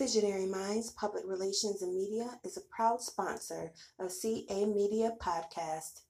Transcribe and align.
Visionary 0.00 0.46
Minds 0.46 0.90
Public 0.92 1.24
Relations 1.26 1.82
and 1.82 1.94
Media 1.94 2.40
is 2.42 2.56
a 2.56 2.62
proud 2.74 3.02
sponsor 3.02 3.70
of 3.98 4.10
CA 4.10 4.64
Media 4.64 5.12
Podcast. 5.20 6.00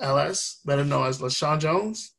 LS, 0.00 0.60
better 0.64 0.86
known 0.86 1.06
as 1.06 1.20
La 1.20 1.28
Shaun 1.28 1.60
Jones. 1.60 2.14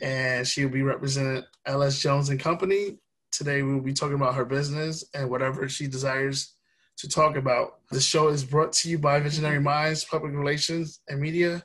And 0.00 0.48
she'll 0.48 0.70
be 0.70 0.80
representing 0.80 1.42
LS 1.66 2.00
Jones 2.00 2.30
and 2.30 2.40
Company. 2.40 2.98
Today, 3.32 3.60
we'll 3.60 3.82
be 3.82 3.92
talking 3.92 4.14
about 4.14 4.34
her 4.34 4.46
business 4.46 5.04
and 5.12 5.28
whatever 5.28 5.68
she 5.68 5.86
desires 5.86 6.54
to 6.96 7.06
talk 7.06 7.36
about. 7.36 7.80
The 7.90 8.00
show 8.00 8.28
is 8.28 8.44
brought 8.44 8.72
to 8.72 8.88
you 8.88 8.98
by 8.98 9.20
Visionary 9.20 9.60
Minds, 9.60 10.04
Public 10.04 10.32
Relations, 10.32 11.00
and 11.06 11.20
Media. 11.20 11.62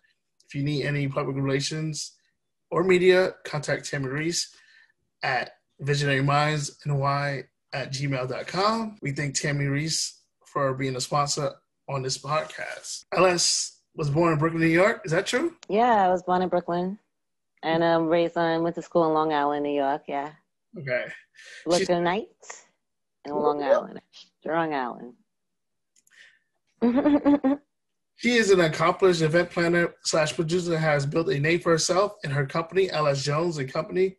If 0.47 0.53
you 0.53 0.63
need 0.63 0.85
any 0.85 1.07
public 1.07 1.37
relations 1.37 2.11
or 2.69 2.83
media, 2.83 3.35
contact 3.45 3.89
Tammy 3.89 4.09
Reese 4.09 4.53
at 5.23 5.51
Visionary 5.79 6.21
Minds 6.21 6.77
NY 6.85 7.43
at 7.73 7.91
gmail.com. 7.91 8.97
We 9.01 9.11
thank 9.11 9.35
Tammy 9.35 9.65
Reese 9.65 10.21
for 10.45 10.73
being 10.73 10.95
a 10.95 11.01
sponsor 11.01 11.51
on 11.89 12.01
this 12.01 12.17
podcast. 12.17 13.05
LS 13.15 13.81
was 13.95 14.09
born 14.09 14.33
in 14.33 14.39
Brooklyn, 14.39 14.61
New 14.61 14.67
York. 14.67 15.01
Is 15.05 15.11
that 15.11 15.25
true? 15.25 15.55
Yeah, 15.69 16.05
I 16.05 16.09
was 16.09 16.23
born 16.23 16.41
in 16.41 16.49
Brooklyn 16.49 16.97
and 17.63 17.83
I'm 17.83 18.07
raised 18.07 18.37
on, 18.37 18.63
went 18.63 18.75
to 18.75 18.81
school 18.81 19.07
in 19.07 19.13
Long 19.13 19.33
Island, 19.33 19.63
New 19.63 19.75
York. 19.75 20.03
Yeah. 20.07 20.31
Okay. 20.77 21.05
Brooklyn 21.65 22.03
Nights 22.03 22.65
in 23.25 23.33
Long 23.33 23.63
Island, 23.63 24.01
Strong 24.41 24.73
Island. 24.73 25.13
She 28.23 28.35
is 28.35 28.51
an 28.51 28.61
accomplished 28.61 29.21
event 29.21 29.49
planner 29.49 29.95
slash 30.05 30.33
producer 30.33 30.77
has 30.77 31.05
built 31.05 31.27
a 31.27 31.37
name 31.37 31.59
for 31.59 31.71
herself 31.71 32.13
and 32.23 32.31
her 32.31 32.45
company, 32.45 32.89
LS 32.89 33.21
Jones 33.21 33.57
and 33.57 33.69
Company, 33.69 34.15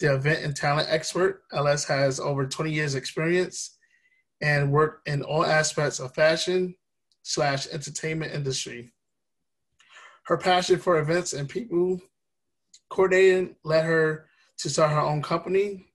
the 0.00 0.14
event 0.14 0.44
and 0.44 0.56
talent 0.56 0.88
expert. 0.90 1.42
LS 1.52 1.84
has 1.84 2.20
over 2.20 2.46
20 2.46 2.72
years 2.72 2.94
experience 2.94 3.76
and 4.40 4.72
worked 4.72 5.08
in 5.08 5.22
all 5.22 5.44
aspects 5.44 6.00
of 6.00 6.14
fashion 6.14 6.74
slash 7.22 7.66
entertainment 7.72 8.32
industry. 8.32 8.92
Her 10.24 10.36
passion 10.36 10.78
for 10.78 10.98
events 10.98 11.32
and 11.32 11.48
people 11.48 12.00
coordinating 12.90 13.56
led 13.64 13.84
her 13.84 14.26
to 14.58 14.70
start 14.70 14.92
her 14.92 15.00
own 15.00 15.22
company. 15.22 15.86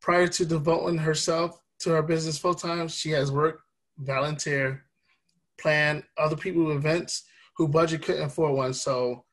Prior 0.00 0.28
to 0.28 0.46
devoting 0.46 0.98
herself 0.98 1.60
to 1.80 1.90
her 1.90 2.02
business 2.02 2.38
full 2.38 2.54
time, 2.54 2.88
she 2.88 3.10
has 3.10 3.32
worked, 3.32 3.62
volunteer, 3.98 4.84
plan 5.60 6.02
other 6.16 6.36
people 6.36 6.70
events 6.72 7.24
who 7.56 7.68
budget 7.68 8.02
couldn't 8.02 8.22
afford 8.22 8.54
one. 8.54 8.74
So 8.74 9.24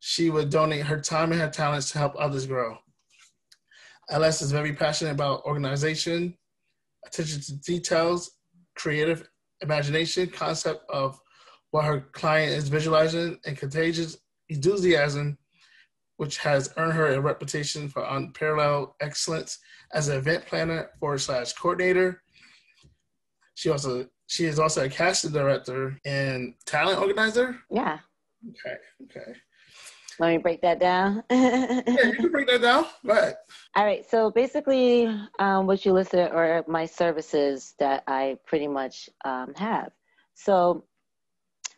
she 0.00 0.30
would 0.30 0.50
donate 0.50 0.86
her 0.86 1.00
time 1.00 1.32
and 1.32 1.40
her 1.40 1.50
talents 1.50 1.92
to 1.92 1.98
help 1.98 2.14
others 2.18 2.46
grow. 2.46 2.78
LS 4.10 4.42
is 4.42 4.52
very 4.52 4.72
passionate 4.72 5.12
about 5.12 5.44
organization, 5.44 6.34
attention 7.06 7.40
to 7.40 7.60
details, 7.60 8.30
creative 8.76 9.28
imagination, 9.60 10.28
concept 10.28 10.88
of 10.90 11.20
what 11.70 11.84
her 11.84 12.00
client 12.12 12.52
is 12.52 12.68
visualizing, 12.68 13.38
and 13.44 13.58
contagious 13.58 14.16
enthusiasm, 14.48 15.36
which 16.16 16.38
has 16.38 16.72
earned 16.76 16.94
her 16.94 17.08
a 17.08 17.20
reputation 17.20 17.88
for 17.88 18.04
unparalleled 18.04 18.92
excellence 19.00 19.58
as 19.92 20.08
an 20.08 20.16
event 20.16 20.46
planner 20.46 20.90
forward 20.98 21.20
slash 21.20 21.52
coordinator. 21.52 22.22
She 23.54 23.70
also 23.70 24.06
she 24.26 24.44
is 24.44 24.58
also 24.58 24.84
a 24.84 24.88
casting 24.88 25.32
director 25.32 25.98
and 26.04 26.54
talent 26.66 26.98
organizer. 26.98 27.56
Yeah. 27.70 27.98
Okay. 28.50 28.76
Okay. 29.04 29.32
Let 30.20 30.30
me 30.30 30.38
break 30.38 30.62
that 30.62 30.80
down. 30.80 31.22
yeah, 31.30 31.82
you 31.86 32.12
can 32.14 32.32
break 32.32 32.48
that 32.48 32.62
down. 32.62 32.86
Go 33.06 33.12
ahead. 33.12 33.36
All 33.76 33.84
right. 33.84 34.04
So 34.10 34.30
basically, 34.30 35.06
um, 35.38 35.66
what 35.66 35.84
you 35.84 35.92
listed 35.92 36.30
are 36.32 36.64
my 36.66 36.86
services 36.86 37.74
that 37.78 38.02
I 38.08 38.36
pretty 38.46 38.66
much 38.66 39.08
um, 39.24 39.54
have. 39.54 39.92
So 40.34 40.84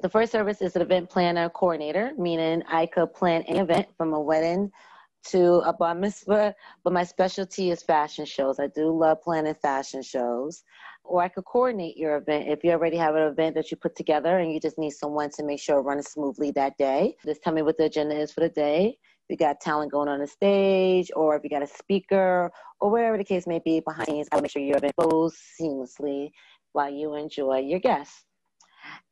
the 0.01 0.09
first 0.09 0.33
service 0.33 0.63
is 0.63 0.77
an 0.77 0.83
event 0.83 1.11
planner 1.11 1.51
coordinator, 1.51 2.13
meaning 2.17 2.63
I 2.69 2.87
could 2.87 3.13
plan 3.13 3.43
an 3.43 3.57
event 3.57 3.89
from 3.99 4.15
a 4.15 4.21
wedding 4.21 4.71
to 5.29 5.57
a 5.67 5.73
bar 5.75 5.95
mitzvah, 5.95 6.55
but 6.83 6.93
my 6.95 7.05
specialty 7.05 7.71
is 7.71 7.83
fashion 7.83 8.25
shows. 8.25 8.59
I 8.59 8.69
do 8.69 8.91
love 8.91 9.21
planning 9.21 9.55
fashion 9.61 10.03
shows 10.03 10.63
or 11.11 11.21
I 11.21 11.29
could 11.29 11.45
coordinate 11.45 11.97
your 11.97 12.19
event 12.19 12.47
if 12.49 12.63
you 12.63 12.71
already 12.71 12.97
have 12.97 13.17
an 13.17 13.25
event 13.25 13.57
that 13.57 13.73
you 13.73 13.77
put 13.77 13.97
together 13.97 14.39
and 14.39 14.53
you 14.53 14.61
just 14.61 14.79
need 14.79 14.93
someone 14.93 15.29
to 15.31 15.43
make 15.43 15.59
sure 15.59 15.79
it 15.79 15.83
runs 15.83 16.07
smoothly 16.07 16.53
that 16.53 16.79
day. 16.79 17.17
Just 17.27 17.43
tell 17.43 17.53
me 17.53 17.63
what 17.63 17.77
the 17.77 17.87
agenda 17.87 18.17
is 18.17 18.31
for 18.31 18.39
the 18.39 18.49
day. 18.49 18.97
If 19.29 19.31
you 19.31 19.37
got 19.37 19.61
talent 19.61 19.91
going 19.91 20.09
on 20.09 20.21
the 20.21 20.29
stage, 20.29 21.11
or 21.17 21.35
if 21.35 21.43
you 21.43 21.51
got 21.51 21.65
a 21.65 21.67
speaker, 21.67 22.53
or 22.81 22.91
wherever 22.91 23.19
the 23.19 23.25
case 23.25 23.49
may 23.49 23.61
be 23.65 23.81
behind 23.81 24.09
you, 24.09 24.25
I'll 24.31 24.41
make 24.41 24.53
sure 24.53 24.63
your 24.63 24.77
event 24.77 24.95
goes 24.97 25.37
seamlessly 25.61 26.31
while 26.75 26.93
you 26.93 27.17
enjoy 27.17 27.59
your 27.59 27.81
guests. 27.81 28.25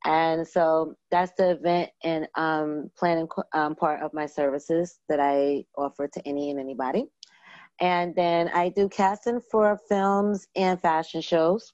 And 0.04 0.46
so 0.46 0.94
that's 1.10 1.32
the 1.36 1.50
event 1.50 1.90
and 2.04 2.28
um, 2.36 2.92
planning 2.96 3.26
um, 3.54 3.74
part 3.74 4.02
of 4.02 4.14
my 4.14 4.26
services 4.26 5.00
that 5.08 5.18
I 5.18 5.64
offer 5.76 6.06
to 6.06 6.28
any 6.28 6.52
and 6.52 6.60
anybody. 6.60 7.06
And 7.80 8.14
then 8.14 8.50
I 8.54 8.68
do 8.68 8.88
casting 8.88 9.40
for 9.50 9.80
films 9.88 10.46
and 10.54 10.80
fashion 10.80 11.20
shows. 11.20 11.72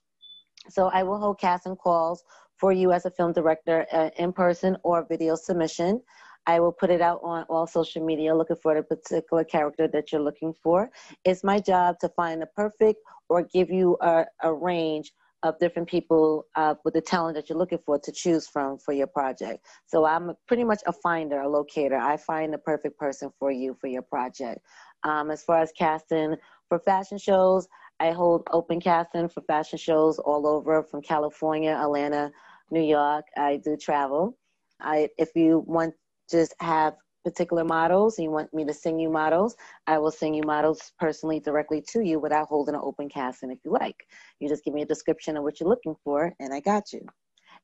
So 0.69 0.87
I 0.87 1.03
will 1.03 1.19
hold 1.19 1.39
casting 1.39 1.75
calls 1.75 2.23
for 2.57 2.71
you 2.71 2.91
as 2.91 3.05
a 3.05 3.11
film 3.11 3.33
director 3.33 3.85
uh, 3.91 4.09
in 4.17 4.33
person 4.33 4.77
or 4.83 5.05
video 5.07 5.35
submission. 5.35 6.01
I 6.47 6.59
will 6.59 6.71
put 6.71 6.91
it 6.91 7.01
out 7.01 7.21
on 7.23 7.43
all 7.49 7.65
social 7.65 8.05
media 8.05 8.35
looking 8.35 8.55
for 8.55 8.75
the 8.75 8.83
particular 8.83 9.43
character 9.43 9.87
that 9.87 10.11
you're 10.11 10.21
looking 10.21 10.53
for. 10.53 10.89
It's 11.23 11.43
my 11.43 11.59
job 11.59 11.97
to 12.01 12.09
find 12.09 12.41
the 12.41 12.45
perfect 12.47 12.99
or 13.29 13.43
give 13.43 13.69
you 13.69 13.97
a, 14.01 14.25
a 14.43 14.53
range 14.53 15.11
of 15.43 15.57
different 15.59 15.87
people 15.87 16.45
uh, 16.55 16.75
with 16.83 16.93
the 16.93 17.01
talent 17.01 17.35
that 17.35 17.49
you're 17.49 17.57
looking 17.57 17.79
for 17.85 17.99
to 17.99 18.11
choose 18.11 18.47
from 18.47 18.77
for 18.77 18.93
your 18.93 19.07
project. 19.07 19.65
So 19.85 20.05
I'm 20.05 20.33
pretty 20.47 20.63
much 20.63 20.81
a 20.87 20.93
finder, 20.93 21.39
a 21.41 21.47
locator. 21.47 21.97
I 21.97 22.17
find 22.17 22.53
the 22.53 22.57
perfect 22.57 22.97
person 22.97 23.31
for 23.39 23.51
you 23.51 23.75
for 23.79 23.87
your 23.87 24.01
project. 24.01 24.61
Um, 25.03 25.29
as 25.29 25.43
far 25.43 25.61
as 25.61 25.71
casting 25.77 26.35
for 26.67 26.79
fashion 26.79 27.19
shows, 27.19 27.67
I 27.99 28.11
hold 28.11 28.47
open 28.51 28.81
casting 28.81 29.29
for 29.29 29.41
fashion 29.41 29.79
shows 29.79 30.19
all 30.19 30.47
over 30.47 30.83
from 30.83 31.01
California, 31.01 31.71
Atlanta, 31.71 32.31
New 32.71 32.81
York. 32.83 33.25
I 33.37 33.57
do 33.57 33.77
travel. 33.77 34.37
I, 34.81 35.09
if 35.17 35.29
you 35.35 35.63
want 35.67 35.93
just 36.31 36.55
have 36.59 36.95
particular 37.23 37.63
models 37.65 38.17
and 38.17 38.25
you 38.25 38.31
want 38.31 38.53
me 38.53 38.65
to 38.65 38.73
sing 38.73 38.99
you 38.99 39.09
models, 39.09 39.55
I 39.87 39.97
will 39.99 40.11
sing 40.11 40.33
you 40.33 40.43
models 40.43 40.93
personally 40.99 41.39
directly 41.39 41.83
to 41.89 42.01
you 42.01 42.19
without 42.19 42.47
holding 42.47 42.75
an 42.75 42.81
open 42.83 43.09
casting 43.09 43.51
if 43.51 43.59
you 43.65 43.71
like. 43.71 44.07
You 44.39 44.49
just 44.49 44.63
give 44.63 44.73
me 44.73 44.83
a 44.83 44.85
description 44.85 45.37
of 45.37 45.43
what 45.43 45.59
you're 45.59 45.69
looking 45.69 45.95
for 46.03 46.33
and 46.39 46.53
I 46.53 46.59
got 46.61 46.93
you. 46.93 47.01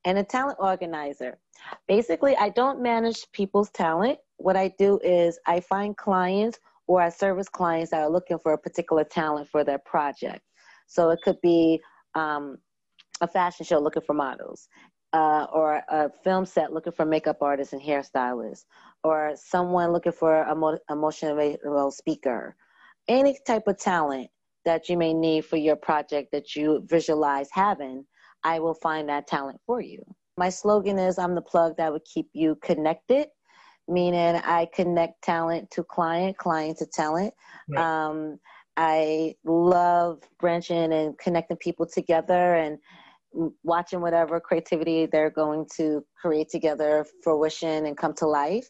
and 0.06 0.18
a 0.18 0.24
talent 0.24 0.58
organizer. 0.60 1.38
Basically, 1.88 2.36
I 2.38 2.50
don't 2.50 2.82
manage 2.82 3.32
people's 3.34 3.70
talent. 3.72 4.20
What 4.38 4.58
I 4.58 4.74
do 4.80 5.00
is 5.04 5.40
I 5.48 5.60
find 5.60 5.96
clients 5.96 6.60
or 6.88 7.02
I 7.02 7.10
service 7.10 7.50
clients 7.50 7.92
that 7.92 8.02
are 8.02 8.10
looking 8.10 8.40
for 8.40 8.54
a 8.54 8.58
particular 8.58 9.04
talent 9.04 9.48
for 9.48 9.64
their 9.64 9.80
project. 9.80 10.42
So 10.88 11.10
it 11.10 11.20
could 11.24 11.40
be 11.42 11.80
um, 12.16 12.58
a 13.22 13.28
fashion 13.28 13.66
show 13.66 13.80
looking 13.80 14.02
for 14.02 14.14
models, 14.14 14.68
uh, 15.14 15.46
or 15.54 15.82
a 15.90 16.10
film 16.24 16.46
set 16.46 16.74
looking 16.74 16.94
for 16.94 17.06
makeup 17.06 17.38
artists 17.42 17.74
and 17.74 17.82
hairstylists, 17.82 18.66
or 19.04 19.34
someone 19.36 19.92
looking 19.92 20.12
for 20.12 20.44
a, 20.44 20.56
mo- 20.56 20.80
a 20.90 20.96
motivational 20.96 21.92
speaker. 21.92 22.56
Any 23.08 23.38
type 23.46 23.68
of 23.68 23.78
talent 23.78 24.30
that 24.66 24.90
you 24.90 24.98
may 24.98 25.14
need 25.14 25.46
for 25.46 25.58
your 25.58 25.76
project 25.76 26.32
that 26.32 26.56
you 26.56 26.84
visualize 26.88 27.50
having, 27.52 28.06
I 28.44 28.60
will 28.60 28.76
find 28.76 29.10
that 29.10 29.28
talent 29.28 29.60
for 29.66 29.82
you. 29.82 30.04
My 30.38 30.50
slogan 30.50 30.98
is 30.98 31.20
I'm 31.20 31.36
the 31.36 31.42
plug 31.42 31.78
that 31.78 31.92
would 31.92 32.06
keep 32.06 32.30
you 32.34 32.58
connected, 32.62 33.28
meaning 33.92 34.38
I 34.38 34.68
connect 34.74 35.22
talent 35.22 35.70
to 35.72 35.84
client, 35.84 36.38
client 36.38 36.78
to 36.80 36.86
talent. 36.86 37.34
Right. 37.70 37.84
Um, 37.84 38.40
I 38.78 39.36
love 39.44 40.22
branching 40.40 40.94
and 40.94 41.18
connecting 41.18 41.58
people 41.58 41.86
together 41.86 42.56
and 42.56 42.80
watching 43.64 44.02
whatever 44.02 44.40
creativity 44.40 45.06
they're 45.06 45.30
going 45.30 45.68
to 45.78 46.04
create 46.20 46.50
together 46.50 47.06
fruition 47.24 47.86
and 47.86 47.98
come 47.98 48.14
to 48.14 48.28
life. 48.28 48.68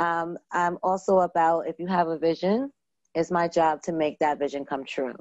Um, 0.00 0.36
I'm 0.52 0.78
also 0.82 1.20
about 1.20 1.68
if 1.68 1.76
you 1.78 1.86
have 1.86 2.08
a 2.08 2.18
vision, 2.18 2.70
it's 3.14 3.30
my 3.30 3.46
job 3.46 3.80
to 3.82 3.92
make 3.92 4.18
that 4.18 4.38
vision 4.38 4.64
come 4.64 4.84
true. 4.84 5.14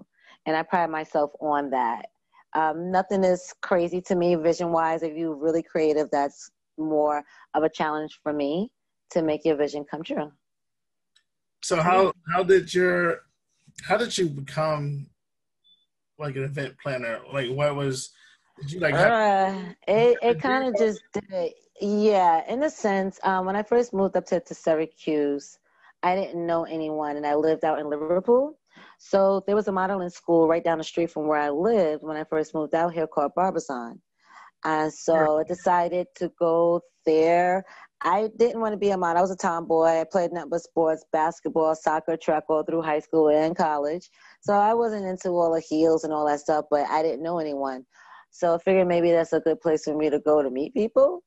And 0.45 0.55
I 0.55 0.63
pride 0.63 0.89
myself 0.89 1.31
on 1.39 1.69
that. 1.69 2.07
Um, 2.55 2.91
nothing 2.91 3.23
is 3.23 3.53
crazy 3.61 4.01
to 4.01 4.15
me 4.15 4.35
vision 4.35 4.71
wise. 4.71 5.03
If 5.03 5.15
you're 5.15 5.35
really 5.35 5.63
creative, 5.63 6.09
that's 6.11 6.51
more 6.77 7.23
of 7.53 7.63
a 7.63 7.69
challenge 7.69 8.19
for 8.23 8.33
me 8.33 8.71
to 9.13 9.21
make 9.21 9.45
your 9.45 9.55
vision 9.55 9.85
come 9.89 10.03
true. 10.03 10.31
So 11.61 11.81
how 11.81 12.13
how 12.33 12.43
did 12.43 12.73
your 12.73 13.21
how 13.83 13.97
did 13.97 14.17
you 14.17 14.29
become 14.29 15.07
like 16.19 16.35
an 16.35 16.43
event 16.43 16.75
planner? 16.81 17.19
Like 17.31 17.49
what 17.49 17.75
was 17.75 18.11
did 18.59 18.71
you 18.71 18.79
like? 18.79 18.93
Uh, 18.93 19.55
it 19.87 20.17
it 20.21 20.41
kind 20.41 20.67
of 20.67 20.77
just 20.77 21.01
did. 21.13 21.23
it. 21.29 21.53
Yeah, 21.81 22.41
in 22.47 22.63
a 22.63 22.69
sense, 22.69 23.19
um, 23.23 23.45
when 23.45 23.55
I 23.55 23.63
first 23.63 23.93
moved 23.93 24.15
up 24.15 24.25
to, 24.27 24.39
to 24.39 24.53
Syracuse, 24.53 25.57
I 26.03 26.15
didn't 26.15 26.45
know 26.45 26.63
anyone, 26.65 27.17
and 27.17 27.25
I 27.25 27.35
lived 27.35 27.65
out 27.65 27.79
in 27.79 27.89
Liverpool. 27.89 28.57
So 28.99 29.43
there 29.45 29.55
was 29.55 29.67
a 29.67 29.71
modeling 29.71 30.09
school 30.09 30.47
right 30.47 30.63
down 30.63 30.77
the 30.77 30.83
street 30.83 31.11
from 31.11 31.27
where 31.27 31.39
I 31.39 31.49
lived 31.49 32.03
when 32.03 32.15
I 32.15 32.23
first 32.23 32.53
moved 32.53 32.75
out 32.75 32.93
here 32.93 33.07
called 33.07 33.33
Barbizon. 33.35 34.01
And 34.63 34.93
so 34.93 35.39
I 35.39 35.43
decided 35.43 36.07
to 36.17 36.31
go 36.39 36.81
there. 37.05 37.65
I 38.03 38.29
didn't 38.37 38.59
want 38.59 38.73
to 38.73 38.77
be 38.77 38.89
a 38.89 38.97
model. 38.97 39.19
I 39.19 39.21
was 39.21 39.31
a 39.31 39.35
tomboy. 39.35 39.85
I 39.85 40.03
played 40.03 40.33
nothing 40.33 40.49
but 40.49 40.61
sports, 40.61 41.05
basketball, 41.13 41.73
soccer, 41.73 42.17
track 42.17 42.43
all 42.49 42.63
through 42.63 42.81
high 42.81 42.99
school 42.99 43.29
and 43.29 43.55
college. 43.55 44.09
So 44.41 44.53
I 44.53 44.73
wasn't 44.73 45.05
into 45.05 45.29
all 45.29 45.53
the 45.53 45.61
heels 45.61 46.03
and 46.03 46.11
all 46.11 46.27
that 46.27 46.41
stuff, 46.41 46.65
but 46.69 46.85
I 46.89 47.01
didn't 47.01 47.23
know 47.23 47.39
anyone. 47.39 47.85
So 48.29 48.55
I 48.55 48.57
figured 48.57 48.87
maybe 48.87 49.11
that's 49.11 49.31
a 49.31 49.39
good 49.39 49.61
place 49.61 49.85
for 49.85 49.95
me 49.95 50.09
to 50.09 50.19
go 50.19 50.41
to 50.41 50.49
meet 50.49 50.73
people. 50.73 51.23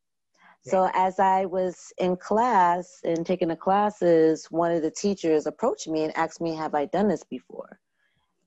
So 0.62 0.90
as 0.94 1.20
I 1.20 1.46
was 1.46 1.92
in 1.98 2.16
class 2.16 3.00
and 3.04 3.24
taking 3.24 3.48
the 3.48 3.56
classes, 3.56 4.46
one 4.50 4.72
of 4.72 4.82
the 4.82 4.90
teachers 4.90 5.46
approached 5.46 5.86
me 5.86 6.02
and 6.02 6.16
asked 6.16 6.40
me, 6.40 6.56
"Have 6.56 6.74
I 6.74 6.86
done 6.86 7.06
this 7.06 7.22
before?" 7.22 7.78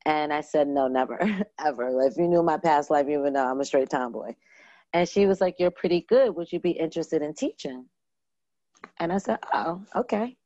And 0.06 0.34
I 0.34 0.42
said, 0.42 0.68
"No, 0.68 0.90
never, 0.90 1.18
ever. 1.66 2.02
If 2.02 2.18
you 2.18 2.28
knew 2.28 2.44
my 2.44 2.58
past 2.58 2.90
life, 2.90 3.08
you 3.08 3.22
would 3.22 3.34
know 3.34 3.46
I'm 3.46 3.62
a 3.62 3.66
straight 3.66 3.90
tomboy." 3.90 4.36
And 4.92 5.08
she 5.08 5.28
was 5.28 5.40
like, 5.40 5.56
"You're 5.60 5.72
pretty 5.72 6.02
good. 6.02 6.36
Would 6.36 6.52
you 6.52 6.60
be 6.60 6.72
interested 6.72 7.22
in 7.22 7.34
teaching?" 7.34 7.86
And 9.00 9.12
I 9.12 9.18
said, 9.18 9.40
"Oh, 9.54 9.82
okay." 9.96 10.38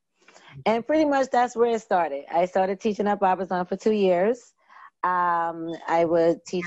And 0.65 0.85
pretty 0.85 1.05
much 1.05 1.27
that's 1.31 1.55
where 1.55 1.75
it 1.75 1.81
started. 1.81 2.25
I 2.31 2.45
started 2.45 2.79
teaching 2.79 3.07
at 3.07 3.19
Barbizon 3.19 3.65
for 3.65 3.75
two 3.75 3.91
years. 3.91 4.53
Um, 5.03 5.69
I 5.87 6.05
would 6.05 6.45
teach 6.45 6.65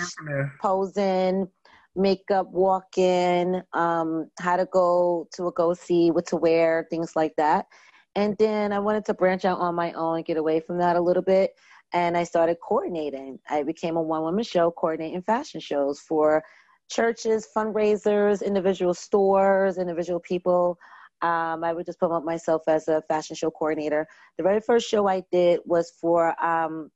posing, 0.60 1.48
makeup, 1.94 2.48
walking, 2.50 3.62
um, 3.72 4.30
how 4.38 4.56
to 4.56 4.66
go 4.66 5.28
to 5.34 5.46
a 5.46 5.52
go 5.52 5.72
see, 5.74 6.10
what 6.10 6.26
to 6.26 6.36
wear, 6.36 6.86
things 6.90 7.16
like 7.16 7.34
that. 7.36 7.66
And 8.14 8.36
then 8.38 8.72
I 8.72 8.78
wanted 8.78 9.04
to 9.06 9.14
branch 9.14 9.44
out 9.44 9.58
on 9.58 9.74
my 9.74 9.92
own 9.92 10.16
and 10.16 10.24
get 10.24 10.36
away 10.36 10.60
from 10.60 10.78
that 10.78 10.96
a 10.96 11.00
little 11.00 11.22
bit. 11.22 11.52
And 11.92 12.16
I 12.16 12.24
started 12.24 12.56
coordinating. 12.66 13.38
I 13.48 13.62
became 13.62 13.96
a 13.96 14.02
one 14.02 14.22
woman 14.22 14.44
show 14.44 14.70
coordinating 14.70 15.22
fashion 15.22 15.60
shows 15.60 16.00
for 16.00 16.42
churches, 16.90 17.48
fundraisers, 17.56 18.44
individual 18.44 18.94
stores, 18.94 19.78
individual 19.78 20.20
people. 20.20 20.78
Um, 21.22 21.64
I 21.64 21.72
would 21.72 21.86
just 21.86 21.98
promote 21.98 22.24
myself 22.24 22.62
as 22.68 22.88
a 22.88 23.02
fashion 23.08 23.36
show 23.36 23.50
coordinator. 23.50 24.06
The 24.36 24.42
very 24.42 24.60
first 24.60 24.88
show 24.88 25.08
I 25.08 25.22
did 25.32 25.60
was 25.64 25.92
for 26.00 26.34
um, 26.44 26.90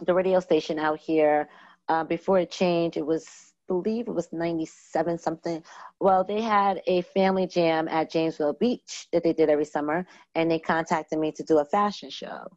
the 0.00 0.14
radio 0.14 0.40
station 0.40 0.78
out 0.78 0.98
here. 0.98 1.48
Uh, 1.88 2.04
before 2.04 2.38
it 2.38 2.50
changed, 2.50 2.96
it 2.96 3.06
was 3.06 3.50
believe 3.70 4.08
it 4.08 4.14
was 4.14 4.32
97 4.32 5.16
something. 5.18 5.62
Well, 6.00 6.24
they 6.24 6.40
had 6.40 6.82
a 6.88 7.02
family 7.02 7.46
jam 7.46 7.86
at 7.86 8.10
Jamesville 8.10 8.58
Beach 8.58 9.06
that 9.12 9.22
they 9.22 9.32
did 9.32 9.48
every 9.48 9.64
summer, 9.64 10.04
and 10.34 10.50
they 10.50 10.58
contacted 10.58 11.20
me 11.20 11.30
to 11.32 11.44
do 11.44 11.58
a 11.58 11.64
fashion 11.64 12.10
show. 12.10 12.48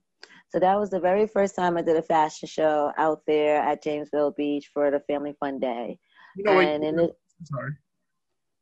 So 0.50 0.60
that 0.60 0.80
was 0.80 0.90
the 0.90 1.00
very 1.00 1.28
first 1.28 1.56
time 1.56 1.78
I 1.78 1.84
did 1.84 1.98
a 1.98 2.02
fashion 2.02 2.48
show 2.48 2.92
out 2.98 3.22
there 3.28 3.62
at 3.62 3.84
Jamesville 3.84 4.36
Beach 4.36 4.70
for 4.74 4.90
the 4.90 5.02
Family 5.02 5.36
Fun 5.40 5.60
Day. 5.60 6.00
You 6.36 6.46
know, 6.46 6.60
and, 6.60 6.84
and 6.84 7.00
it, 7.00 7.12
sorry. 7.44 7.72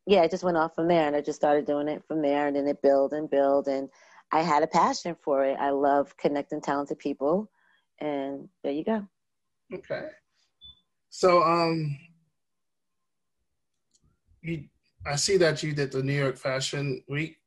Yeah, 0.06 0.22
it 0.22 0.30
just 0.30 0.44
went 0.44 0.56
off 0.56 0.74
from 0.74 0.88
there, 0.88 1.06
and 1.06 1.14
I 1.14 1.20
just 1.20 1.38
started 1.38 1.66
doing 1.66 1.88
it 1.88 2.02
from 2.06 2.22
there, 2.22 2.48
and 2.48 2.56
then 2.56 2.66
it 2.66 2.82
built 2.82 3.12
and 3.12 3.30
built, 3.30 3.68
and 3.68 3.88
I 4.32 4.40
had 4.40 4.62
a 4.62 4.66
passion 4.66 5.14
for 5.22 5.44
it. 5.44 5.58
I 5.60 5.70
love 5.70 6.16
connecting 6.16 6.60
talented 6.60 6.98
people 6.98 7.50
and 8.02 8.48
there 8.62 8.72
you 8.72 8.84
go. 8.84 9.06
Okay. 9.72 10.08
So 11.10 11.42
um 11.42 11.96
you 14.42 14.64
I 15.06 15.16
see 15.16 15.36
that 15.38 15.62
you 15.62 15.72
did 15.72 15.92
the 15.92 16.02
New 16.02 16.14
York 16.14 16.36
Fashion 16.36 17.02
Week. 17.08 17.38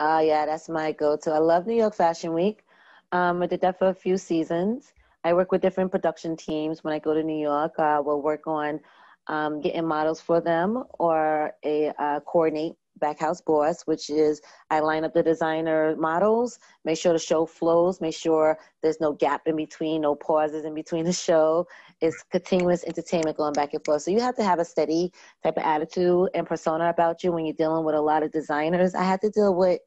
Oh 0.00 0.16
uh, 0.16 0.20
yeah, 0.20 0.46
that's 0.46 0.68
my 0.68 0.92
go-to. 0.92 1.32
I 1.32 1.38
love 1.38 1.66
New 1.66 1.76
York 1.76 1.94
Fashion 1.94 2.32
Week. 2.32 2.64
Um, 3.12 3.42
I 3.42 3.46
did 3.46 3.60
that 3.60 3.78
for 3.78 3.88
a 3.88 3.94
few 3.94 4.16
seasons. 4.16 4.92
I 5.22 5.32
work 5.34 5.52
with 5.52 5.62
different 5.62 5.90
production 5.90 6.36
teams 6.36 6.82
when 6.82 6.92
I 6.92 6.98
go 6.98 7.14
to 7.14 7.22
New 7.22 7.40
York. 7.40 7.78
Uh, 7.78 8.02
we'll 8.04 8.22
work 8.22 8.46
on 8.46 8.80
um, 9.26 9.60
getting 9.60 9.86
models 9.86 10.20
for 10.20 10.40
them 10.40 10.84
or 10.98 11.52
a 11.64 11.92
uh, 11.98 12.20
coordinate 12.20 12.74
Backhouse 13.00 13.44
Boss, 13.44 13.82
which 13.82 14.08
is 14.08 14.40
I 14.70 14.80
line 14.80 15.04
up 15.04 15.14
the 15.14 15.22
designer 15.22 15.96
models, 15.96 16.58
make 16.84 16.98
sure 16.98 17.12
the 17.12 17.18
show 17.18 17.44
flows, 17.46 18.00
make 18.00 18.14
sure 18.14 18.58
there's 18.82 19.00
no 19.00 19.12
gap 19.12 19.42
in 19.46 19.56
between, 19.56 20.02
no 20.02 20.14
pauses 20.14 20.64
in 20.64 20.74
between 20.74 21.04
the 21.10 21.12
show. 21.12 21.66
It's 22.00 22.22
continuous 22.30 22.84
entertainment 22.84 23.36
going 23.36 23.52
back 23.52 23.74
and 23.74 23.84
forth. 23.84 24.02
So 24.02 24.10
you 24.10 24.20
have 24.20 24.36
to 24.36 24.44
have 24.44 24.58
a 24.58 24.64
steady 24.64 25.12
type 25.42 25.56
of 25.56 25.64
attitude 25.64 26.30
and 26.34 26.46
persona 26.46 26.88
about 26.88 27.24
you 27.24 27.32
when 27.32 27.44
you're 27.46 27.54
dealing 27.54 27.84
with 27.84 27.94
a 27.94 28.00
lot 28.00 28.22
of 28.22 28.32
designers. 28.32 28.94
I 28.94 29.02
had 29.02 29.20
to 29.22 29.30
deal 29.30 29.54
with 29.54 29.80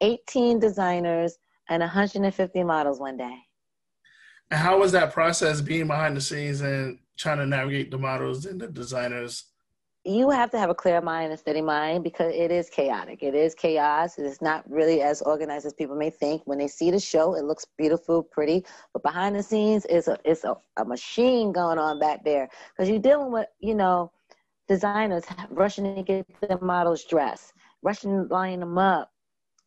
18 0.00 0.58
designers 0.58 1.38
and 1.68 1.80
150 1.80 2.64
models 2.64 3.00
one 3.00 3.16
day. 3.16 3.38
And 4.50 4.60
how 4.60 4.78
was 4.78 4.92
that 4.92 5.12
process 5.12 5.60
being 5.60 5.86
behind 5.86 6.16
the 6.16 6.20
scenes 6.20 6.60
and 6.60 6.98
trying 7.16 7.38
to 7.38 7.46
navigate 7.46 7.90
the 7.90 7.98
models 7.98 8.46
and 8.46 8.60
the 8.60 8.68
designers? 8.68 9.44
you 10.04 10.28
have 10.28 10.50
to 10.50 10.58
have 10.58 10.68
a 10.68 10.74
clear 10.74 11.00
mind 11.00 11.30
and 11.30 11.40
steady 11.40 11.62
mind 11.62 12.04
because 12.04 12.32
it 12.34 12.50
is 12.50 12.68
chaotic. 12.68 13.22
It 13.22 13.34
is 13.34 13.54
chaos. 13.54 14.18
It 14.18 14.26
is 14.26 14.42
not 14.42 14.70
really 14.70 15.00
as 15.00 15.22
organized 15.22 15.64
as 15.64 15.72
people 15.72 15.96
may 15.96 16.10
think. 16.10 16.42
When 16.44 16.58
they 16.58 16.68
see 16.68 16.90
the 16.90 17.00
show, 17.00 17.34
it 17.34 17.44
looks 17.44 17.64
beautiful, 17.78 18.22
pretty, 18.22 18.66
but 18.92 19.02
behind 19.02 19.34
the 19.34 19.42
scenes 19.42 19.86
is 19.86 20.08
a 20.08 20.18
it's 20.24 20.44
a, 20.44 20.56
a 20.76 20.84
machine 20.84 21.52
going 21.52 21.78
on 21.78 21.98
back 21.98 22.22
there 22.22 22.48
because 22.72 22.90
you're 22.90 22.98
dealing 22.98 23.32
with 23.32 23.46
you 23.60 23.74
know 23.74 24.12
designers 24.68 25.24
rushing 25.50 25.94
to 25.94 26.02
get 26.02 26.26
the 26.40 26.58
models 26.60 27.04
dressed, 27.04 27.54
rushing 27.82 28.28
lining 28.28 28.60
them 28.60 28.76
up, 28.76 29.10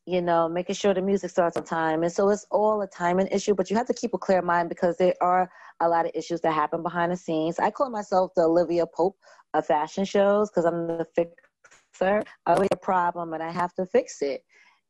you 0.06 0.22
know, 0.22 0.48
making 0.48 0.76
sure 0.76 0.94
the 0.94 1.02
music 1.02 1.32
starts 1.32 1.58
on 1.58 1.64
time, 1.64 2.04
and 2.04 2.12
so 2.12 2.30
it's 2.30 2.46
all 2.52 2.80
a 2.84 2.88
timing 2.88 3.28
issue. 3.28 3.56
But 3.56 3.72
you 3.72 3.76
have 3.76 3.88
to 3.88 3.94
keep 3.94 4.14
a 4.14 4.20
clear 4.20 4.44
mind 4.44 4.70
because 4.70 4.98
there 4.98 5.16
are 5.20 5.50
a 5.80 5.88
lot 5.88 6.06
of 6.06 6.12
issues 6.16 6.42
that 6.42 6.54
happen 6.54 6.82
behind 6.82 7.12
the 7.12 7.18
scenes. 7.18 7.60
I 7.60 7.72
call 7.72 7.90
myself 7.90 8.32
the 8.36 8.44
Olivia 8.44 8.86
Pope 8.88 9.18
of 9.54 9.66
fashion 9.66 10.06
shows 10.06 10.50
because 10.50 10.66
I'm 10.66 10.88
the 10.88 11.06
fixer. 11.16 12.24
I 12.46 12.54
always 12.54 12.70
a 12.72 12.78
problem 12.78 13.34
and 13.34 13.44
I 13.44 13.52
have 13.52 13.74
to 13.76 13.86
fix 13.86 14.22
it. 14.22 14.42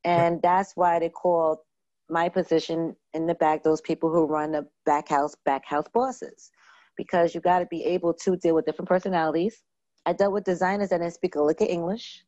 And 0.03 0.41
that's 0.41 0.73
why 0.75 0.99
they 0.99 1.09
call 1.09 1.63
my 2.09 2.29
position 2.29 2.95
in 3.13 3.27
the 3.27 3.35
back 3.35 3.63
those 3.63 3.81
people 3.81 4.09
who 4.09 4.25
run 4.25 4.51
the 4.51 4.65
back 4.85 5.09
house, 5.09 5.35
back 5.45 5.65
house 5.65 5.87
bosses. 5.93 6.51
Because 6.95 7.35
you 7.35 7.41
got 7.41 7.59
to 7.59 7.65
be 7.67 7.83
able 7.83 8.13
to 8.13 8.37
deal 8.37 8.55
with 8.55 8.65
different 8.65 8.89
personalities. 8.89 9.61
I 10.05 10.13
dealt 10.13 10.33
with 10.33 10.45
designers 10.45 10.89
that 10.89 10.99
didn't 10.99 11.13
speak 11.13 11.35
a 11.35 11.41
lick 11.41 11.61
of 11.61 11.67
English, 11.67 12.23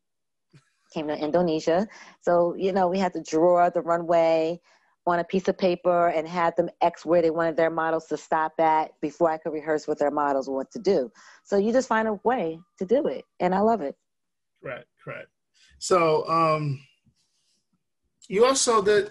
came 0.93 1.07
to 1.07 1.17
Indonesia. 1.17 1.87
So, 2.21 2.55
you 2.57 2.73
know, 2.73 2.87
we 2.87 2.99
had 2.99 3.13
to 3.13 3.23
draw 3.23 3.69
the 3.69 3.81
runway, 3.81 4.59
on 5.09 5.19
a 5.19 5.23
piece 5.23 5.47
of 5.47 5.57
paper 5.57 6.09
and 6.09 6.27
had 6.27 6.55
them 6.55 6.69
X 6.81 7.05
where 7.05 7.21
they 7.21 7.29
wanted 7.29 7.57
their 7.57 7.69
models 7.69 8.07
to 8.07 8.17
stop 8.17 8.53
at 8.59 8.91
before 9.01 9.29
I 9.29 9.37
could 9.37 9.53
rehearse 9.53 9.87
with 9.87 9.99
their 9.99 10.11
models 10.11 10.49
what 10.49 10.71
to 10.71 10.79
do. 10.79 11.11
So 11.43 11.57
you 11.57 11.71
just 11.71 11.87
find 11.87 12.07
a 12.07 12.19
way 12.23 12.59
to 12.77 12.85
do 12.85 13.07
it, 13.07 13.25
and 13.39 13.53
I 13.53 13.59
love 13.59 13.81
it. 13.81 13.95
Correct, 14.61 14.85
correct. 15.03 15.29
So, 15.79 16.27
um, 16.29 16.79
you 18.27 18.45
also 18.45 18.81
did, 18.81 19.09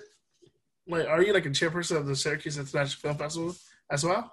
like, 0.87 1.09
are 1.09 1.23
you 1.23 1.33
like 1.33 1.47
a 1.47 1.51
chairperson 1.51 1.97
of 1.97 2.07
the 2.07 2.15
Syracuse 2.15 2.59
International 2.59 3.01
Film 3.01 3.17
Festival 3.17 3.57
as 3.91 4.05
well? 4.05 4.33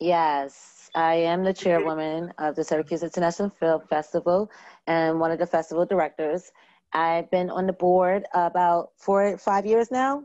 Yes, 0.00 0.90
I 0.94 1.14
am 1.14 1.44
the 1.44 1.54
chairwoman 1.54 2.32
of 2.38 2.56
the 2.56 2.64
Syracuse 2.64 3.02
International 3.02 3.48
Film 3.48 3.82
Festival 3.88 4.50
and 4.86 5.18
one 5.20 5.30
of 5.30 5.38
the 5.38 5.46
festival 5.46 5.86
directors. 5.86 6.50
I've 6.96 7.30
been 7.30 7.50
on 7.50 7.66
the 7.66 7.74
board 7.74 8.24
about 8.32 8.88
four, 8.96 9.36
five 9.36 9.66
years 9.66 9.90
now. 9.90 10.24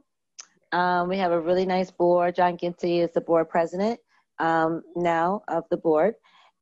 Um, 0.71 1.09
we 1.09 1.17
have 1.17 1.33
a 1.33 1.39
really 1.39 1.65
nice 1.65 1.91
board. 1.91 2.35
John 2.35 2.55
Ginty 2.55 3.01
is 3.01 3.11
the 3.11 3.19
board 3.19 3.49
president 3.49 3.99
um, 4.39 4.81
now 4.95 5.41
of 5.49 5.65
the 5.69 5.75
board. 5.75 6.13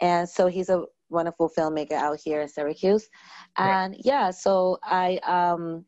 And 0.01 0.27
so 0.27 0.47
he's 0.47 0.69
a 0.69 0.85
wonderful 1.11 1.51
filmmaker 1.55 1.91
out 1.91 2.19
here 2.19 2.41
in 2.41 2.47
Syracuse. 2.47 3.07
And 3.55 3.93
right. 3.93 4.01
yeah, 4.03 4.31
so 4.31 4.79
I, 4.81 5.17
um, 5.17 5.85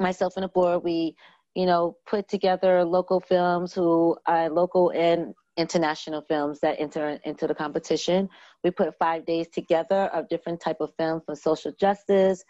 myself 0.00 0.32
and 0.36 0.42
the 0.42 0.48
board, 0.48 0.82
we, 0.82 1.14
you 1.54 1.66
know, 1.66 1.96
put 2.08 2.26
together 2.26 2.84
local 2.84 3.20
films 3.20 3.72
who 3.72 4.16
are 4.26 4.50
local 4.50 4.90
and 4.90 5.34
international 5.56 6.22
films 6.22 6.58
that 6.62 6.80
enter 6.80 7.20
into 7.22 7.46
the 7.46 7.54
competition. 7.54 8.28
We 8.64 8.72
put 8.72 8.98
five 8.98 9.24
days 9.24 9.46
together 9.50 10.06
of 10.12 10.28
different 10.28 10.60
type 10.60 10.78
of 10.80 10.90
films 10.98 11.22
from 11.24 11.36
social 11.36 11.70
justice 11.78 12.42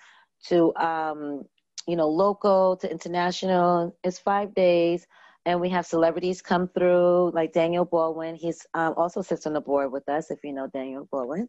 to, 0.48 0.74
um, 0.76 1.42
you 1.86 1.96
know, 1.96 2.08
local 2.08 2.76
to 2.78 2.90
international. 2.90 3.96
It's 4.04 4.18
five 4.18 4.54
days 4.54 5.06
and 5.46 5.60
we 5.60 5.68
have 5.68 5.86
celebrities 5.86 6.40
come 6.40 6.68
through 6.68 7.30
like 7.34 7.52
Daniel 7.52 7.84
Baldwin. 7.84 8.34
He's 8.34 8.66
um, 8.74 8.94
also 8.96 9.22
sits 9.22 9.46
on 9.46 9.52
the 9.52 9.60
board 9.60 9.92
with 9.92 10.08
us, 10.08 10.30
if 10.30 10.38
you 10.42 10.52
know 10.52 10.68
Daniel 10.68 11.06
Baldwin. 11.10 11.48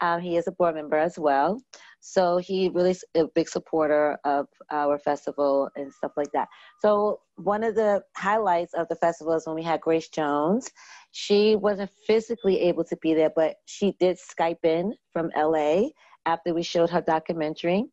Um, 0.00 0.20
he 0.20 0.36
is 0.36 0.46
a 0.48 0.52
board 0.52 0.74
member 0.74 0.96
as 0.96 1.18
well. 1.18 1.60
So 2.00 2.38
he 2.38 2.68
really 2.68 2.90
is 2.90 3.04
a 3.14 3.24
big 3.34 3.48
supporter 3.48 4.18
of 4.24 4.46
our 4.70 4.98
festival 4.98 5.70
and 5.76 5.92
stuff 5.92 6.12
like 6.16 6.30
that. 6.32 6.48
So 6.80 7.20
one 7.36 7.64
of 7.64 7.74
the 7.74 8.02
highlights 8.16 8.74
of 8.74 8.88
the 8.88 8.96
festival 8.96 9.34
is 9.34 9.46
when 9.46 9.56
we 9.56 9.62
had 9.62 9.80
Grace 9.80 10.08
Jones. 10.08 10.70
She 11.12 11.56
wasn't 11.56 11.90
physically 12.06 12.60
able 12.60 12.84
to 12.84 12.96
be 12.96 13.14
there, 13.14 13.30
but 13.34 13.56
she 13.66 13.96
did 14.00 14.18
Skype 14.18 14.64
in 14.64 14.94
from 15.12 15.30
LA 15.36 15.88
after 16.26 16.52
we 16.52 16.62
showed 16.62 16.90
her 16.90 17.00
documentary. 17.00 17.84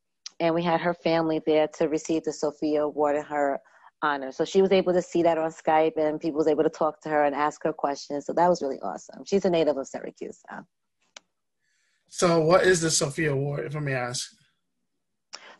And 0.41 0.55
we 0.55 0.63
had 0.63 0.81
her 0.81 0.95
family 0.95 1.39
there 1.45 1.67
to 1.77 1.87
receive 1.87 2.23
the 2.23 2.33
Sophia 2.33 2.83
Award 2.83 3.15
in 3.15 3.23
her 3.23 3.59
honor. 4.01 4.31
So 4.31 4.43
she 4.43 4.63
was 4.63 4.71
able 4.71 4.91
to 4.91 5.01
see 5.01 5.21
that 5.21 5.37
on 5.37 5.51
Skype 5.51 5.97
and 5.97 6.19
people 6.19 6.39
was 6.39 6.47
able 6.47 6.63
to 6.63 6.69
talk 6.69 6.99
to 7.01 7.09
her 7.09 7.25
and 7.25 7.35
ask 7.35 7.63
her 7.63 7.71
questions. 7.71 8.25
So 8.25 8.33
that 8.33 8.49
was 8.49 8.59
really 8.59 8.79
awesome. 8.79 9.23
She's 9.23 9.45
a 9.45 9.51
native 9.51 9.77
of 9.77 9.87
Syracuse. 9.87 10.41
So, 10.49 10.65
so 12.09 12.41
what 12.41 12.63
is 12.63 12.81
the 12.81 12.89
Sophia 12.89 13.33
Award, 13.33 13.65
if 13.65 13.75
I 13.75 13.79
may 13.79 13.93
ask? 13.93 14.31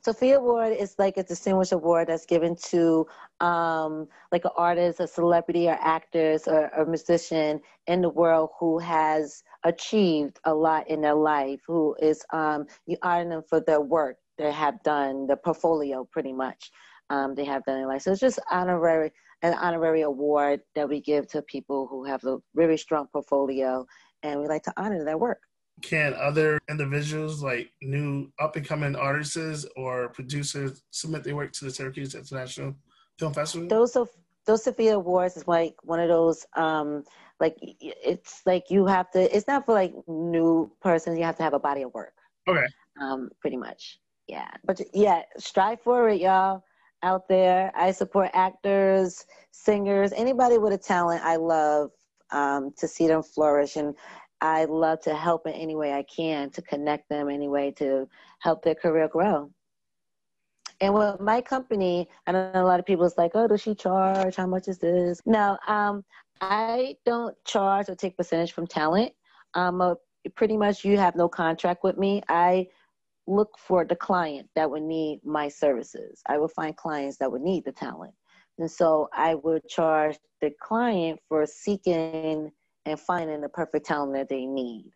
Sophia 0.03 0.39
Award 0.39 0.75
is 0.75 0.95
like 0.97 1.17
a 1.17 1.23
distinguished 1.23 1.73
award 1.73 2.07
that's 2.07 2.25
given 2.25 2.55
to 2.69 3.05
um, 3.39 4.07
like 4.31 4.45
an 4.45 4.51
artist, 4.57 4.99
a 4.99 5.07
celebrity, 5.07 5.67
or 5.67 5.77
actors, 5.79 6.47
or 6.47 6.69
a 6.69 6.83
musician 6.87 7.61
in 7.85 8.01
the 8.01 8.09
world 8.09 8.49
who 8.59 8.79
has 8.79 9.43
achieved 9.63 10.39
a 10.45 10.53
lot 10.53 10.89
in 10.89 11.01
their 11.01 11.13
life. 11.13 11.61
Who 11.67 11.95
is 12.01 12.25
um, 12.33 12.65
you 12.87 12.97
honor 13.03 13.29
them 13.29 13.43
for 13.47 13.59
their 13.59 13.79
work 13.79 14.17
they 14.41 14.51
have 14.51 14.81
done, 14.83 15.27
the 15.27 15.37
portfolio, 15.37 16.07
pretty 16.11 16.33
much 16.33 16.71
um, 17.09 17.35
they 17.35 17.45
have 17.45 17.63
done 17.65 17.79
it 17.81 17.85
life. 17.85 18.03
So 18.03 18.11
it's 18.11 18.21
just 18.21 18.39
honorary, 18.49 19.11
an 19.41 19.53
honorary 19.53 20.01
award 20.01 20.61
that 20.75 20.87
we 20.87 21.01
give 21.01 21.27
to 21.29 21.41
people 21.41 21.87
who 21.87 22.05
have 22.05 22.23
a 22.23 22.37
really 22.53 22.77
strong 22.77 23.07
portfolio, 23.11 23.85
and 24.23 24.39
we 24.39 24.47
like 24.47 24.63
to 24.63 24.73
honor 24.77 25.03
their 25.03 25.17
work. 25.17 25.41
Can 25.81 26.13
other 26.13 26.59
individuals, 26.69 27.41
like 27.41 27.71
new 27.81 28.31
up 28.39 28.55
and 28.55 28.65
coming 28.65 28.95
artists 28.95 29.65
or 29.75 30.09
producers, 30.09 30.83
submit 30.91 31.23
their 31.23 31.35
work 31.35 31.51
to 31.53 31.65
the 31.65 31.71
Syracuse 31.71 32.15
International 32.15 32.75
Film 33.19 33.33
Festival? 33.33 33.67
Those 33.67 33.95
of 33.95 34.09
those 34.45 34.63
Sophia 34.63 34.95
Awards 34.95 35.37
is 35.37 35.47
like 35.47 35.75
one 35.83 35.99
of 35.99 36.09
those 36.09 36.45
um 36.55 37.03
like 37.39 37.57
it's 37.59 38.41
like 38.45 38.69
you 38.69 38.85
have 38.85 39.09
to 39.11 39.35
it's 39.35 39.47
not 39.47 39.65
for 39.65 39.73
like 39.73 39.93
new 40.07 40.71
persons 40.81 41.17
you 41.17 41.23
have 41.23 41.37
to 41.37 41.43
have 41.43 41.53
a 41.53 41.59
body 41.59 41.81
of 41.81 41.93
work 41.93 42.13
okay 42.47 42.65
um 42.99 43.29
pretty 43.39 43.57
much 43.57 43.99
yeah 44.31 44.49
but 44.63 44.81
yeah 44.93 45.21
strive 45.37 45.79
for 45.81 46.09
it 46.09 46.19
y'all 46.19 46.63
out 47.03 47.27
there. 47.27 47.71
I 47.75 47.91
support 47.91 48.29
actors, 48.33 49.25
singers, 49.51 50.13
anybody 50.13 50.57
with 50.57 50.73
a 50.73 50.77
talent. 50.77 51.23
I 51.23 51.35
love 51.35 51.91
um, 52.31 52.71
to 52.77 52.87
see 52.87 53.07
them 53.07 53.23
flourish, 53.23 53.75
and 53.75 53.95
I 54.41 54.65
love 54.65 55.01
to 55.01 55.15
help 55.15 55.47
in 55.47 55.53
any 55.53 55.75
way 55.75 55.93
I 55.93 56.03
can 56.03 56.49
to 56.51 56.61
connect 56.61 57.09
them 57.09 57.29
anyway 57.29 57.71
to 57.77 58.07
help 58.39 58.63
their 58.63 58.75
career 58.75 59.07
grow. 59.07 59.51
And 60.79 60.95
with 60.95 61.19
my 61.19 61.41
company, 61.41 62.07
I 62.25 62.31
know 62.31 62.51
a 62.55 62.63
lot 62.63 62.79
of 62.79 62.87
people 62.87 63.05
is 63.05 63.13
like, 63.17 63.31
oh, 63.35 63.47
does 63.47 63.61
she 63.61 63.75
charge? 63.75 64.35
How 64.35 64.47
much 64.47 64.67
is 64.67 64.79
this? 64.79 65.21
No, 65.27 65.57
um, 65.67 66.03
I 66.39 66.95
don't 67.05 67.35
charge 67.45 67.87
or 67.87 67.95
take 67.95 68.17
percentage 68.17 68.51
from 68.51 68.65
talent. 68.65 69.11
Um, 69.53 69.79
a, 69.81 69.95
pretty 70.35 70.57
much 70.57 70.83
you 70.83 70.97
have 70.97 71.15
no 71.15 71.29
contract 71.29 71.83
with 71.83 71.97
me. 71.97 72.23
I 72.29 72.67
look 73.27 73.57
for 73.57 73.85
the 73.85 73.95
client 73.95 74.49
that 74.55 74.69
would 74.69 74.83
need 74.83 75.21
my 75.23 75.47
services. 75.47 76.21
I 76.27 76.37
would 76.37 76.51
find 76.51 76.75
clients 76.75 77.17
that 77.17 77.31
would 77.31 77.41
need 77.41 77.65
the 77.65 77.71
talent. 77.71 78.13
And 78.57 78.69
so 78.69 79.09
I 79.13 79.35
would 79.35 79.67
charge 79.67 80.17
the 80.41 80.51
client 80.61 81.19
for 81.27 81.45
seeking 81.45 82.51
and 82.85 82.99
finding 82.99 83.41
the 83.41 83.49
perfect 83.49 83.85
talent 83.85 84.13
that 84.13 84.29
they 84.29 84.45
need. 84.45 84.91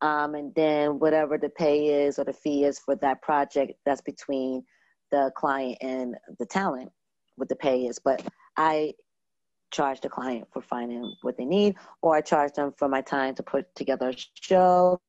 Um, 0.00 0.34
and 0.34 0.54
then 0.54 0.98
whatever 0.98 1.38
the 1.38 1.48
pay 1.48 2.04
is 2.04 2.18
or 2.18 2.24
the 2.24 2.32
fee 2.32 2.64
is 2.64 2.78
for 2.78 2.94
that 2.96 3.22
project, 3.22 3.72
that's 3.84 4.00
between 4.00 4.64
the 5.10 5.32
client 5.36 5.78
and 5.80 6.14
the 6.38 6.46
talent, 6.46 6.90
what 7.36 7.48
the 7.48 7.56
pay 7.56 7.86
is. 7.86 7.98
But 7.98 8.22
I 8.56 8.94
charge 9.70 10.00
the 10.00 10.08
client 10.08 10.46
for 10.52 10.62
finding 10.62 11.12
what 11.22 11.36
they 11.36 11.44
need, 11.44 11.76
or 12.02 12.16
I 12.16 12.20
charge 12.20 12.52
them 12.52 12.72
for 12.76 12.88
my 12.88 13.00
time 13.00 13.34
to 13.36 13.42
put 13.42 13.74
together 13.74 14.10
a 14.10 14.14
show 14.40 15.00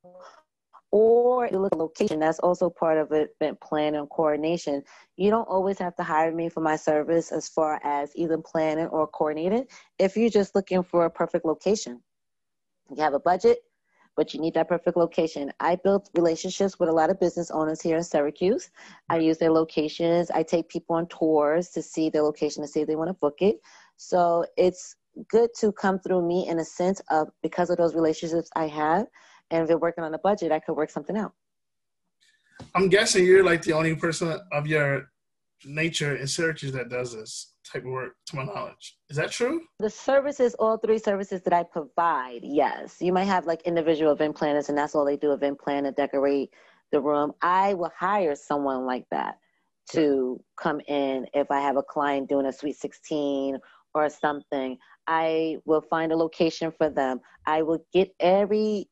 or 0.92 1.48
you 1.48 1.60
look 1.60 1.72
at 1.74 1.78
location 1.78 2.20
that's 2.20 2.40
also 2.40 2.70
part 2.70 2.98
of 2.98 3.12
event 3.12 3.60
planning 3.62 4.00
and 4.00 4.10
coordination. 4.10 4.84
You 5.18 5.30
don't 5.30 5.48
always 5.48 5.78
have 5.80 5.96
to 5.98 6.04
hire 6.04 6.34
me 6.34 6.50
for 6.50 6.62
my 6.62 6.76
service 6.76 7.32
as 7.32 7.48
far 7.48 7.80
as 7.84 8.12
either 8.16 8.38
planning 8.38 8.88
or 8.88 9.08
coordinating. 9.08 9.66
If 9.98 10.18
you're 10.18 10.30
just 10.30 10.56
looking 10.56 10.84
for 10.84 11.06
a 11.06 11.10
perfect 11.10 11.46
location 11.46 12.02
you 12.96 13.04
have 13.04 13.14
a 13.14 13.20
budget 13.20 13.60
but 14.16 14.34
you 14.34 14.42
need 14.42 14.54
that 14.54 14.68
perfect 14.68 14.98
location. 14.98 15.50
I 15.62 15.78
built 15.78 16.10
relationships 16.14 16.78
with 16.78 16.90
a 16.90 16.92
lot 16.92 17.10
of 17.10 17.22
business 17.22 17.52
owners 17.52 17.80
here 17.80 17.96
in 17.96 18.04
syracuse. 18.04 18.70
I 19.08 19.16
mm-hmm. 19.16 19.28
use 19.28 19.38
their 19.38 19.52
locations. 19.52 20.30
I 20.30 20.44
take 20.44 20.68
people 20.68 20.98
on 20.98 21.08
tours 21.08 21.70
to 21.70 21.82
see 21.82 22.10
their 22.10 22.24
location 22.24 22.62
to 22.62 22.68
see 22.68 22.82
if 22.82 22.88
they 22.88 22.98
want 22.98 23.08
to 23.08 23.14
book 23.14 23.38
it. 23.40 23.62
So 23.96 24.46
it's 24.58 24.98
good 25.30 25.52
to 25.60 25.72
come 25.72 26.00
through 26.00 26.28
me 26.28 26.48
in 26.50 26.60
a 26.60 26.66
sense 26.66 27.02
of 27.10 27.30
because 27.42 27.70
of 27.70 27.78
those 27.78 27.96
relationships 27.96 28.50
i 28.56 28.68
have 28.68 29.06
and 29.52 29.64
if 29.64 29.68
they're 29.68 29.78
working 29.78 30.04
on 30.04 30.14
a 30.14 30.20
budget, 30.20 30.52
I 30.52 30.60
could 30.60 30.76
work 30.76 30.90
something 30.90 31.18
out. 31.18 31.34
I'm 32.76 32.90
guessing 32.90 33.26
you're 33.26 33.44
like 33.44 33.62
the 33.64 33.74
only 33.74 33.96
person 33.96 34.40
of 34.52 34.68
your 34.68 35.10
nature 35.66 36.16
in 36.16 36.28
Syracuse 36.28 36.72
that 36.74 36.90
does 36.90 37.14
this 37.14 37.54
type 37.72 37.84
of 37.86 37.92
work, 37.92 38.16
to 38.28 38.36
my 38.36 38.44
knowledge. 38.44 38.98
Is 39.10 39.18
that 39.18 39.32
true? 39.32 39.62
The 39.80 39.90
services, 39.90 40.56
all 40.56 40.78
three 40.78 40.98
services 40.98 41.42
that 41.44 41.54
I 41.54 41.64
provide, 41.64 42.42
yes. 42.44 42.98
You 43.00 43.14
might 43.14 43.26
have 43.26 43.46
like 43.46 43.62
individual 43.64 44.12
event 44.12 44.36
planners, 44.36 44.70
and 44.70 44.78
that's 44.78 44.96
all 44.96 45.06
they 45.06 45.18
do 45.18 45.34
event 45.34 45.60
plan 45.60 45.86
and 45.86 45.96
decorate 45.96 46.54
the 46.92 47.00
room. 47.00 47.34
I 47.42 47.76
will 47.76 47.92
hire 47.98 48.36
someone 48.36 48.86
like 48.86 49.06
that 49.12 49.38
to 49.92 50.40
come 50.58 50.80
in 50.88 51.26
if 51.34 51.50
I 51.52 51.60
have 51.60 51.78
a 51.78 51.84
client 51.84 52.30
doing 52.30 52.46
a 52.46 52.54
sweet 52.54 52.78
16 52.78 53.58
or 53.94 54.10
something. 54.10 54.78
I 55.08 55.58
will 55.66 55.82
find 55.82 56.12
a 56.12 56.18
location 56.18 56.72
for 56.78 56.90
them. 56.90 57.20
I 57.46 57.64
will 57.64 57.84
get 57.94 58.14
every 58.20 58.88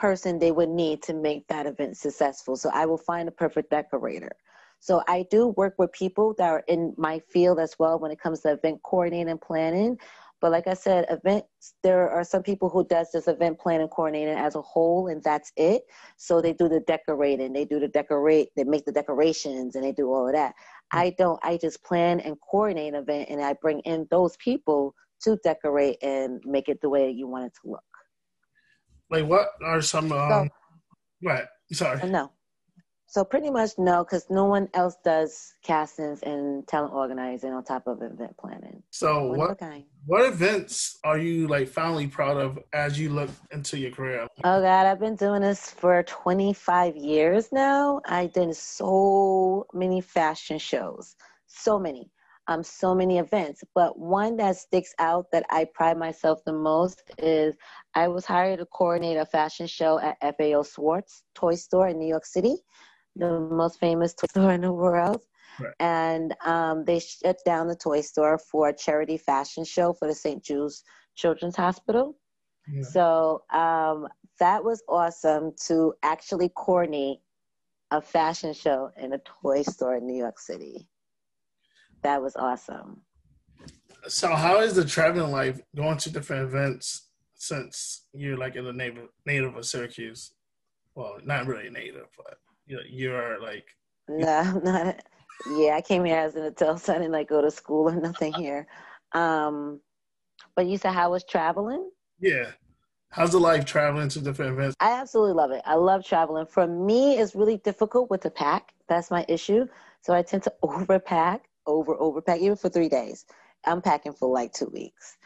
person 0.00 0.38
they 0.38 0.50
would 0.50 0.70
need 0.70 1.02
to 1.02 1.14
make 1.14 1.46
that 1.48 1.66
event 1.66 1.96
successful. 1.96 2.56
So 2.56 2.70
I 2.72 2.86
will 2.86 2.98
find 2.98 3.28
a 3.28 3.32
perfect 3.32 3.70
decorator. 3.70 4.32
So 4.80 5.02
I 5.06 5.26
do 5.30 5.48
work 5.58 5.74
with 5.78 5.92
people 5.92 6.34
that 6.38 6.48
are 6.48 6.64
in 6.66 6.94
my 6.96 7.20
field 7.30 7.60
as 7.60 7.78
well 7.78 7.98
when 7.98 8.10
it 8.10 8.18
comes 8.18 8.40
to 8.40 8.52
event 8.52 8.82
coordinating 8.82 9.28
and 9.28 9.40
planning. 9.40 9.98
But 10.40 10.52
like 10.52 10.66
I 10.66 10.72
said, 10.72 11.04
events 11.10 11.74
there 11.82 12.08
are 12.08 12.24
some 12.24 12.42
people 12.42 12.70
who 12.70 12.86
does 12.86 13.12
this 13.12 13.28
event 13.28 13.60
planning 13.60 13.88
coordinating 13.88 14.38
as 14.38 14.54
a 14.54 14.62
whole 14.62 15.08
and 15.08 15.22
that's 15.22 15.52
it. 15.56 15.82
So 16.16 16.40
they 16.40 16.54
do 16.54 16.66
the 16.66 16.80
decorating, 16.80 17.52
they 17.52 17.66
do 17.66 17.78
the 17.78 17.88
decorate, 17.88 18.48
they 18.56 18.64
make 18.64 18.86
the 18.86 18.92
decorations 18.92 19.74
and 19.74 19.84
they 19.84 19.92
do 19.92 20.10
all 20.10 20.28
of 20.28 20.32
that. 20.32 20.54
I 20.92 21.14
don't 21.18 21.38
I 21.42 21.58
just 21.58 21.84
plan 21.84 22.20
and 22.20 22.36
coordinate 22.50 22.94
an 22.94 23.02
event 23.02 23.28
and 23.28 23.42
I 23.42 23.52
bring 23.60 23.80
in 23.80 24.08
those 24.10 24.34
people 24.38 24.94
to 25.24 25.36
decorate 25.44 25.98
and 26.02 26.40
make 26.46 26.70
it 26.70 26.80
the 26.80 26.88
way 26.88 27.10
you 27.10 27.28
want 27.28 27.44
it 27.44 27.52
to 27.62 27.72
look. 27.72 27.89
Like, 29.10 29.26
what 29.26 29.50
are 29.64 29.82
some? 29.82 30.12
Um, 30.12 30.30
so, 30.30 30.48
what? 31.20 31.48
Sorry. 31.72 32.08
No. 32.08 32.30
So 33.10 33.24
pretty 33.24 33.50
much 33.50 33.70
no, 33.76 34.04
because 34.04 34.30
no 34.30 34.44
one 34.44 34.68
else 34.72 34.94
does 35.04 35.54
castings 35.64 36.22
and 36.22 36.64
talent 36.68 36.94
organizing 36.94 37.52
on 37.52 37.64
top 37.64 37.88
of 37.88 38.00
event 38.02 38.36
planning. 38.38 38.84
So 38.90 39.24
what 39.32 39.58
what 40.06 40.24
events 40.26 40.96
are 41.02 41.18
you 41.18 41.48
like 41.48 41.66
finally 41.66 42.06
proud 42.06 42.36
of 42.36 42.60
as 42.72 43.00
you 43.00 43.10
look 43.10 43.30
into 43.50 43.78
your 43.78 43.90
career? 43.90 44.28
Oh 44.44 44.62
God, 44.62 44.86
I've 44.86 45.00
been 45.00 45.16
doing 45.16 45.42
this 45.42 45.70
for 45.72 46.04
25 46.04 46.96
years 46.96 47.50
now. 47.50 48.00
I 48.06 48.26
did 48.26 48.54
so 48.54 49.66
many 49.74 50.00
fashion 50.00 50.60
shows, 50.60 51.16
so 51.48 51.80
many, 51.80 52.12
um, 52.46 52.62
so 52.62 52.94
many 52.94 53.18
events. 53.18 53.62
But 53.74 53.98
one 53.98 54.36
that 54.38 54.56
sticks 54.56 54.94
out 54.98 55.26
that 55.32 55.44
I 55.50 55.66
pride 55.72 55.98
myself 55.98 56.40
the 56.44 56.52
most 56.52 57.02
is 57.18 57.54
I 57.94 58.08
was 58.08 58.24
hired 58.24 58.58
to 58.58 58.66
coordinate 58.66 59.16
a 59.16 59.26
fashion 59.26 59.66
show 59.66 59.98
at 59.98 60.18
FAO 60.36 60.62
Schwarz 60.62 61.22
Toy 61.34 61.54
Store 61.54 61.88
in 61.88 61.98
New 61.98 62.08
York 62.08 62.26
City 62.26 62.56
the 63.16 63.40
most 63.40 63.78
famous 63.80 64.14
toy 64.14 64.26
store 64.28 64.52
in 64.52 64.62
the 64.62 64.72
world. 64.72 65.22
Right. 65.58 65.74
And 65.80 66.34
um, 66.44 66.84
they 66.84 67.00
shut 67.00 67.38
down 67.44 67.68
the 67.68 67.76
toy 67.76 68.00
store 68.00 68.38
for 68.38 68.68
a 68.68 68.76
charity 68.76 69.18
fashion 69.18 69.64
show 69.64 69.92
for 69.92 70.08
the 70.08 70.14
St. 70.14 70.42
Jude's 70.42 70.82
Children's 71.16 71.56
Hospital. 71.56 72.16
Yeah. 72.68 72.82
So 72.82 73.42
um, 73.52 74.08
that 74.38 74.64
was 74.64 74.82
awesome 74.88 75.52
to 75.66 75.94
actually 76.02 76.50
coordinate 76.56 77.18
a 77.90 78.00
fashion 78.00 78.54
show 78.54 78.90
in 78.96 79.12
a 79.12 79.20
toy 79.42 79.62
store 79.62 79.96
in 79.96 80.06
New 80.06 80.16
York 80.16 80.38
City. 80.38 80.86
That 82.02 82.22
was 82.22 82.36
awesome. 82.36 83.02
So, 84.08 84.34
how 84.34 84.60
is 84.60 84.74
the 84.74 84.84
traveling 84.84 85.30
life 85.30 85.60
going 85.76 85.98
to 85.98 86.10
different 86.10 86.44
events 86.44 87.08
since 87.34 88.06
you're 88.12 88.38
like 88.38 88.56
in 88.56 88.64
the 88.64 88.72
native 88.72 89.08
native 89.26 89.56
of 89.56 89.66
Syracuse? 89.66 90.32
Well, 90.94 91.18
not 91.24 91.46
really 91.46 91.70
native, 91.70 92.06
but 92.16 92.38
you're 92.88 93.40
like 93.40 93.66
no 94.08 94.28
I'm 94.28 94.64
not 94.64 95.04
yeah 95.56 95.74
i 95.74 95.80
came 95.80 96.04
here 96.04 96.18
as 96.18 96.36
an 96.36 96.44
adult 96.44 96.80
so 96.80 96.92
i 96.92 96.98
didn't 96.98 97.12
like 97.12 97.28
go 97.28 97.40
to 97.40 97.50
school 97.50 97.88
or 97.88 97.94
nothing 97.94 98.32
here. 98.44 98.66
Um 99.12 99.80
but 100.56 100.66
you 100.66 100.76
said 100.76 100.92
how 100.92 101.10
was 101.10 101.24
traveling? 101.24 101.90
Yeah. 102.18 102.50
How's 103.10 103.32
the 103.32 103.40
life 103.40 103.64
traveling 103.64 104.08
to 104.10 104.20
different 104.20 104.52
events? 104.52 104.76
I 104.78 104.92
absolutely 104.92 105.32
love 105.32 105.50
it. 105.50 105.62
I 105.64 105.74
love 105.74 106.04
traveling. 106.04 106.46
For 106.46 106.66
me 106.66 107.18
it's 107.18 107.34
really 107.34 107.58
difficult 107.58 108.10
with 108.10 108.20
the 108.20 108.30
pack. 108.30 108.72
That's 108.88 109.10
my 109.10 109.24
issue. 109.28 109.66
So 110.02 110.14
i 110.14 110.22
tend 110.22 110.42
to 110.44 110.52
overpack 110.62 111.40
over 111.70 111.94
overpack 111.96 112.38
even 112.38 112.56
for 112.56 112.68
three 112.68 112.88
days 112.88 113.24
i'm 113.66 113.80
packing 113.80 114.12
for 114.12 114.28
like 114.28 114.52
two 114.52 114.70
weeks 114.72 115.16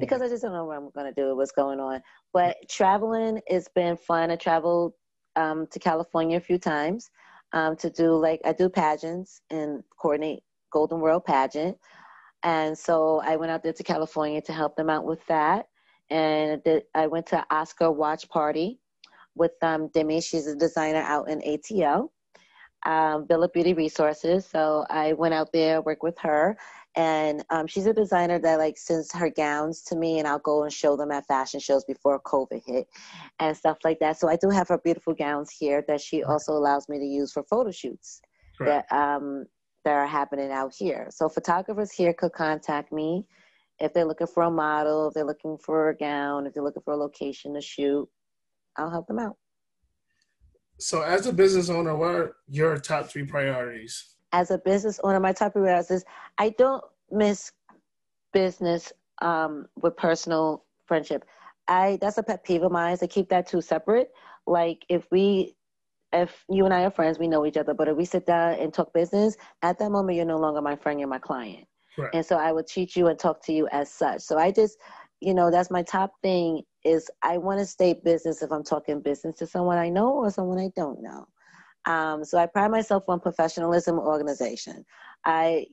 because 0.00 0.22
I 0.22 0.28
just 0.28 0.42
don't 0.42 0.52
know 0.52 0.64
what 0.64 0.76
I'm 0.76 0.90
going 0.90 1.12
to 1.12 1.20
do, 1.20 1.36
what's 1.36 1.52
going 1.52 1.80
on. 1.80 2.02
But 2.32 2.56
traveling 2.68 3.40
it's 3.46 3.68
been 3.68 3.96
fun. 3.96 4.30
I 4.30 4.36
traveled 4.36 4.94
um, 5.36 5.66
to 5.70 5.78
California 5.78 6.36
a 6.36 6.40
few 6.40 6.58
times 6.58 7.10
um, 7.52 7.76
to 7.76 7.90
do 7.90 8.16
like 8.16 8.40
I 8.44 8.52
do 8.52 8.68
pageants 8.68 9.40
and 9.50 9.82
coordinate 10.00 10.42
Golden 10.72 11.00
World 11.00 11.24
pageant, 11.24 11.78
and 12.42 12.76
so 12.76 13.22
I 13.24 13.36
went 13.36 13.52
out 13.52 13.62
there 13.62 13.72
to 13.72 13.82
California 13.82 14.40
to 14.42 14.52
help 14.52 14.76
them 14.76 14.90
out 14.90 15.04
with 15.04 15.24
that. 15.28 15.66
And 16.10 16.60
I 16.94 17.06
went 17.06 17.26
to 17.28 17.44
Oscar 17.50 17.90
watch 17.90 18.28
party 18.28 18.78
with 19.34 19.52
um, 19.62 19.88
Demi. 19.94 20.20
She's 20.20 20.46
a 20.46 20.56
designer 20.56 21.02
out 21.02 21.28
in 21.28 21.40
ATL, 21.40 22.08
um, 22.84 23.26
Villa 23.26 23.48
Beauty 23.48 23.74
Resources. 23.74 24.46
So 24.46 24.84
I 24.90 25.12
went 25.14 25.34
out 25.34 25.52
there, 25.52 25.82
worked 25.82 26.02
with 26.02 26.18
her, 26.18 26.56
and 26.96 27.44
um, 27.50 27.66
she's 27.66 27.86
a 27.86 27.92
designer 27.92 28.38
that 28.38 28.58
like 28.58 28.78
sends 28.78 29.12
her 29.12 29.30
gowns 29.30 29.82
to 29.82 29.96
me 29.96 30.18
and 30.18 30.28
i'll 30.28 30.38
go 30.38 30.62
and 30.62 30.72
show 30.72 30.96
them 30.96 31.10
at 31.10 31.26
fashion 31.26 31.58
shows 31.58 31.84
before 31.84 32.20
covid 32.20 32.62
hit 32.64 32.86
and 33.40 33.56
stuff 33.56 33.78
like 33.84 33.98
that. 33.98 34.18
So 34.18 34.28
i 34.28 34.36
do 34.36 34.48
have 34.50 34.68
her 34.68 34.78
beautiful 34.78 35.14
gowns 35.14 35.50
here 35.50 35.84
that 35.88 36.00
she 36.00 36.22
also 36.22 36.52
allows 36.52 36.88
me 36.88 36.98
to 36.98 37.04
use 37.04 37.32
for 37.32 37.42
photo 37.44 37.70
shoots 37.70 38.20
that 38.60 38.86
um 38.92 39.44
that 39.84 39.92
are 39.92 40.06
happening 40.06 40.50
out 40.50 40.72
here. 40.74 41.08
So 41.10 41.28
photographers 41.28 41.92
here 41.92 42.14
could 42.14 42.32
contact 42.32 42.90
me 42.90 43.26
if 43.80 43.92
they're 43.92 44.06
looking 44.06 44.28
for 44.28 44.44
a 44.44 44.50
model 44.50 45.08
if 45.08 45.14
they're 45.14 45.26
looking 45.26 45.58
for 45.58 45.88
a 45.88 45.96
gown 45.96 46.46
if 46.46 46.54
they're 46.54 46.62
looking 46.62 46.82
for 46.84 46.94
a 46.94 46.96
location 46.96 47.54
to 47.54 47.60
shoot. 47.60 48.08
I'll 48.76 48.90
help 48.90 49.06
them 49.06 49.18
out 49.18 49.36
so 50.78 51.02
as 51.02 51.26
a 51.26 51.32
business 51.32 51.70
owner 51.70 51.96
what 51.96 52.14
are 52.14 52.36
your 52.48 52.76
top 52.78 53.08
three 53.08 53.24
priorities 53.24 54.14
as 54.34 54.50
a 54.50 54.58
business 54.58 54.98
owner, 55.04 55.20
my 55.20 55.32
top 55.32 55.52
priority 55.52 55.94
is 55.94 56.04
I 56.38 56.50
don't 56.50 56.84
miss 57.10 57.52
business 58.32 58.92
um, 59.22 59.66
with 59.80 59.96
personal 59.96 60.64
friendship. 60.86 61.24
I 61.68 61.98
that's 62.00 62.18
a 62.18 62.22
pet 62.22 62.44
peeve 62.44 62.64
of 62.64 62.72
mine. 62.72 62.98
To 62.98 63.06
keep 63.06 63.28
that 63.28 63.46
two 63.46 63.60
separate. 63.60 64.10
Like 64.46 64.84
if 64.88 65.06
we, 65.12 65.54
if 66.12 66.44
you 66.50 66.64
and 66.64 66.74
I 66.74 66.82
are 66.82 66.90
friends, 66.90 67.18
we 67.18 67.28
know 67.28 67.46
each 67.46 67.56
other. 67.56 67.74
But 67.74 67.88
if 67.88 67.96
we 67.96 68.04
sit 68.04 68.26
down 68.26 68.54
and 68.54 68.74
talk 68.74 68.92
business, 68.92 69.36
at 69.62 69.78
that 69.78 69.90
moment 69.90 70.16
you're 70.16 70.26
no 70.26 70.38
longer 70.38 70.60
my 70.60 70.74
friend. 70.74 70.98
You're 70.98 71.08
my 71.08 71.18
client. 71.18 71.66
Right. 71.96 72.10
And 72.12 72.26
so 72.26 72.36
I 72.36 72.50
would 72.50 72.66
treat 72.66 72.96
you 72.96 73.06
and 73.06 73.18
talk 73.18 73.40
to 73.46 73.52
you 73.52 73.68
as 73.70 73.90
such. 73.90 74.20
So 74.20 74.36
I 74.36 74.50
just, 74.50 74.76
you 75.20 75.32
know, 75.32 75.48
that's 75.48 75.70
my 75.70 75.84
top 75.84 76.10
thing 76.22 76.62
is 76.84 77.10
I 77.22 77.38
want 77.38 77.60
to 77.60 77.66
stay 77.66 77.94
business 77.94 78.42
if 78.42 78.52
I'm 78.52 78.64
talking 78.64 79.00
business 79.00 79.38
to 79.38 79.46
someone 79.46 79.78
I 79.78 79.88
know 79.88 80.12
or 80.12 80.30
someone 80.30 80.58
I 80.58 80.70
don't 80.76 81.02
know. 81.02 81.26
Um, 81.86 82.24
so 82.24 82.38
I 82.38 82.46
pride 82.46 82.70
myself 82.70 83.04
on 83.08 83.20
professionalism 83.20 83.98
organization. 83.98 84.84
I 85.24 85.66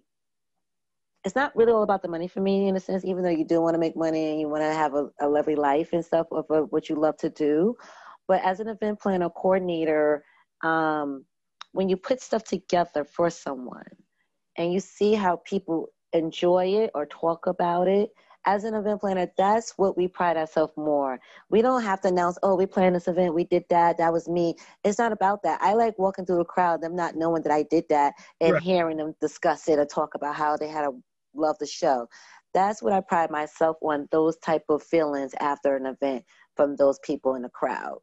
it's 1.24 1.36
not 1.36 1.56
really 1.56 1.71
all 1.71 1.84
about 1.84 2.02
the 2.02 2.08
money 2.08 2.28
for 2.28 2.41
me 2.41 2.67
in 2.67 2.76
a 2.76 2.80
sense, 2.80 3.06
even 3.06 3.24
though 3.24 3.30
you 3.30 3.45
do 3.45 3.62
want 3.62 3.76
to 3.76 3.80
make 3.80 3.95
money 3.95 4.32
and 4.32 4.39
you 4.39 4.50
want 4.50 4.63
to 4.63 4.74
have 4.74 4.95
a, 4.95 5.08
a 5.19 5.28
lovely 5.28 5.56
life 5.56 5.89
and 5.93 6.04
stuff 6.04 6.26
of 6.32 6.45
what 6.71 6.89
you 6.89 6.95
love 6.95 7.15
to 7.17 7.30
do. 7.30 7.76
But 8.28 8.43
as 8.43 8.60
an 8.60 8.67
event 8.67 9.00
planner 9.00 9.30
coordinator, 9.30 10.24
um, 10.63 11.26
when 11.74 11.89
you 11.89 11.97
put 11.97 12.21
stuff 12.21 12.43
together 12.43 13.04
for 13.04 13.30
someone 13.30 13.86
and 14.58 14.74
you 14.74 14.80
see 14.80 15.13
how 15.13 15.41
people 15.45 15.89
enjoy 16.13 16.65
it 16.65 16.91
or 16.95 17.06
talk 17.06 17.45
about 17.45 17.88
it, 17.88 18.10
as 18.45 18.63
an 18.63 18.73
event 18.73 19.01
planner, 19.01 19.32
that's 19.38 19.77
what 19.77 19.97
we 19.97 20.08
pride 20.08 20.38
ourselves 20.38 20.73
more. 20.75 21.19
We 21.49 21.62
don't 21.62 21.84
have 21.84 22.01
to 22.01 22.08
announce, 22.08 22.38
oh, 22.43 22.56
we 22.56 22.65
planned 22.65 22.95
this 22.95 23.08
event, 23.08 23.36
we 23.36 23.43
did 23.43 23.65
that, 23.69 23.97
that 23.97 24.12
was 24.12 24.27
me. 24.27 24.56
It's 24.84 24.97
not 24.97 25.12
about 25.12 25.43
that. 25.43 25.62
I 25.62 25.73
like 25.73 25.97
walking 25.99 26.25
through 26.25 26.39
the 26.39 26.45
crowd, 26.45 26.82
them 26.82 26.95
not 26.95 27.15
knowing 27.15 27.43
that 27.43 27.51
I 27.51 27.63
did 27.63 27.86
that, 27.89 28.13
and 28.39 28.54
right. 28.54 28.62
hearing 28.62 28.97
them 28.97 29.15
discuss 29.21 29.67
it 29.67 29.80
or 29.80 29.86
talk 29.86 30.15
about 30.15 30.36
how 30.36 30.58
they 30.58 30.67
had 30.67 30.86
a 30.86 30.91
love 31.36 31.58
the 31.60 31.67
show. 31.67 32.08
That's 32.54 32.82
what 32.82 32.93
I 32.93 33.01
pride 33.01 33.32
myself 33.32 33.77
on, 33.82 34.08
those 34.12 34.38
type 34.38 34.63
of 34.69 34.84
feelings 34.84 35.34
after 35.39 35.75
an 35.75 35.86
event 35.86 36.25
from 36.56 36.75
those 36.75 36.99
people 36.99 37.36
in 37.36 37.43
the 37.43 37.49
crowd. 37.49 37.99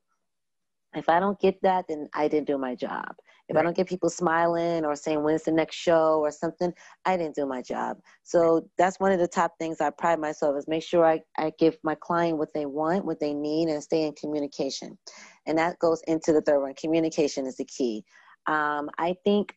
If 0.99 1.09
I 1.09 1.21
don't 1.21 1.39
get 1.41 1.61
that, 1.63 1.87
then 1.89 2.09
I 2.15 2.29
didn't 2.29 2.47
do 2.47 2.59
my 2.59 2.75
job. 2.75 3.17
If 3.49 3.55
right. 3.55 3.63
I 3.63 3.65
don't 3.65 3.77
get 3.77 3.89
people 3.89 4.11
smiling 4.11 4.85
or 4.85 4.95
saying 4.95 5.23
when's 5.23 5.45
the 5.45 5.53
next 5.53 5.77
show 5.77 6.21
or 6.21 6.31
something, 6.31 6.73
I 7.05 7.17
didn't 7.17 7.35
do 7.35 7.47
my 7.47 7.63
job. 7.63 7.99
So 8.23 8.69
that's 8.77 9.01
one 9.01 9.13
of 9.13 9.19
the 9.19 9.29
top 9.29 9.53
things 9.59 9.81
I 9.81 9.91
pride 9.91 10.19
myself 10.19 10.57
is 10.59 10.69
make 10.69 10.83
sure 10.83 11.07
I, 11.07 11.21
I 11.39 11.53
give 11.59 11.79
my 11.83 11.95
client 11.95 12.39
what 12.39 12.53
they 12.53 12.67
want, 12.67 13.07
what 13.07 13.21
they 13.21 13.33
need, 13.33 13.69
and 13.69 13.83
stay 13.83 14.05
in 14.05 14.13
communication. 14.15 14.99
And 15.47 15.57
that 15.57 15.79
goes 15.79 16.03
into 16.07 16.33
the 16.33 16.43
third 16.43 16.61
one. 16.61 16.75
Communication 16.75 17.47
is 17.47 17.57
the 17.57 17.65
key. 17.65 18.05
Um, 18.47 18.91
I 18.99 19.15
think 19.25 19.55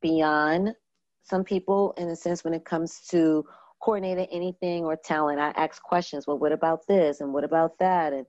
beyond 0.00 0.74
some 1.22 1.44
people, 1.44 1.94
in 1.98 2.08
a 2.08 2.16
sense, 2.16 2.42
when 2.42 2.54
it 2.54 2.64
comes 2.64 3.00
to 3.10 3.44
coordinating 3.82 4.26
anything 4.30 4.84
or 4.84 4.96
talent, 4.96 5.40
I 5.40 5.50
ask 5.50 5.82
questions. 5.82 6.26
Well, 6.26 6.38
what 6.38 6.52
about 6.52 6.86
this 6.86 7.20
and 7.20 7.32
what 7.32 7.44
about 7.44 7.78
that? 7.78 8.12
And 8.12 8.26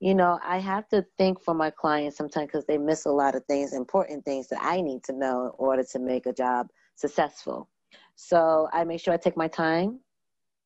you 0.00 0.14
know, 0.14 0.38
I 0.44 0.58
have 0.58 0.88
to 0.88 1.04
think 1.18 1.40
for 1.42 1.54
my 1.54 1.70
clients 1.70 2.16
sometimes 2.16 2.48
because 2.48 2.66
they 2.66 2.78
miss 2.78 3.06
a 3.06 3.10
lot 3.10 3.34
of 3.34 3.44
things, 3.46 3.72
important 3.72 4.24
things 4.24 4.48
that 4.48 4.58
I 4.62 4.80
need 4.80 5.02
to 5.04 5.12
know 5.12 5.46
in 5.46 5.52
order 5.58 5.84
to 5.92 5.98
make 5.98 6.26
a 6.26 6.32
job 6.32 6.68
successful. 6.96 7.68
So 8.16 8.68
I 8.72 8.84
make 8.84 9.00
sure 9.00 9.14
I 9.14 9.16
take 9.16 9.36
my 9.36 9.48
time 9.48 10.00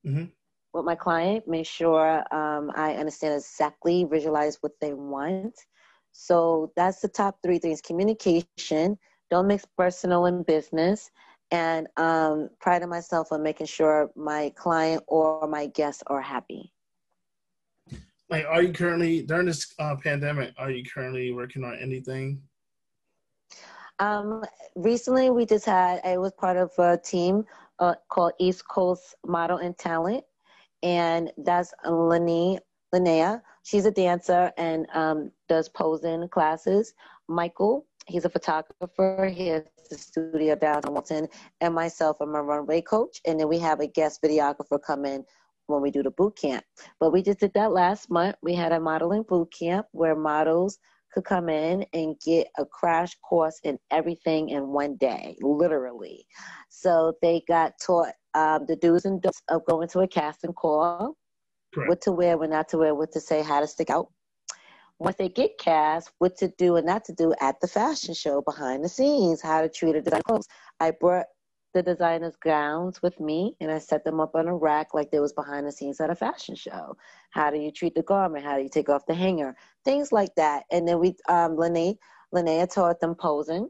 mm-hmm. 0.07 0.25
with 0.73 0.85
my 0.85 0.95
client, 0.95 1.47
make 1.47 1.67
sure 1.67 2.25
um, 2.35 2.71
I 2.75 2.95
understand 2.95 3.35
exactly, 3.35 4.05
visualize 4.05 4.59
what 4.61 4.73
they 4.81 4.95
want. 4.95 5.55
So 6.13 6.73
that's 6.75 7.01
the 7.01 7.09
top 7.09 7.39
three 7.43 7.59
things 7.59 7.81
communication, 7.81 8.99
don't 9.31 9.47
mix 9.47 9.65
personal 9.77 10.27
and 10.27 10.45
business, 10.45 11.11
and 11.51 11.87
um, 11.97 12.49
pride 12.61 12.87
myself 12.89 13.31
on 13.31 13.43
making 13.43 13.67
sure 13.67 14.11
my 14.17 14.53
client 14.57 15.03
or 15.07 15.47
my 15.47 15.67
guests 15.67 16.03
are 16.09 16.21
happy 16.21 16.73
like 18.31 18.45
are 18.47 18.63
you 18.63 18.73
currently 18.73 19.23
during 19.23 19.47
this 19.47 19.75
uh, 19.79 19.97
pandemic 19.97 20.55
are 20.59 20.71
you 20.71 20.85
currently 20.85 21.33
working 21.33 21.65
on 21.65 21.77
anything? 21.81 22.43
Um 23.99 24.45
recently 24.77 25.31
we 25.31 25.45
just 25.45 25.67
had 25.67 26.01
i 26.05 26.17
was 26.17 26.33
part 26.33 26.57
of 26.57 26.71
a 26.79 26.97
team 26.99 27.45
uh, 27.79 27.95
called 28.09 28.33
east 28.39 28.67
coast 28.69 29.15
model 29.27 29.59
and 29.59 29.77
talent. 29.77 30.25
And 30.83 31.33
that's 31.39 31.73
Linnea. 31.85 32.59
linnea. 32.95 33.43
She's 33.65 33.85
a 33.85 33.91
dancer 33.91 34.53
and 34.57 34.87
um, 34.95 35.33
does 35.49 35.69
posing 35.69 36.29
classes. 36.29 36.95
Michael 37.29 37.87
he's 38.09 38.25
a 38.25 38.31
photographer. 38.31 39.31
He 39.33 39.49
has 39.49 39.65
a 39.91 39.95
studio 39.95 40.57
down 40.57 40.79
in 40.79 40.83
Hamilton, 40.85 41.29
and 41.61 41.75
myself 41.75 42.17
i'm 42.21 42.35
a 42.35 42.43
runway 42.43 42.81
coach. 42.81 43.21
And 43.27 43.39
then 43.39 43.49
we 43.49 43.59
have 43.59 43.81
a 43.81 43.87
guest 43.87 44.21
videographer 44.23 44.83
come 44.83 45.05
in 45.05 45.25
when 45.69 45.83
we 45.83 45.91
do 45.91 46.03
the 46.03 46.11
boot 46.11 46.37
camp. 46.37 46.65
But 46.99 47.13
we 47.13 47.23
just 47.23 47.41
did 47.41 47.53
that 47.55 47.73
last 47.73 48.11
month. 48.11 48.37
We 48.43 48.55
had 48.55 48.73
a 48.73 48.81
modeling 48.81 49.23
boot 49.23 49.53
camp 49.57 49.87
where 49.93 50.17
models 50.17 50.79
could 51.13 51.25
come 51.25 51.49
in 51.49 51.87
and 51.93 52.17
get 52.25 52.49
a 52.59 52.67
crash 52.67 53.15
course 53.29 53.61
in 53.65 53.79
everything 53.91 54.51
in 54.51 54.69
one 54.69 54.97
day, 54.97 55.37
literally. 55.41 56.27
So 56.69 57.15
they 57.23 57.43
got 57.49 57.73
taught 57.85 58.13
um, 58.35 58.67
the 58.67 58.77
do's 58.77 59.05
and 59.05 59.21
don'ts 59.23 59.43
of 59.49 59.65
going 59.67 59.89
to 59.89 60.01
a 60.01 60.09
casting 60.09 60.53
call, 60.53 61.17
Correct. 61.75 61.89
what 61.89 62.01
to 62.03 62.13
wear, 62.13 62.37
what 62.37 62.51
not 62.51 62.69
to 62.71 62.79
wear, 62.79 62.95
what 62.95 63.13
to 63.13 63.21
say, 63.21 63.43
how 63.43 63.61
to 63.61 63.67
stick 63.67 63.91
out. 63.91 64.09
Once 65.01 65.17
they 65.17 65.29
get 65.29 65.59
cast, 65.59 66.11
what 66.19 66.37
to 66.37 66.49
do 66.59 66.75
and 66.77 66.87
not 66.87 67.05
to 67.05 67.13
do 67.13 67.33
at 67.41 67.61
the 67.61 67.69
fashion 67.69 68.13
show 68.15 68.43
behind 68.43 68.83
the 68.85 68.89
scenes, 68.89 69.41
how 69.41 69.61
to 69.61 69.69
treat 69.69 69.95
a 69.95 70.03
designer 70.03 70.23
clothes. 70.23 70.49
I 70.81 70.91
brought 70.91 71.27
the 71.79 71.95
designers' 71.95 72.37
gowns 72.37 73.01
with 73.03 73.21
me 73.21 73.55
and 73.61 73.71
I 73.71 73.79
set 73.79 74.05
them 74.05 74.19
up 74.19 74.35
on 74.35 74.49
a 74.49 74.57
rack 74.57 74.95
like 74.95 75.11
they 75.11 75.21
was 75.21 75.33
behind 75.33 75.65
the 75.65 75.73
scenes 75.73 76.01
at 76.01 76.11
a 76.11 76.15
fashion 76.15 76.57
show. 76.57 76.97
How 77.31 77.51
do 77.51 77.59
you 77.59 77.71
treat 77.71 77.95
the 77.95 78.03
garment? 78.03 78.45
How 78.45 78.57
do 78.57 78.63
you 78.65 78.69
take 78.69 78.89
off 78.89 79.07
the 79.07 79.15
hanger? 79.15 79.55
Things 79.85 80.11
like 80.11 80.35
that. 80.35 80.65
And 80.73 80.89
then 80.89 80.99
we, 80.99 81.15
um, 81.29 81.57
Lene, 81.57 81.97
Linnea 82.35 82.73
taught 82.73 82.99
them 82.99 83.15
posing. 83.15 83.69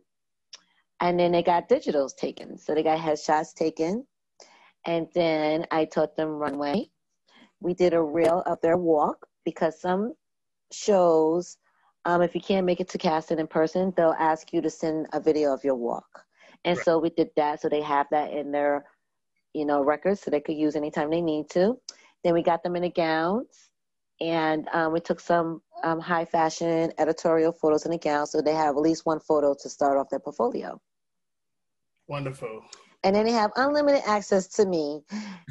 And 1.00 1.20
then 1.20 1.32
they 1.32 1.42
got 1.42 1.68
digitals 1.68 2.16
taken. 2.16 2.56
So 2.56 2.74
they 2.74 2.82
got 2.82 2.98
headshots 2.98 3.52
taken. 3.54 4.06
And 4.86 5.06
then 5.14 5.66
I 5.70 5.84
taught 5.84 6.16
them 6.16 6.30
runway. 6.30 6.90
We 7.60 7.74
did 7.74 7.92
a 7.92 8.02
reel 8.02 8.42
of 8.46 8.58
their 8.62 8.78
walk 8.78 9.26
because 9.44 9.80
some 9.80 10.14
shows, 10.72 11.58
um, 12.06 12.22
if 12.22 12.34
you 12.34 12.40
can't 12.40 12.64
make 12.64 12.80
it 12.80 12.88
to 12.88 12.98
casting 12.98 13.38
in 13.38 13.46
person, 13.46 13.92
they'll 13.96 14.16
ask 14.18 14.52
you 14.54 14.62
to 14.62 14.70
send 14.70 15.08
a 15.12 15.20
video 15.20 15.52
of 15.52 15.62
your 15.62 15.74
walk. 15.74 16.24
And 16.64 16.76
right. 16.76 16.84
so 16.84 16.98
we 16.98 17.10
did 17.10 17.28
that 17.36 17.60
so 17.60 17.68
they 17.68 17.82
have 17.82 18.06
that 18.10 18.32
in 18.32 18.50
their, 18.50 18.84
you 19.54 19.64
know, 19.64 19.82
records 19.82 20.20
so 20.20 20.30
they 20.30 20.40
could 20.40 20.56
use 20.56 20.76
anytime 20.76 21.10
they 21.10 21.22
need 21.22 21.48
to. 21.50 21.78
Then 22.24 22.34
we 22.34 22.42
got 22.42 22.62
them 22.62 22.76
in 22.76 22.82
the 22.82 22.90
gowns 22.90 23.70
and 24.20 24.68
um, 24.72 24.92
we 24.92 25.00
took 25.00 25.20
some 25.20 25.62
um, 25.84 26.00
high 26.00 26.24
fashion 26.24 26.92
editorial 26.98 27.52
photos 27.52 27.84
in 27.84 27.92
the 27.92 27.98
gown 27.98 28.26
so 28.26 28.40
they 28.40 28.54
have 28.54 28.76
at 28.76 28.82
least 28.82 29.06
one 29.06 29.20
photo 29.20 29.54
to 29.62 29.68
start 29.68 29.96
off 29.96 30.10
their 30.10 30.18
portfolio. 30.18 30.80
Wonderful. 32.08 32.64
And 33.04 33.14
then 33.14 33.24
they 33.24 33.32
have 33.32 33.52
unlimited 33.56 34.02
access 34.06 34.48
to 34.48 34.66
me. 34.66 35.02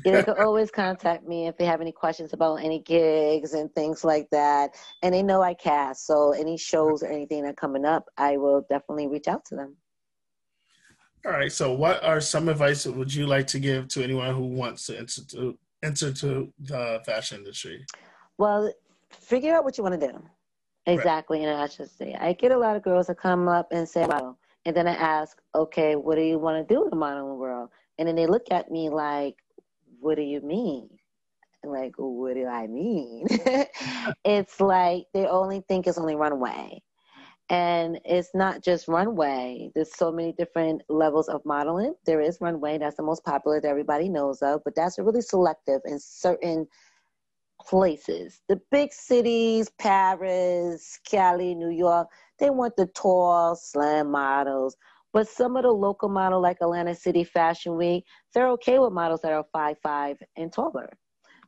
They 0.03 0.21
can 0.23 0.35
always 0.37 0.69
contact 0.69 1.25
me 1.25 1.47
if 1.47 1.57
they 1.57 1.65
have 1.65 1.81
any 1.81 1.91
questions 1.91 2.33
about 2.33 2.57
any 2.57 2.79
gigs 2.79 3.53
and 3.53 3.73
things 3.73 4.03
like 4.03 4.27
that. 4.31 4.71
And 5.01 5.13
they 5.13 5.23
know 5.23 5.41
I 5.41 5.53
cast, 5.53 6.05
so 6.05 6.33
any 6.33 6.57
shows 6.57 7.03
or 7.03 7.07
anything 7.07 7.43
that 7.43 7.57
coming 7.57 7.85
up, 7.85 8.05
I 8.17 8.37
will 8.37 8.65
definitely 8.69 9.07
reach 9.07 9.27
out 9.27 9.45
to 9.45 9.55
them. 9.55 9.77
All 11.25 11.31
right. 11.31 11.51
So, 11.51 11.73
what 11.73 12.03
are 12.03 12.21
some 12.21 12.49
advice 12.49 12.83
that 12.83 12.95
would 12.95 13.13
you 13.13 13.27
like 13.27 13.47
to 13.47 13.59
give 13.59 13.87
to 13.89 14.03
anyone 14.03 14.33
who 14.33 14.45
wants 14.45 14.85
to 14.87 14.97
enter 14.97 15.21
to, 15.25 15.57
enter 15.83 16.13
to 16.13 16.53
the 16.59 17.01
fashion 17.05 17.39
industry? 17.39 17.85
Well, 18.37 18.71
figure 19.09 19.55
out 19.55 19.63
what 19.63 19.77
you 19.77 19.83
want 19.83 19.99
to 19.99 20.07
do. 20.07 20.23
Exactly. 20.85 21.39
Right. 21.39 21.49
And 21.49 21.61
I 21.61 21.67
should 21.67 21.89
say, 21.89 22.15
I 22.19 22.33
get 22.33 22.51
a 22.51 22.57
lot 22.57 22.75
of 22.75 22.83
girls 22.83 23.07
that 23.07 23.17
come 23.17 23.47
up 23.47 23.67
and 23.71 23.87
say, 23.87 24.05
"Well," 24.05 24.37
and 24.65 24.75
then 24.75 24.87
I 24.87 24.93
ask, 24.93 25.37
"Okay, 25.53 25.95
what 25.95 26.15
do 26.15 26.21
you 26.21 26.39
want 26.39 26.65
to 26.65 26.73
do 26.73 26.83
in 26.83 26.89
the 26.89 26.95
modeling 26.95 27.37
world?" 27.37 27.69
And 27.97 28.07
then 28.07 28.15
they 28.15 28.27
look 28.27 28.45
at 28.51 28.71
me 28.71 28.89
like, 28.89 29.35
"What 29.99 30.15
do 30.15 30.21
you 30.21 30.41
mean?" 30.41 30.89
like, 31.63 31.93
what 31.97 32.35
do 32.35 32.45
I 32.45 32.67
mean? 32.67 33.25
it's 34.23 34.59
like 34.59 35.05
they 35.13 35.25
only 35.25 35.63
think 35.67 35.87
it's 35.87 35.97
only 35.97 36.15
runway 36.15 36.81
and 37.49 37.99
it's 38.03 38.31
not 38.33 38.61
just 38.61 38.87
runway. 38.87 39.71
There's 39.73 39.95
so 39.95 40.11
many 40.11 40.33
different 40.33 40.81
levels 40.89 41.29
of 41.29 41.45
modeling. 41.45 41.93
There 42.05 42.19
is 42.19 42.39
runway. 42.41 42.77
That's 42.77 42.97
the 42.97 43.03
most 43.03 43.23
popular 43.23 43.61
that 43.61 43.67
everybody 43.67 44.09
knows 44.09 44.41
of 44.41 44.61
but 44.65 44.75
that's 44.75 44.99
really 44.99 45.21
selective 45.21 45.81
in 45.85 45.99
certain 45.99 46.67
places. 47.65 48.41
The 48.49 48.59
big 48.71 48.93
cities 48.93 49.69
paris 49.79 50.99
cali 51.09 51.55
new 51.55 51.69
york 51.71 52.07
they 52.39 52.49
want 52.49 52.75
the 52.75 52.87
tall 52.87 53.55
slim 53.55 54.11
models. 54.11 54.75
But 55.13 55.27
some 55.27 55.55
of 55.55 55.63
the 55.63 55.71
local 55.71 56.09
model 56.09 56.41
like 56.41 56.57
atlanta 56.61 56.95
city 56.95 57.23
fashion 57.23 57.77
week 57.77 58.05
they're 58.33 58.49
okay 58.51 58.77
with 58.79 58.93
models 58.93 59.21
that 59.21 59.31
are 59.31 59.45
five 59.53 59.77
five 59.81 60.17
and 60.35 60.51
taller 60.51 60.89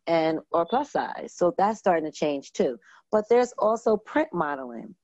and 0.07 0.39
or 0.51 0.65
plus 0.65 0.91
size. 0.91 1.33
So 1.35 1.53
that's 1.57 1.77
starting 1.79 2.05
to 2.05 2.11
change 2.11 2.53
too. 2.53 2.77
But 3.11 3.25
there's 3.29 3.53
also 3.59 3.97
print 3.97 4.29
modeling 4.33 4.95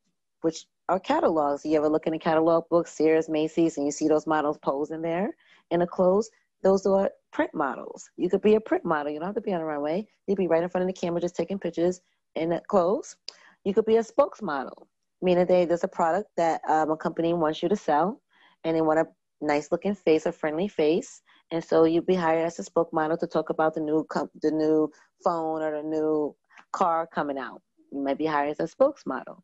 which 0.42 0.66
are 0.88 1.00
catalogs. 1.00 1.66
You 1.66 1.78
ever 1.78 1.90
look 1.90 2.08
in 2.08 2.14
a 2.14 2.20
catalog 2.20 2.70
book, 2.70 2.88
Sears, 2.88 3.30
Macy's, 3.30 3.78
and 3.78 3.86
you 3.86 3.92
see 3.92 4.08
those 4.08 4.28
models 4.28 4.58
posing 4.62 5.02
there 5.02 5.36
in 5.72 5.80
the 5.80 5.88
clothes? 5.88 6.30
Those 6.64 6.86
are 6.86 7.12
print 7.32 7.52
models. 7.54 8.10
You 8.18 8.30
could 8.30 8.42
be 8.42 8.56
a 8.56 8.60
print 8.60 8.86
model. 8.86 9.12
You 9.12 9.20
don't 9.20 9.28
have 9.28 9.36
to 9.36 9.42
be 9.42 9.54
on 9.54 9.60
the 9.60 9.66
runway. 9.66 10.08
You'd 10.28 10.38
be 10.38 10.48
right 10.48 10.64
in 10.64 10.70
front 10.70 10.88
of 10.88 10.94
the 10.94 11.00
camera 11.00 11.22
just 11.22 11.36
taking 11.36 11.60
pictures 11.60 12.02
in 12.36 12.50
the 12.50 12.62
clothes. 12.68 13.16
You 13.64 13.74
could 13.74 13.86
be 13.86 13.98
a 13.98 14.04
spokesmodel, 14.04 14.86
meaning 15.22 15.46
they, 15.46 15.66
there's 15.66 15.84
a 15.84 15.88
product 15.88 16.30
that 16.38 16.62
um, 16.70 16.92
a 16.92 16.98
company 16.98 17.34
wants 17.34 17.64
you 17.64 17.70
to 17.70 17.76
sell, 17.76 18.22
and 18.64 18.76
they 18.76 18.82
want 18.82 19.00
a 19.00 19.08
nice 19.42 19.72
looking 19.72 19.96
face, 19.96 20.26
a 20.26 20.32
friendly 20.32 20.68
face, 20.68 21.22
and 21.52 21.64
so 21.64 21.84
you'd 21.84 22.06
be 22.06 22.16
hired 22.16 22.46
as 22.46 22.60
a 22.60 22.64
spokesmodel 22.64 23.20
to 23.20 23.28
talk 23.28 23.50
about 23.50 23.74
the 23.74 23.82
new 23.82 24.06
com- 24.10 24.30
the 24.42 24.52
new 24.52 24.92
phone 25.24 25.62
or 25.62 25.82
the 25.82 25.88
new 25.88 26.36
car 26.72 27.08
coming 27.08 27.38
out. 27.38 27.62
You 27.92 28.02
might 28.04 28.18
be 28.18 28.26
hired 28.26 28.52
as 28.52 28.60
a 28.60 28.76
spokesmodel. 28.76 29.42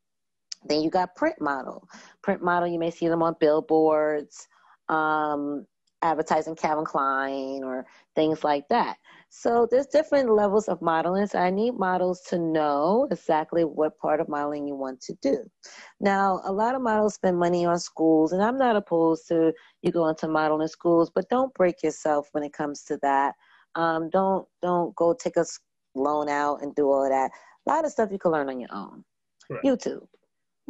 Then 0.66 0.82
you 0.82 0.90
got 0.90 1.16
print 1.16 1.42
model. 1.42 1.88
Print 2.22 2.44
model, 2.44 2.68
you 2.68 2.80
may 2.80 2.92
see 2.92 3.08
them 3.08 3.24
on 3.24 3.36
billboards, 3.40 4.48
um, 4.90 5.66
advertising 6.04 6.56
Calvin 6.56 6.86
Klein 6.86 7.64
or 7.64 7.86
things 8.16 8.44
like 8.44 8.68
that. 8.70 8.98
So 9.30 9.68
there's 9.70 9.88
different 9.88 10.34
levels 10.34 10.68
of 10.68 10.82
modeling. 10.82 11.28
So 11.28 11.40
I 11.40 11.50
need 11.52 11.76
models 11.76 12.22
to 12.30 12.40
know 12.40 13.08
exactly 13.12 13.64
what 13.64 13.98
part 13.98 14.20
of 14.20 14.28
modeling 14.28 14.68
you 14.68 14.76
want 14.76 15.00
to 15.02 15.14
do. 15.22 15.44
Now, 16.00 16.42
a 16.44 16.52
lot 16.52 16.76
of 16.76 16.82
models 16.82 17.16
spend 17.16 17.38
money 17.38 17.66
on 17.66 17.80
schools, 17.80 18.34
and 18.34 18.44
I'm 18.44 18.58
not 18.58 18.76
opposed 18.76 19.28
to 19.30 19.54
you 19.82 19.92
going 19.92 20.16
to 20.18 20.28
modeling 20.28 20.68
schools, 20.68 21.12
but 21.14 21.30
don't 21.30 21.54
break 21.54 21.84
yourself 21.84 22.30
when 22.34 22.44
it 22.44 22.54
comes 22.54 22.84
to 22.86 23.00
that. 23.02 23.36
Um, 23.76 24.10
don't 24.10 24.46
don't 24.62 24.94
go 24.96 25.14
take 25.14 25.38
a 25.38 25.46
loan 25.96 26.28
out 26.28 26.62
and 26.62 26.76
do 26.76 26.92
all 26.92 27.08
that. 27.08 27.32
A 27.66 27.70
lot 27.70 27.86
of 27.86 27.92
stuff 27.92 28.10
you 28.12 28.20
can 28.20 28.32
learn 28.32 28.50
on 28.50 28.60
your 28.60 28.74
own. 28.74 29.04
Right. 29.50 29.64
YouTube 29.64 30.08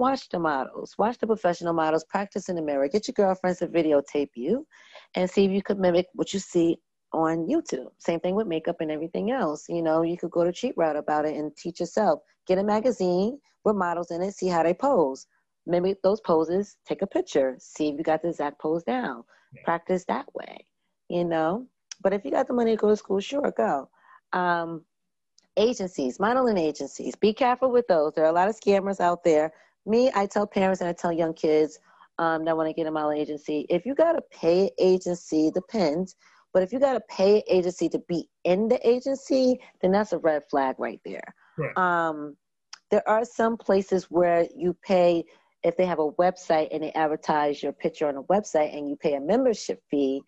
watch 0.02 0.28
the 0.30 0.40
models, 0.40 0.96
watch 0.98 1.20
the 1.20 1.28
professional 1.28 1.74
models, 1.74 2.04
practice 2.04 2.50
in 2.50 2.56
the 2.56 2.62
mirror, 2.62 2.90
get 2.90 3.08
your 3.08 3.14
girlfriends 3.14 3.60
to 3.60 3.68
videotape 3.68 4.32
you 4.34 4.66
and 5.14 5.30
see 5.30 5.46
if 5.46 5.52
you 5.52 5.62
could 5.62 5.78
mimic 5.78 6.08
what 6.14 6.34
you 6.34 6.40
see 6.40 6.76
on 7.14 7.48
YouTube. 7.48 7.92
Same 8.00 8.20
thing 8.20 8.34
with 8.34 8.48
makeup 8.48 8.78
and 8.80 8.90
everything 8.90 9.30
else. 9.30 9.66
You 9.70 9.84
know, 9.84 10.02
you 10.02 10.18
could 10.18 10.32
go 10.32 10.44
to 10.44 10.52
cheat 10.52 10.74
route 10.76 10.96
about 10.96 11.26
it 11.26 11.36
and 11.36 11.56
teach 11.56 11.80
yourself. 11.80 12.20
Get 12.48 12.58
a 12.58 12.64
magazine 12.64 13.40
with 13.64 13.76
models 13.76 14.10
in 14.10 14.24
it, 14.24 14.34
see 14.34 14.48
how 14.48 14.64
they 14.64 14.74
pose. 14.74 15.28
Mimic 15.68 16.02
those 16.02 16.20
poses, 16.22 16.78
take 16.88 17.04
a 17.04 17.08
picture, 17.08 17.56
see 17.60 17.90
if 17.90 17.98
you 18.00 18.04
got 18.04 18.24
the 18.24 18.30
exact 18.30 18.60
pose 18.60 18.84
down. 18.84 19.24
Yeah. 19.54 19.62
Practice 19.66 20.04
that 20.08 20.26
way, 20.34 20.66
you 21.10 21.24
know. 21.24 21.68
But 22.02 22.14
if 22.14 22.26
you 22.26 22.32
got 22.32 22.48
the 22.48 22.56
money 22.56 22.72
to 22.72 22.78
go 22.78 22.90
to 22.90 22.96
school, 22.96 23.20
sure, 23.20 23.54
go. 23.56 23.88
Um, 24.34 24.84
agencies, 25.58 26.20
modeling 26.20 26.58
agencies, 26.58 27.16
be 27.16 27.34
careful 27.34 27.72
with 27.72 27.88
those. 27.88 28.14
There 28.16 28.26
are 28.26 28.32
a 28.32 28.40
lot 28.42 28.48
of 28.48 28.60
scammers 28.60 29.00
out 29.00 29.24
there 29.24 29.54
me, 29.86 30.12
I 30.14 30.26
tell 30.26 30.48
parents 30.48 30.82
and 30.82 30.90
I 30.90 30.94
tell 30.94 31.12
young 31.12 31.34
kids 31.34 31.80
um, 32.18 32.46
that 32.46 32.56
want 32.56 32.70
to 32.70 32.74
get 32.74 32.88
a 32.88 32.92
model 32.92 33.12
agency, 33.12 33.66
if 33.70 33.86
you 33.86 33.96
got 33.96 34.14
to 34.14 34.22
pay 34.32 34.72
agency, 34.80 35.52
depends. 35.52 36.16
But 36.54 36.64
if 36.64 36.74
you 36.74 36.80
got 36.80 36.94
to 36.94 37.02
pay 37.10 37.44
agency 37.50 37.88
to 37.90 38.00
be 38.08 38.28
in 38.44 38.68
the 38.68 38.88
agency, 38.88 39.60
then 39.82 39.92
that's 39.92 40.14
a 40.14 40.18
red 40.18 40.44
flag 40.50 40.76
right 40.78 41.00
there. 41.06 41.24
Right. 41.58 41.78
Um, 41.78 42.36
there 42.90 43.08
are 43.08 43.24
some 43.24 43.58
places 43.58 44.06
where 44.10 44.48
you 44.56 44.76
pay 44.86 45.24
if 45.64 45.78
they 45.78 45.86
have 45.86 46.00
a 46.00 46.12
website 46.14 46.68
and 46.72 46.84
they 46.84 46.92
advertise 46.94 47.62
your 47.62 47.72
picture 47.72 48.08
on 48.08 48.18
a 48.18 48.24
website 48.24 48.76
and 48.76 48.90
you 48.90 48.96
pay 48.96 49.14
a 49.14 49.22
membership 49.22 49.82
fee 49.90 50.22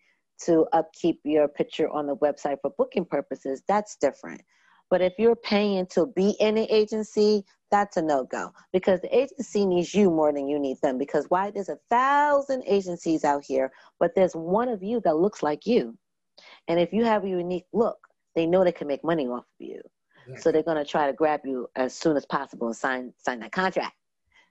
to 0.44 0.66
upkeep 0.72 1.20
your 1.24 1.48
picture 1.48 1.88
on 1.90 2.06
the 2.06 2.16
website 2.16 2.56
for 2.60 2.70
booking 2.76 3.04
purposes, 3.04 3.62
that's 3.68 3.96
different. 3.96 4.40
But 4.94 5.02
if 5.02 5.14
you're 5.18 5.34
paying 5.34 5.86
to 5.86 6.06
be 6.06 6.36
in 6.38 6.56
an 6.56 6.68
agency, 6.70 7.44
that's 7.72 7.96
a 7.96 8.02
no 8.02 8.22
go 8.22 8.52
because 8.72 9.00
the 9.00 9.12
agency 9.12 9.66
needs 9.66 9.92
you 9.92 10.08
more 10.08 10.32
than 10.32 10.46
you 10.46 10.56
need 10.56 10.80
them. 10.82 10.98
Because 10.98 11.26
why? 11.30 11.50
There's 11.50 11.68
a 11.68 11.80
thousand 11.90 12.62
agencies 12.64 13.24
out 13.24 13.44
here, 13.44 13.72
but 13.98 14.14
there's 14.14 14.34
one 14.34 14.68
of 14.68 14.84
you 14.84 15.00
that 15.00 15.16
looks 15.16 15.42
like 15.42 15.66
you. 15.66 15.98
And 16.68 16.78
if 16.78 16.92
you 16.92 17.04
have 17.04 17.24
a 17.24 17.28
unique 17.28 17.64
look, 17.72 17.98
they 18.36 18.46
know 18.46 18.62
they 18.62 18.70
can 18.70 18.86
make 18.86 19.02
money 19.02 19.26
off 19.26 19.40
of 19.40 19.66
you. 19.66 19.80
So 20.36 20.52
they're 20.52 20.62
going 20.62 20.76
to 20.76 20.84
try 20.84 21.08
to 21.08 21.12
grab 21.12 21.40
you 21.44 21.66
as 21.74 21.92
soon 21.92 22.16
as 22.16 22.24
possible 22.24 22.68
and 22.68 22.76
sign 22.76 23.12
sign 23.18 23.40
that 23.40 23.50
contract. 23.50 23.96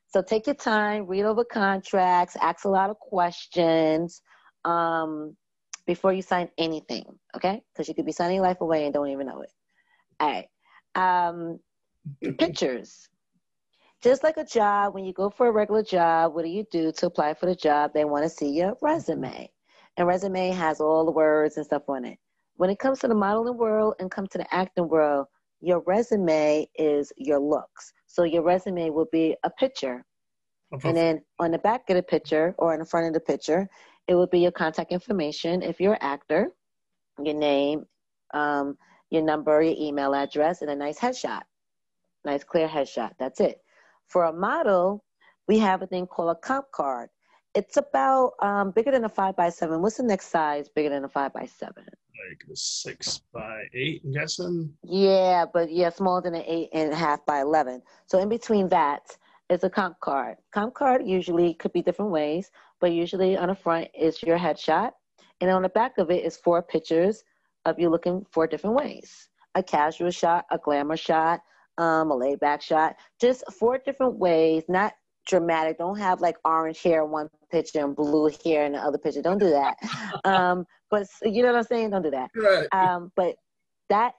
So 0.07 0.21
take 0.21 0.45
your 0.45 0.55
time, 0.55 1.07
read 1.07 1.23
over 1.23 1.45
contracts, 1.45 2.35
ask 2.41 2.65
a 2.65 2.69
lot 2.69 2.89
of 2.89 2.99
questions 2.99 4.21
um, 4.65 5.37
before 5.87 6.11
you 6.11 6.21
sign 6.21 6.49
anything, 6.57 7.05
okay? 7.33 7.61
Because 7.71 7.87
you 7.87 7.95
could 7.95 8.05
be 8.05 8.11
signing 8.11 8.41
life 8.41 8.59
away 8.59 8.83
and 8.83 8.93
don't 8.93 9.07
even 9.07 9.27
know 9.27 9.39
it. 9.39 9.49
Right. 10.23 10.47
Um, 10.95 11.59
pictures. 12.39 13.09
Just 14.03 14.23
like 14.23 14.37
a 14.37 14.45
job, 14.45 14.93
when 14.95 15.05
you 15.05 15.13
go 15.13 15.29
for 15.29 15.47
a 15.47 15.51
regular 15.51 15.83
job, 15.83 16.35
what 16.35 16.43
do 16.43 16.49
you 16.51 16.65
do 16.71 16.91
to 16.93 17.07
apply 17.07 17.33
for 17.35 17.47
the 17.47 17.55
job? 17.55 17.91
They 17.93 18.05
want 18.05 18.23
to 18.23 18.29
see 18.29 18.49
your 18.51 18.75
resume. 18.81 19.49
And 19.97 20.07
resume 20.07 20.51
has 20.51 20.81
all 20.81 21.05
the 21.05 21.11
words 21.11 21.57
and 21.57 21.65
stuff 21.65 21.83
on 21.89 22.05
it. 22.05 22.19
When 22.57 22.69
it 22.69 22.79
comes 22.79 22.99
to 23.01 23.07
the 23.09 23.15
modeling 23.15 23.57
world 23.57 23.95
and 23.99 24.11
come 24.11 24.27
to 24.27 24.39
the 24.39 24.53
acting 24.55 24.89
world, 24.89 25.27
your 25.61 25.81
resume 25.87 26.67
is 26.75 27.13
your 27.17 27.39
looks. 27.39 27.93
So 28.07 28.23
your 28.23 28.43
resume 28.43 28.91
will 28.91 29.07
be 29.11 29.35
a 29.43 29.51
picture 29.51 30.05
And 30.83 30.97
then 30.97 31.21
on 31.39 31.51
the 31.51 31.59
back 31.59 31.89
of 31.89 31.95
the 31.97 32.03
picture 32.03 32.55
or 32.59 32.73
in 32.73 32.79
the 32.79 32.85
front 32.85 33.07
of 33.07 33.13
the 33.13 33.21
picture, 33.21 33.69
it 34.07 34.15
would 34.15 34.31
be 34.31 34.39
your 34.41 34.51
contact 34.51 34.91
information. 34.91 35.63
If 35.63 35.79
you're 35.81 35.93
an 35.93 35.99
actor, 36.01 36.51
your 37.23 37.35
name, 37.35 37.85
um, 38.33 38.77
your 39.13 39.21
number, 39.21 39.61
your 39.61 39.75
email 39.77 40.15
address, 40.15 40.61
and 40.61 40.71
a 40.71 40.75
nice 40.75 40.99
headshot. 40.99 41.43
Nice 42.25 42.43
clear 42.43 42.67
headshot. 42.67 43.11
That's 43.19 43.39
it. 43.39 43.61
For 44.07 44.25
a 44.25 44.33
model, 44.33 45.03
we 45.47 45.59
have 45.59 45.81
a 45.81 45.87
thing 45.87 46.07
called 46.07 46.31
a 46.31 46.39
comp 46.39 46.71
card. 46.71 47.09
It's 47.53 47.77
about 47.77 48.33
um, 48.41 48.71
bigger 48.71 48.91
than 48.91 49.05
a 49.05 49.09
five 49.09 49.35
by 49.35 49.49
seven. 49.49 49.81
What's 49.81 49.97
the 49.97 50.03
next 50.03 50.29
size 50.29 50.67
bigger 50.67 50.89
than 50.89 51.03
a 51.03 51.09
five 51.09 51.31
by 51.33 51.45
seven? 51.45 51.85
Like 52.29 52.43
a 52.51 52.55
six 52.55 53.21
by 53.31 53.63
eight, 53.73 54.01
I'm 54.03 54.13
guessing. 54.13 54.73
Yeah, 54.83 55.45
but 55.51 55.71
yeah, 55.71 55.89
smaller 55.89 56.21
than 56.21 56.33
an 56.33 56.43
eight 56.47 56.69
and 56.73 56.91
a 56.91 56.95
half 56.95 57.23
by 57.25 57.41
eleven. 57.41 57.83
So 58.07 58.19
in 58.19 58.29
between 58.29 58.69
that 58.69 59.15
is 59.49 59.63
a 59.63 59.69
comp 59.69 59.99
card. 59.99 60.37
Comp 60.51 60.73
card 60.73 61.05
usually 61.05 61.53
could 61.53 61.73
be 61.73 61.83
different 61.83 62.11
ways, 62.11 62.49
but 62.79 62.91
usually 62.91 63.37
on 63.37 63.49
the 63.49 63.55
front 63.55 63.89
is 63.93 64.23
your 64.23 64.39
headshot, 64.39 64.91
and 65.41 65.51
on 65.51 65.61
the 65.61 65.69
back 65.69 65.99
of 65.99 66.09
it 66.09 66.25
is 66.25 66.37
four 66.37 66.63
pictures 66.63 67.23
of 67.65 67.79
you 67.79 67.89
looking 67.89 68.25
for 68.31 68.47
different 68.47 68.75
ways: 68.75 69.29
a 69.55 69.63
casual 69.63 70.11
shot, 70.11 70.45
a 70.51 70.57
glamour 70.57 70.97
shot, 70.97 71.41
um, 71.77 72.11
a 72.11 72.15
laid 72.15 72.39
back 72.39 72.61
shot. 72.61 72.95
Just 73.19 73.43
four 73.51 73.77
different 73.77 74.15
ways, 74.15 74.63
not 74.67 74.93
dramatic. 75.27 75.77
Don't 75.77 75.97
have 75.97 76.21
like 76.21 76.37
orange 76.45 76.81
hair 76.81 77.03
in 77.03 77.11
one 77.11 77.29
picture 77.51 77.83
and 77.83 77.95
blue 77.95 78.29
hair 78.43 78.65
in 78.65 78.73
the 78.73 78.79
other 78.79 78.97
picture. 78.97 79.21
Don't 79.21 79.39
do 79.39 79.49
that. 79.49 79.77
um, 80.25 80.65
but 80.89 81.07
you 81.23 81.41
know 81.41 81.49
what 81.49 81.57
I'm 81.57 81.63
saying? 81.63 81.91
Don't 81.91 82.03
do 82.03 82.11
that. 82.11 82.29
Right. 82.35 82.67
Um, 82.71 83.11
but 83.15 83.35
that 83.89 84.13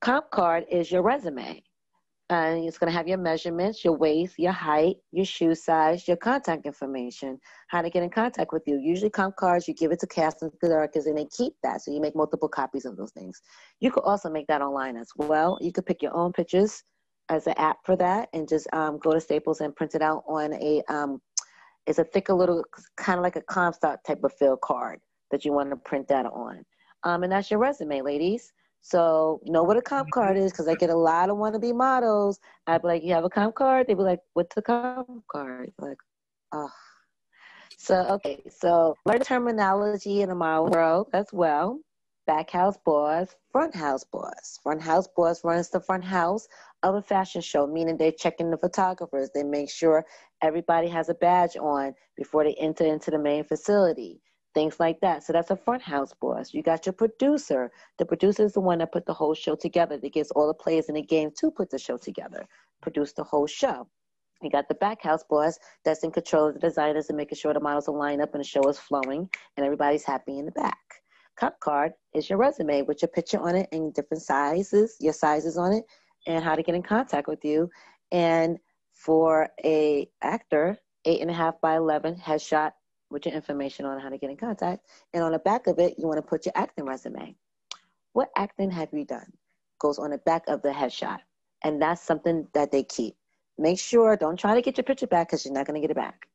comp 0.00 0.30
card 0.30 0.64
is 0.70 0.90
your 0.90 1.02
resume. 1.02 1.62
And 2.42 2.64
it's 2.64 2.78
going 2.78 2.90
to 2.90 2.96
have 2.96 3.06
your 3.06 3.18
measurements, 3.18 3.84
your 3.84 3.96
waist, 3.96 4.38
your 4.38 4.52
height, 4.52 4.96
your 5.12 5.24
shoe 5.24 5.54
size, 5.54 6.08
your 6.08 6.16
contact 6.16 6.66
information, 6.66 7.38
how 7.68 7.82
to 7.82 7.90
get 7.90 8.02
in 8.02 8.10
contact 8.10 8.52
with 8.52 8.62
you. 8.66 8.78
Usually, 8.78 9.10
comp 9.10 9.36
cards, 9.36 9.68
you 9.68 9.74
give 9.74 9.92
it 9.92 10.00
to 10.00 10.06
casting 10.06 10.50
directors 10.60 11.06
and 11.06 11.16
they 11.16 11.26
keep 11.26 11.54
that. 11.62 11.82
So 11.82 11.92
you 11.92 12.00
make 12.00 12.16
multiple 12.16 12.48
copies 12.48 12.84
of 12.84 12.96
those 12.96 13.12
things. 13.12 13.40
You 13.80 13.90
could 13.90 14.04
also 14.04 14.30
make 14.30 14.46
that 14.48 14.62
online 14.62 14.96
as 14.96 15.10
well. 15.16 15.58
You 15.60 15.72
could 15.72 15.86
pick 15.86 16.02
your 16.02 16.14
own 16.16 16.32
pictures 16.32 16.82
as 17.28 17.46
an 17.46 17.54
app 17.56 17.78
for 17.84 17.96
that 17.96 18.28
and 18.32 18.48
just 18.48 18.66
um, 18.72 18.98
go 18.98 19.12
to 19.12 19.20
Staples 19.20 19.60
and 19.60 19.74
print 19.74 19.94
it 19.94 20.02
out 20.02 20.24
on 20.28 20.52
a, 20.54 20.82
um, 20.88 21.20
it's 21.86 21.98
a 21.98 22.04
thicker 22.04 22.34
little, 22.34 22.64
kind 22.96 23.18
of 23.18 23.22
like 23.22 23.36
a 23.36 23.42
Comstock 23.42 24.02
type 24.04 24.24
of 24.24 24.32
fill 24.38 24.56
card 24.56 25.00
that 25.30 25.44
you 25.44 25.52
want 25.52 25.70
to 25.70 25.76
print 25.76 26.08
that 26.08 26.26
on. 26.26 26.64
Um, 27.04 27.22
and 27.22 27.32
that's 27.32 27.50
your 27.50 27.60
resume, 27.60 28.02
ladies. 28.02 28.52
So 28.86 29.40
know 29.46 29.62
what 29.62 29.78
a 29.78 29.82
comp 29.82 30.10
card 30.10 30.36
is 30.36 30.52
because 30.52 30.68
I 30.68 30.74
get 30.74 30.90
a 30.90 30.94
lot 30.94 31.30
of 31.30 31.38
wannabe 31.38 31.74
models. 31.74 32.38
I'd 32.66 32.82
be 32.82 32.88
like, 32.88 33.02
you 33.02 33.14
have 33.14 33.24
a 33.24 33.30
comp 33.30 33.54
card? 33.54 33.86
They'd 33.86 33.94
be 33.96 34.02
like, 34.02 34.20
what's 34.34 34.54
a 34.58 34.62
comp 34.62 35.26
card? 35.26 35.72
Like, 35.78 35.96
oh. 36.52 36.68
So, 37.78 38.02
okay, 38.16 38.42
so 38.50 38.94
learn 39.06 39.20
terminology 39.20 40.20
in 40.20 40.28
the 40.28 40.34
model 40.34 40.66
world 40.66 41.08
as 41.14 41.24
well. 41.32 41.80
Back 42.26 42.50
house 42.50 42.76
boss, 42.84 43.34
front 43.50 43.74
house 43.74 44.04
boss. 44.04 44.60
Front 44.62 44.82
house 44.82 45.08
boss 45.16 45.42
runs 45.44 45.70
the 45.70 45.80
front 45.80 46.04
house 46.04 46.46
of 46.82 46.94
a 46.94 47.02
fashion 47.02 47.40
show, 47.40 47.66
meaning 47.66 47.96
they're 47.96 48.12
checking 48.12 48.50
the 48.50 48.58
photographers. 48.58 49.30
They 49.34 49.44
make 49.44 49.70
sure 49.70 50.04
everybody 50.42 50.88
has 50.88 51.08
a 51.08 51.14
badge 51.14 51.56
on 51.56 51.94
before 52.18 52.44
they 52.44 52.54
enter 52.60 52.84
into 52.84 53.10
the 53.10 53.18
main 53.18 53.44
facility 53.44 54.20
things 54.54 54.78
like 54.80 55.00
that. 55.00 55.22
So 55.24 55.32
that's 55.32 55.50
a 55.50 55.56
front 55.56 55.82
house 55.82 56.14
boss. 56.20 56.54
You 56.54 56.62
got 56.62 56.86
your 56.86 56.92
producer. 56.92 57.70
The 57.98 58.06
producer 58.06 58.44
is 58.44 58.52
the 58.52 58.60
one 58.60 58.78
that 58.78 58.92
put 58.92 59.04
the 59.04 59.12
whole 59.12 59.34
show 59.34 59.56
together, 59.56 59.98
that 59.98 60.12
gets 60.12 60.30
all 60.30 60.46
the 60.46 60.54
players 60.54 60.88
in 60.88 60.94
the 60.94 61.02
game 61.02 61.30
to 61.38 61.50
put 61.50 61.70
the 61.70 61.78
show 61.78 61.96
together, 61.96 62.46
produce 62.80 63.12
the 63.12 63.24
whole 63.24 63.46
show. 63.46 63.88
You 64.42 64.50
got 64.50 64.68
the 64.68 64.74
back 64.74 65.02
house 65.02 65.24
boss 65.28 65.58
that's 65.84 66.04
in 66.04 66.10
control 66.10 66.48
of 66.48 66.54
the 66.54 66.60
designers 66.60 67.08
and 67.08 67.16
making 67.16 67.38
sure 67.38 67.54
the 67.54 67.60
models 67.60 67.88
are 67.88 67.96
lined 67.96 68.22
up 68.22 68.34
and 68.34 68.40
the 68.40 68.46
show 68.46 68.62
is 68.68 68.78
flowing 68.78 69.28
and 69.56 69.64
everybody's 69.64 70.04
happy 70.04 70.38
in 70.38 70.44
the 70.44 70.52
back. 70.52 70.78
Comp 71.36 71.58
card 71.60 71.92
is 72.14 72.28
your 72.28 72.38
resume 72.38 72.82
with 72.82 73.02
your 73.02 73.08
picture 73.08 73.40
on 73.40 73.56
it 73.56 73.68
and 73.72 73.94
different 73.94 74.22
sizes, 74.22 74.96
your 75.00 75.12
sizes 75.12 75.56
on 75.56 75.72
it, 75.72 75.84
and 76.26 76.44
how 76.44 76.54
to 76.54 76.62
get 76.62 76.74
in 76.74 76.82
contact 76.82 77.26
with 77.26 77.44
you. 77.44 77.68
And 78.12 78.58
for 78.92 79.48
a 79.64 80.08
actor, 80.22 80.78
eight 81.06 81.20
and 81.20 81.30
a 81.30 81.34
half 81.34 81.60
by 81.60 81.76
eleven 81.76 82.14
headshot 82.14 82.72
with 83.14 83.24
your 83.24 83.34
information 83.34 83.86
on 83.86 83.98
how 83.98 84.10
to 84.10 84.18
get 84.18 84.28
in 84.28 84.36
contact. 84.36 84.86
And 85.14 85.22
on 85.22 85.32
the 85.32 85.38
back 85.38 85.66
of 85.68 85.78
it, 85.78 85.94
you 85.96 86.06
want 86.06 86.18
to 86.18 86.22
put 86.22 86.44
your 86.44 86.52
acting 86.54 86.84
resume. 86.84 87.34
What 88.12 88.28
acting 88.36 88.70
have 88.72 88.88
you 88.92 89.06
done? 89.06 89.32
Goes 89.78 89.98
on 89.98 90.10
the 90.10 90.18
back 90.18 90.42
of 90.48 90.60
the 90.60 90.68
headshot. 90.70 91.20
And 91.62 91.80
that's 91.80 92.02
something 92.02 92.46
that 92.52 92.70
they 92.70 92.82
keep. 92.82 93.14
Make 93.56 93.78
sure, 93.78 94.16
don't 94.16 94.38
try 94.38 94.54
to 94.54 94.60
get 94.60 94.76
your 94.76 94.84
picture 94.84 95.06
back 95.06 95.28
because 95.28 95.44
you're 95.44 95.54
not 95.54 95.66
going 95.66 95.80
to 95.80 95.80
get 95.80 95.92
it 95.92 95.96
back. 95.96 96.26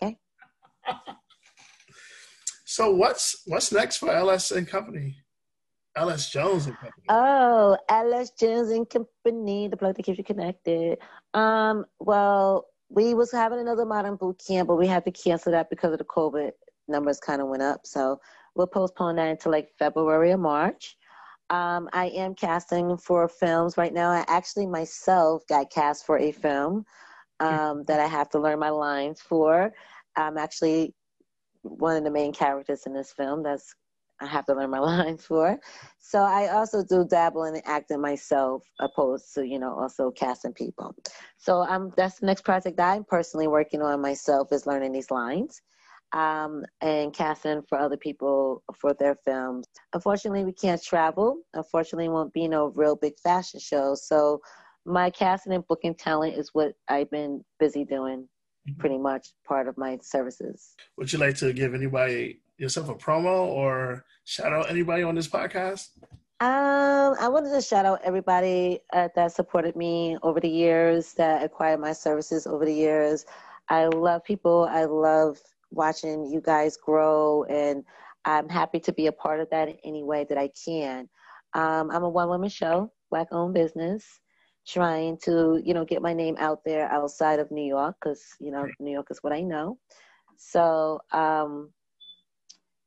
Okay? 0.00 0.18
so 2.64 2.94
what's 2.94 3.42
what's 3.46 3.72
next 3.72 3.96
for 3.96 4.12
LS 4.12 4.50
and 4.50 4.68
Company? 4.68 5.16
LS 5.96 6.30
Jones 6.30 6.66
and 6.66 6.76
Company. 6.76 7.02
Oh, 7.08 7.76
LS 7.88 8.30
Jones 8.32 8.68
and 8.68 8.88
Company, 8.88 9.68
the 9.68 9.76
plug 9.76 9.96
that 9.96 10.02
keeps 10.02 10.18
you 10.18 10.24
connected. 10.24 10.98
Um, 11.34 11.86
well, 11.98 12.66
we 12.90 13.14
was 13.14 13.30
having 13.30 13.58
another 13.60 13.84
modern 13.84 14.16
boot 14.16 14.40
camp, 14.46 14.68
but 14.68 14.76
we 14.76 14.86
had 14.86 15.04
to 15.04 15.10
cancel 15.10 15.52
that 15.52 15.70
because 15.70 15.92
of 15.92 15.98
the 15.98 16.04
COVID 16.04 16.52
numbers 16.88 17.20
kind 17.20 17.42
of 17.42 17.48
went 17.48 17.62
up. 17.62 17.80
So 17.84 18.20
we'll 18.54 18.66
postpone 18.66 19.16
that 19.16 19.28
until 19.28 19.52
like 19.52 19.70
February 19.78 20.32
or 20.32 20.38
March. 20.38 20.96
Um, 21.50 21.88
I 21.92 22.06
am 22.08 22.34
casting 22.34 22.96
for 22.98 23.28
films 23.28 23.76
right 23.78 23.92
now. 23.92 24.10
I 24.10 24.24
actually 24.28 24.66
myself 24.66 25.46
got 25.48 25.70
cast 25.70 26.04
for 26.04 26.18
a 26.18 26.32
film 26.32 26.84
um, 27.40 27.84
that 27.84 28.00
I 28.00 28.06
have 28.06 28.28
to 28.30 28.38
learn 28.38 28.58
my 28.58 28.70
lines 28.70 29.20
for. 29.20 29.72
I'm 30.16 30.36
actually 30.36 30.94
one 31.62 31.96
of 31.96 32.04
the 32.04 32.10
main 32.10 32.32
characters 32.32 32.84
in 32.86 32.92
this 32.92 33.12
film. 33.12 33.42
That's 33.42 33.74
I 34.20 34.26
have 34.26 34.46
to 34.46 34.54
learn 34.54 34.70
my 34.70 34.78
lines 34.92 35.24
for. 35.24 35.58
So 35.98 36.20
I 36.20 36.48
also 36.48 36.84
do 36.84 37.04
dabble 37.04 37.44
in 37.44 37.60
acting 37.64 38.00
myself, 38.00 38.64
opposed 38.80 39.34
to 39.34 39.46
you 39.46 39.58
know 39.58 39.74
also 39.74 40.10
casting 40.10 40.52
people. 40.52 40.94
So 41.36 41.62
I'm 41.62 41.92
that's 41.96 42.20
the 42.20 42.26
next 42.26 42.42
project 42.44 42.76
that 42.76 42.92
I'm 42.92 43.04
personally 43.04 43.48
working 43.48 43.82
on 43.82 44.00
myself 44.00 44.48
is 44.52 44.66
learning 44.66 44.92
these 44.92 45.10
lines. 45.10 45.60
Um, 46.14 46.64
and 46.80 47.12
casting 47.12 47.60
for 47.68 47.78
other 47.78 47.98
people 47.98 48.62
for 48.74 48.94
their 48.94 49.14
films. 49.26 49.66
Unfortunately, 49.92 50.42
we 50.42 50.54
can't 50.54 50.82
travel. 50.82 51.42
Unfortunately, 51.52 52.08
won't 52.08 52.32
be 52.32 52.48
no 52.48 52.72
real 52.74 52.96
big 52.96 53.12
fashion 53.22 53.60
shows. 53.60 54.08
So, 54.08 54.40
my 54.86 55.10
casting 55.10 55.52
and 55.52 55.68
booking 55.68 55.94
talent 55.94 56.34
is 56.38 56.48
what 56.54 56.72
I've 56.88 57.10
been 57.10 57.44
busy 57.60 57.84
doing, 57.84 58.26
mm-hmm. 58.66 58.80
pretty 58.80 58.96
much 58.96 59.34
part 59.46 59.68
of 59.68 59.76
my 59.76 59.98
services. 60.00 60.74
Would 60.96 61.12
you 61.12 61.18
like 61.18 61.36
to 61.36 61.52
give 61.52 61.74
anybody 61.74 62.40
yourself 62.58 62.88
a 62.88 62.94
promo 62.94 63.46
or 63.46 64.04
shout 64.24 64.52
out 64.52 64.70
anybody 64.70 65.02
on 65.02 65.14
this 65.14 65.28
podcast? 65.28 65.88
Um, 66.40 67.16
I 67.20 67.28
wanted 67.28 67.50
to 67.50 67.60
shout 67.60 67.84
out 67.84 68.00
everybody 68.04 68.80
uh, 68.92 69.08
that 69.16 69.32
supported 69.32 69.74
me 69.74 70.18
over 70.22 70.38
the 70.38 70.48
years, 70.48 71.12
that 71.14 71.42
acquired 71.42 71.80
my 71.80 71.92
services 71.92 72.46
over 72.46 72.64
the 72.64 72.74
years. 72.74 73.24
I 73.68 73.86
love 73.86 74.22
people. 74.24 74.68
I 74.70 74.84
love 74.84 75.38
watching 75.70 76.26
you 76.26 76.40
guys 76.40 76.76
grow, 76.76 77.44
and 77.44 77.84
I'm 78.24 78.48
happy 78.48 78.78
to 78.80 78.92
be 78.92 79.06
a 79.06 79.12
part 79.12 79.40
of 79.40 79.50
that 79.50 79.68
in 79.68 79.78
any 79.84 80.04
way 80.04 80.26
that 80.28 80.38
I 80.38 80.50
can. 80.64 81.08
Um, 81.54 81.90
I'm 81.90 82.04
a 82.04 82.08
one 82.08 82.28
woman 82.28 82.48
show, 82.48 82.92
black 83.10 83.28
owned 83.32 83.54
business, 83.54 84.04
trying 84.66 85.18
to, 85.24 85.60
you 85.64 85.74
know, 85.74 85.84
get 85.84 86.02
my 86.02 86.12
name 86.12 86.36
out 86.38 86.60
there 86.64 86.88
outside 86.92 87.40
of 87.40 87.50
New 87.50 87.64
York 87.64 87.96
because, 88.00 88.22
you 88.38 88.52
know, 88.52 88.68
New 88.78 88.92
York 88.92 89.08
is 89.10 89.18
what 89.22 89.32
I 89.32 89.40
know. 89.40 89.78
So, 90.36 91.00
um, 91.10 91.72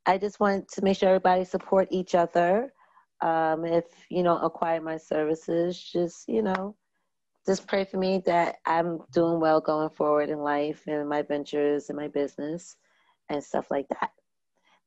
I 0.05 0.17
just 0.17 0.39
want 0.39 0.67
to 0.69 0.81
make 0.83 0.97
sure 0.97 1.09
everybody 1.09 1.45
support 1.45 1.87
each 1.91 2.15
other. 2.15 2.73
Um, 3.21 3.65
if 3.65 3.85
you 4.09 4.23
know 4.23 4.37
acquire 4.39 4.81
my 4.81 4.97
services, 4.97 5.79
just 5.81 6.27
you 6.27 6.41
know, 6.41 6.75
just 7.45 7.67
pray 7.67 7.85
for 7.85 7.97
me 7.97 8.21
that 8.25 8.57
I'm 8.65 8.99
doing 9.13 9.39
well 9.39 9.61
going 9.61 9.89
forward 9.89 10.29
in 10.29 10.39
life 10.39 10.83
and 10.87 11.07
my 11.09 11.21
ventures 11.21 11.89
and 11.89 11.97
my 11.97 12.07
business 12.07 12.77
and 13.29 13.43
stuff 13.43 13.71
like 13.71 13.87
that. 13.89 14.11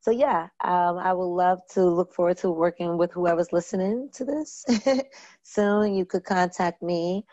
So 0.00 0.10
yeah, 0.10 0.48
um, 0.62 0.98
I 0.98 1.12
would 1.12 1.24
love 1.24 1.60
to 1.74 1.84
look 1.84 2.12
forward 2.12 2.36
to 2.38 2.50
working 2.50 2.98
with 2.98 3.12
whoever's 3.12 3.52
listening 3.52 4.10
to 4.14 4.24
this 4.24 4.64
soon. 5.42 5.94
You 5.94 6.04
could 6.04 6.24
contact 6.24 6.82
me 6.82 7.24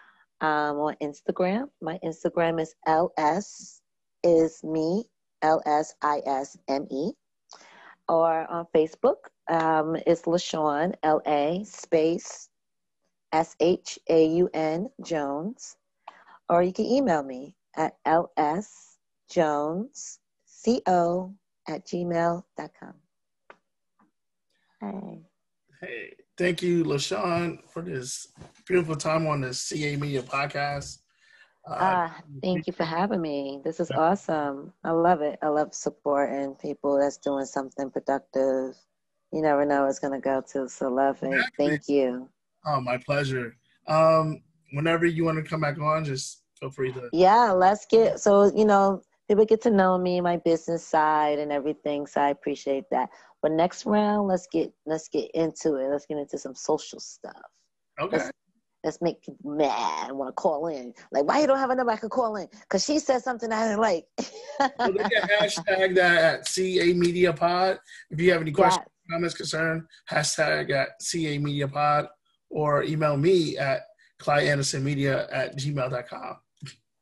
um, 0.41 0.78
on 0.78 0.96
Instagram. 1.02 1.65
My 1.82 2.00
Instagram 2.04 2.62
is 2.62 2.76
ls 2.88 3.82
is 4.24 4.63
me 4.63 5.06
l 5.41 5.62
s 5.65 5.96
i 6.02 6.22
s 6.26 6.58
m 6.67 6.88
e 6.91 7.12
or 8.12 8.45
on 8.52 8.67
Facebook. 8.76 9.32
Um, 9.50 9.95
it's 10.06 10.28
La 10.28 10.38
Shaun, 10.38 10.93
L 11.02 11.21
A 11.26 11.63
space 11.63 12.50
S 13.32 13.56
H 13.60 13.97
A 14.10 14.26
U 14.28 14.50
N 14.54 14.89
Jones. 15.02 15.78
Or 16.50 16.62
you 16.62 16.74
can 16.74 16.86
email 16.86 17.24
me 17.24 17.56
at 17.78 17.95
lsjonesco 18.06 18.93
at 21.67 21.88
gmail.com. 21.88 22.93
Hey. 24.82 25.21
Hey, 25.80 26.13
thank 26.38 26.62
you, 26.62 26.84
La 26.84 26.97
Shaun, 26.97 27.60
for 27.69 27.82
this 27.82 28.28
beautiful 28.67 28.97
time 28.97 29.26
on 29.26 29.41
the 29.41 29.54
CA 29.54 29.95
Media 29.95 30.21
podcast. 30.21 31.01
Uh, 31.65 31.76
Ah, 31.80 32.21
thank 32.41 32.67
you 32.67 32.74
for 32.74 32.84
having 32.84 33.21
me. 33.21 33.62
This 33.63 33.80
is 33.80 33.91
awesome. 33.91 34.74
I 34.84 34.91
love 34.91 35.21
it. 35.21 35.38
I 35.41 35.47
love 35.47 35.74
supporting 35.74 36.56
people 36.56 37.00
that's 37.00 37.17
doing 37.17 37.45
something 37.45 37.91
productive. 37.91 38.76
You 39.32 39.41
never 39.41 39.65
know 39.65 39.86
it's 39.86 40.00
gonna 40.00 40.19
go 40.19 40.41
to. 40.54 40.67
So 40.67 40.89
love 40.89 41.21
it. 41.24 41.34
Exactly. 41.34 41.67
Thank 41.67 41.88
you. 41.88 42.30
Oh, 42.65 42.82
my 42.82 42.97
pleasure. 42.97 43.56
Um, 43.88 44.41
whenever 44.74 45.06
you 45.06 45.24
want 45.24 45.43
to 45.43 45.50
come 45.50 45.62
back 45.62 45.80
on, 45.80 46.04
just 46.04 46.43
feel 46.60 46.69
free 46.69 46.91
to. 46.93 47.10
Yeah, 47.13 47.52
let's 47.52 47.86
get 47.86 48.19
so 48.19 48.52
you 48.56 48.65
know 48.65 49.02
people 49.28 49.45
get 49.45 49.62
to 49.62 49.71
know 49.71 49.97
me, 49.97 50.19
my 50.19 50.38
business 50.38 50.86
side 50.86 51.39
and 51.39 51.52
everything. 51.52 52.08
So 52.08 52.21
I 52.21 52.30
appreciate 52.30 52.86
that. 52.91 53.10
But 53.41 53.52
next 53.54 53.86
round, 53.86 54.28
let's 54.28 54.47
get 54.47 54.74
let's 54.86 55.10
get 55.10 55.32
into 55.34 55.76
it. 55.76 55.89
Let's 55.89 56.06
get 56.06 56.17
into 56.17 56.38
some 56.38 56.56
social 56.56 57.00
stuff. 57.00 57.41
Okay. 58.00 58.17
Let's 58.17 58.32
make 59.02 59.22
people 59.22 59.56
mad 59.56 60.10
and 60.10 60.17
want 60.17 60.30
to 60.30 60.34
call 60.34 60.67
in. 60.67 60.94
Like, 61.12 61.26
why 61.26 61.39
you 61.39 61.48
don't 61.48 61.58
have 61.60 61.70
a 61.70 61.76
number 61.76 61.91
I 61.91 61.98
could 61.98 62.12
call 62.12 62.36
in? 62.36 62.48
Because 62.62 62.84
she 62.84 63.00
said 63.00 63.22
something 63.22 63.52
I 63.52 63.67
didn't 63.67 63.80
like. 63.82 64.06
So 64.17 64.70
they 64.91 65.04
can 65.10 65.30
hashtag 65.39 65.96
that 65.96 66.17
at 66.24 66.48
CA 66.48 66.94
Media 66.94 67.32
Pod. 67.34 67.80
If 68.10 68.20
you 68.20 68.32
have 68.32 68.41
any 68.41 68.52
questions, 68.52 68.86
Yeah. 69.10 69.15
comments, 69.15 69.36
concern, 69.36 69.88
hashtag 70.10 70.72
at 70.72 71.02
CA 71.02 71.38
Media 71.38 71.67
Pod 71.67 72.08
or 72.50 72.84
email 72.84 73.17
me 73.17 73.58
at 73.58 73.82
clydeandersonmedia 74.20 75.28
at 75.32 75.58
gmail.com. 75.58 76.38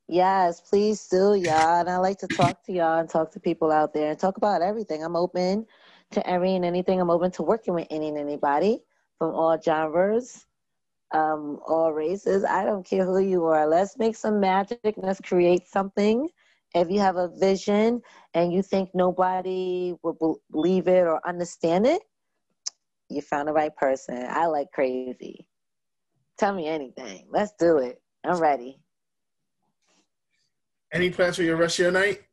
Yes, 0.08 0.62
please 0.62 1.08
do, 1.08 1.36
y'all. 1.36 1.80
And 1.82 1.90
I 1.90 1.98
like 1.98 2.18
to 2.20 2.28
talk 2.28 2.64
to 2.66 2.72
y'all 2.74 3.00
and 3.00 3.08
talk 3.10 3.32
to 3.32 3.40
people 3.40 3.72
out 3.72 3.94
there 3.94 4.10
and 4.10 4.20
talk 4.20 4.38
about 4.38 4.62
everything. 4.64 5.04
I'm 5.04 5.16
open 5.16 5.66
to 6.12 6.28
every 6.28 6.56
and 6.56 6.66
anything. 6.66 7.00
I'm 7.00 7.12
open 7.12 7.30
to 7.32 7.44
working 7.44 7.76
with 7.76 7.86
any 7.92 8.10
and 8.10 8.18
anybody 8.18 8.80
from 9.20 9.36
all 9.36 9.60
genres, 9.62 10.46
um, 11.14 11.60
all 11.68 11.92
races. 11.94 12.44
I 12.44 12.66
don't 12.66 12.86
care 12.86 13.06
who 13.06 13.20
you 13.20 13.46
are. 13.46 13.68
Let's 13.68 13.98
make 13.98 14.16
some 14.16 14.40
magic. 14.40 14.96
Let's 14.98 15.22
create 15.22 15.68
something. 15.68 16.30
If 16.76 16.90
you 16.90 17.00
have 17.00 17.16
a 17.16 17.30
vision 17.40 18.02
and 18.34 18.54
you 18.54 18.62
think 18.62 18.92
nobody 18.94 19.96
will 20.04 20.40
believe 20.52 20.88
it 20.88 21.08
or 21.08 21.20
understand 21.28 21.88
it, 21.88 22.02
you 23.10 23.22
found 23.22 23.48
the 23.48 23.54
right 23.54 23.76
person. 23.76 24.24
I 24.30 24.46
like 24.46 24.68
crazy. 24.72 25.48
Tell 26.38 26.54
me 26.54 26.68
anything. 26.68 27.28
Let's 27.32 27.54
do 27.60 27.80
it. 27.80 28.02
I'm 28.24 28.40
ready. 28.40 28.80
Any 30.94 31.10
plans 31.10 31.38
for 31.38 31.44
your 31.44 31.58
rest 31.58 31.80
of 31.80 31.84
your 31.84 31.92
night? 31.92 32.24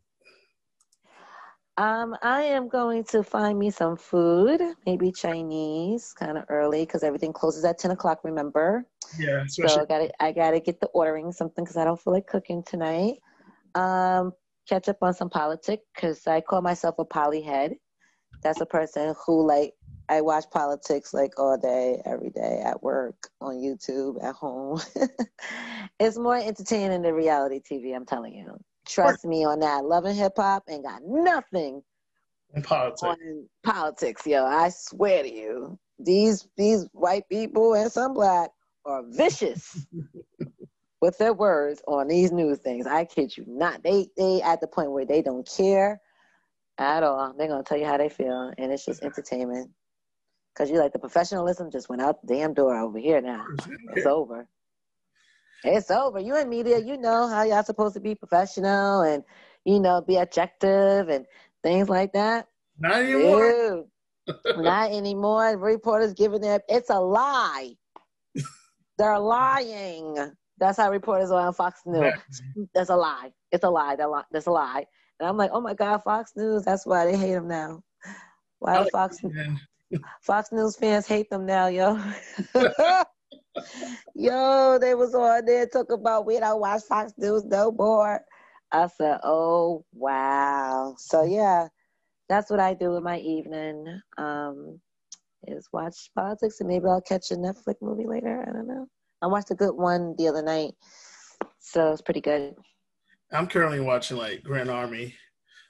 Um, 1.78 2.16
I 2.22 2.42
am 2.42 2.68
going 2.68 3.04
to 3.04 3.22
find 3.22 3.58
me 3.58 3.70
some 3.70 3.96
food, 3.96 4.62
maybe 4.86 5.12
Chinese, 5.12 6.14
kind 6.18 6.38
of 6.38 6.44
early 6.48 6.82
because 6.82 7.02
everything 7.02 7.32
closes 7.32 7.64
at 7.64 7.78
ten 7.78 7.90
o'clock. 7.90 8.20
Remember, 8.24 8.86
Yeah, 9.18 9.44
so. 9.68 9.82
I 9.82 9.84
got 9.84 9.98
to 9.98 10.22
I 10.22 10.32
got 10.32 10.50
to 10.52 10.60
get 10.60 10.80
the 10.80 10.88
ordering 10.88 11.32
something 11.32 11.64
because 11.64 11.76
I 11.76 11.84
don't 11.84 12.00
feel 12.00 12.14
like 12.14 12.26
cooking 12.26 12.62
tonight. 12.66 13.16
Um, 13.74 14.32
catch 14.68 14.88
up 14.88 14.98
on 15.02 15.14
some 15.14 15.30
politics 15.30 15.84
because 15.94 16.26
I 16.26 16.40
call 16.40 16.62
myself 16.62 16.96
a 16.98 17.04
polyhead. 17.04 17.72
That's 18.42 18.60
a 18.60 18.66
person 18.66 19.14
who 19.26 19.46
like 19.46 19.74
I 20.08 20.20
watch 20.22 20.44
politics 20.52 21.12
like 21.12 21.32
all 21.38 21.58
day, 21.58 22.00
every 22.06 22.30
day 22.30 22.62
at 22.64 22.82
work, 22.82 23.16
on 23.40 23.56
YouTube, 23.56 24.22
at 24.24 24.34
home. 24.34 24.80
it's 26.00 26.16
more 26.16 26.36
entertaining 26.36 27.02
than 27.02 27.14
reality 27.14 27.60
TV. 27.60 27.94
I'm 27.94 28.06
telling 28.06 28.34
you. 28.34 28.56
Trust 28.86 29.24
me 29.24 29.44
on 29.44 29.60
that. 29.60 29.84
Loving 29.84 30.14
hip 30.14 30.34
hop 30.36 30.64
ain't 30.68 30.84
got 30.84 31.02
nothing 31.04 31.82
in 32.54 32.62
politics. 32.62 33.02
on 33.02 33.48
politics, 33.64 34.26
yo. 34.26 34.44
I 34.44 34.70
swear 34.70 35.22
to 35.22 35.32
you, 35.32 35.78
these 35.98 36.48
these 36.56 36.86
white 36.92 37.28
people 37.28 37.74
and 37.74 37.90
some 37.90 38.14
black 38.14 38.50
are 38.84 39.02
vicious 39.08 39.86
with 41.00 41.18
their 41.18 41.32
words 41.34 41.82
on 41.86 42.08
these 42.08 42.32
news 42.32 42.58
things. 42.58 42.86
I 42.86 43.04
kid 43.04 43.36
you 43.36 43.44
not. 43.46 43.82
They 43.82 44.08
they 44.16 44.42
at 44.42 44.60
the 44.60 44.66
point 44.68 44.92
where 44.92 45.06
they 45.06 45.22
don't 45.22 45.48
care 45.48 46.00
at 46.78 47.02
all. 47.02 47.34
They're 47.36 47.48
gonna 47.48 47.62
tell 47.64 47.78
you 47.78 47.86
how 47.86 47.98
they 47.98 48.08
feel, 48.08 48.52
and 48.56 48.72
it's 48.72 48.84
just 48.84 49.02
entertainment. 49.02 49.70
Cause 50.56 50.70
you 50.70 50.78
like 50.78 50.92
the 50.92 50.98
professionalism 50.98 51.70
just 51.70 51.90
went 51.90 52.00
out 52.00 52.22
the 52.22 52.34
damn 52.34 52.54
door 52.54 52.78
over 52.78 52.98
here 52.98 53.20
now. 53.20 53.44
It's 53.94 54.06
over. 54.06 54.48
It's 55.66 55.90
over. 55.90 56.20
You 56.20 56.36
in 56.36 56.48
media, 56.48 56.78
you 56.78 56.96
know 56.96 57.28
how 57.28 57.42
y'all 57.42 57.64
supposed 57.64 57.94
to 57.94 58.00
be 58.00 58.14
professional 58.14 59.02
and 59.02 59.24
you 59.64 59.80
know 59.80 60.00
be 60.00 60.16
objective 60.16 61.08
and 61.08 61.26
things 61.62 61.88
like 61.88 62.12
that. 62.12 62.46
Not 62.78 63.02
anymore. 63.02 63.86
Dude, 64.26 64.36
not 64.64 64.92
anymore. 64.92 65.56
Reporters 65.56 66.14
giving 66.14 66.40
their 66.40 66.60
it's 66.68 66.90
a 66.90 67.00
lie. 67.00 67.74
They're 68.98 69.18
lying. 69.18 70.32
That's 70.58 70.78
how 70.78 70.90
reporters 70.90 71.30
are 71.30 71.46
on 71.46 71.52
Fox 71.52 71.80
News. 71.84 72.14
That's 72.74 72.88
a 72.88 72.96
lie. 72.96 73.30
It's 73.52 73.64
a 73.64 73.68
lie. 73.68 73.96
That's 74.30 74.46
a 74.46 74.50
lie. 74.50 74.86
And 75.20 75.28
I'm 75.28 75.36
like, 75.36 75.50
oh 75.52 75.60
my 75.60 75.74
God, 75.74 75.98
Fox 75.98 76.32
News. 76.36 76.64
That's 76.64 76.86
why 76.86 77.04
they 77.04 77.16
hate 77.16 77.34
them 77.34 77.48
now. 77.48 77.82
Why 78.58 78.82
do 78.82 78.90
Fox 78.90 79.20
Fox 80.22 80.52
News 80.52 80.76
fans 80.76 81.06
hate 81.06 81.28
them 81.28 81.44
now, 81.44 81.66
yo? 81.66 82.00
yo, 84.14 84.78
they 84.80 84.94
was 84.94 85.14
on 85.14 85.44
there 85.44 85.66
talking 85.66 85.98
about 85.98 86.26
we 86.26 86.38
don't 86.38 86.60
watch 86.60 86.82
Fox 86.82 87.12
News 87.16 87.44
no 87.44 87.72
more. 87.72 88.20
I 88.72 88.88
said, 88.88 89.18
oh 89.22 89.84
wow. 89.92 90.94
So 90.98 91.24
yeah, 91.24 91.68
that's 92.28 92.50
what 92.50 92.60
I 92.60 92.74
do 92.74 92.96
in 92.96 93.02
my 93.02 93.18
evening. 93.18 94.00
Um, 94.18 94.80
is 95.46 95.68
watch 95.72 96.10
politics 96.16 96.60
and 96.60 96.68
maybe 96.68 96.86
I'll 96.86 97.00
catch 97.00 97.30
a 97.30 97.36
Netflix 97.36 97.76
movie 97.80 98.06
later. 98.06 98.44
I 98.48 98.52
don't 98.52 98.66
know. 98.66 98.86
I 99.22 99.26
watched 99.26 99.50
a 99.50 99.54
good 99.54 99.74
one 99.74 100.14
the 100.18 100.28
other 100.28 100.42
night, 100.42 100.72
so 101.58 101.92
it's 101.92 102.02
pretty 102.02 102.20
good. 102.20 102.54
I'm 103.32 103.46
currently 103.46 103.80
watching 103.80 104.16
like 104.16 104.42
Grand 104.42 104.70
Army. 104.70 105.14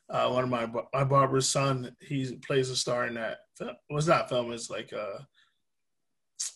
Uh, 0.09 0.31
one 0.31 0.44
of 0.44 0.51
my 0.51 0.68
my 0.92 1.05
barber's 1.05 1.49
son, 1.49 1.94
he 2.01 2.38
plays 2.46 2.70
a 2.70 2.77
star 2.77 3.07
in 3.07 3.14
that. 3.14 3.38
Film. 3.57 3.72
Well, 3.90 4.07
not 4.07 4.29
film. 4.29 4.53
It's 4.53 4.70
like 4.70 4.92
a 4.92 5.27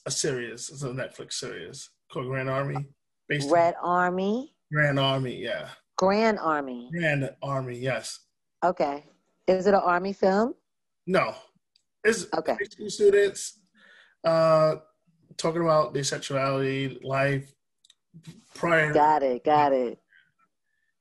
a 0.06 0.10
series. 0.10 0.70
It's 0.70 0.82
a 0.82 0.88
Netflix 0.88 1.34
series 1.34 1.90
called 2.12 2.26
Grand 2.26 2.48
Army. 2.50 2.86
Based 3.28 3.46
on 3.46 3.52
Red 3.52 3.74
Army, 3.82 4.54
Grand 4.72 4.98
Army, 4.98 5.36
yeah. 5.42 5.68
Grand 5.96 6.38
Army. 6.38 6.88
Grand 6.92 7.30
Army, 7.42 7.78
yes. 7.78 8.20
Okay, 8.64 9.04
is 9.46 9.66
it 9.66 9.74
an 9.74 9.80
army 9.84 10.12
film? 10.12 10.54
No, 11.06 11.34
it's 12.04 12.26
Okay. 12.36 12.52
high 12.52 12.64
school 12.70 12.90
students 12.90 13.60
uh, 14.24 14.76
talking 15.36 15.62
about 15.62 15.94
their 15.94 16.04
sexuality, 16.04 16.98
life, 17.02 17.52
prior. 18.54 18.92
Got 18.92 19.22
it. 19.22 19.44
Got 19.44 19.72
it. 19.72 19.98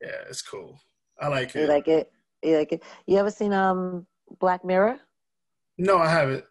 Yeah, 0.02 0.22
it's 0.30 0.42
cool. 0.42 0.80
I 1.20 1.28
like 1.28 1.56
it. 1.56 1.62
You 1.62 1.68
like 1.68 1.88
it? 1.88 2.12
You 2.44 2.58
like 2.58 2.72
it? 2.72 2.84
You 3.06 3.18
ever 3.18 3.32
seen 3.32 3.52
um 3.52 4.06
Black 4.40 4.64
Mirror 4.64 5.00
no, 5.82 5.98
I 5.98 6.10
haven't. 6.10 6.44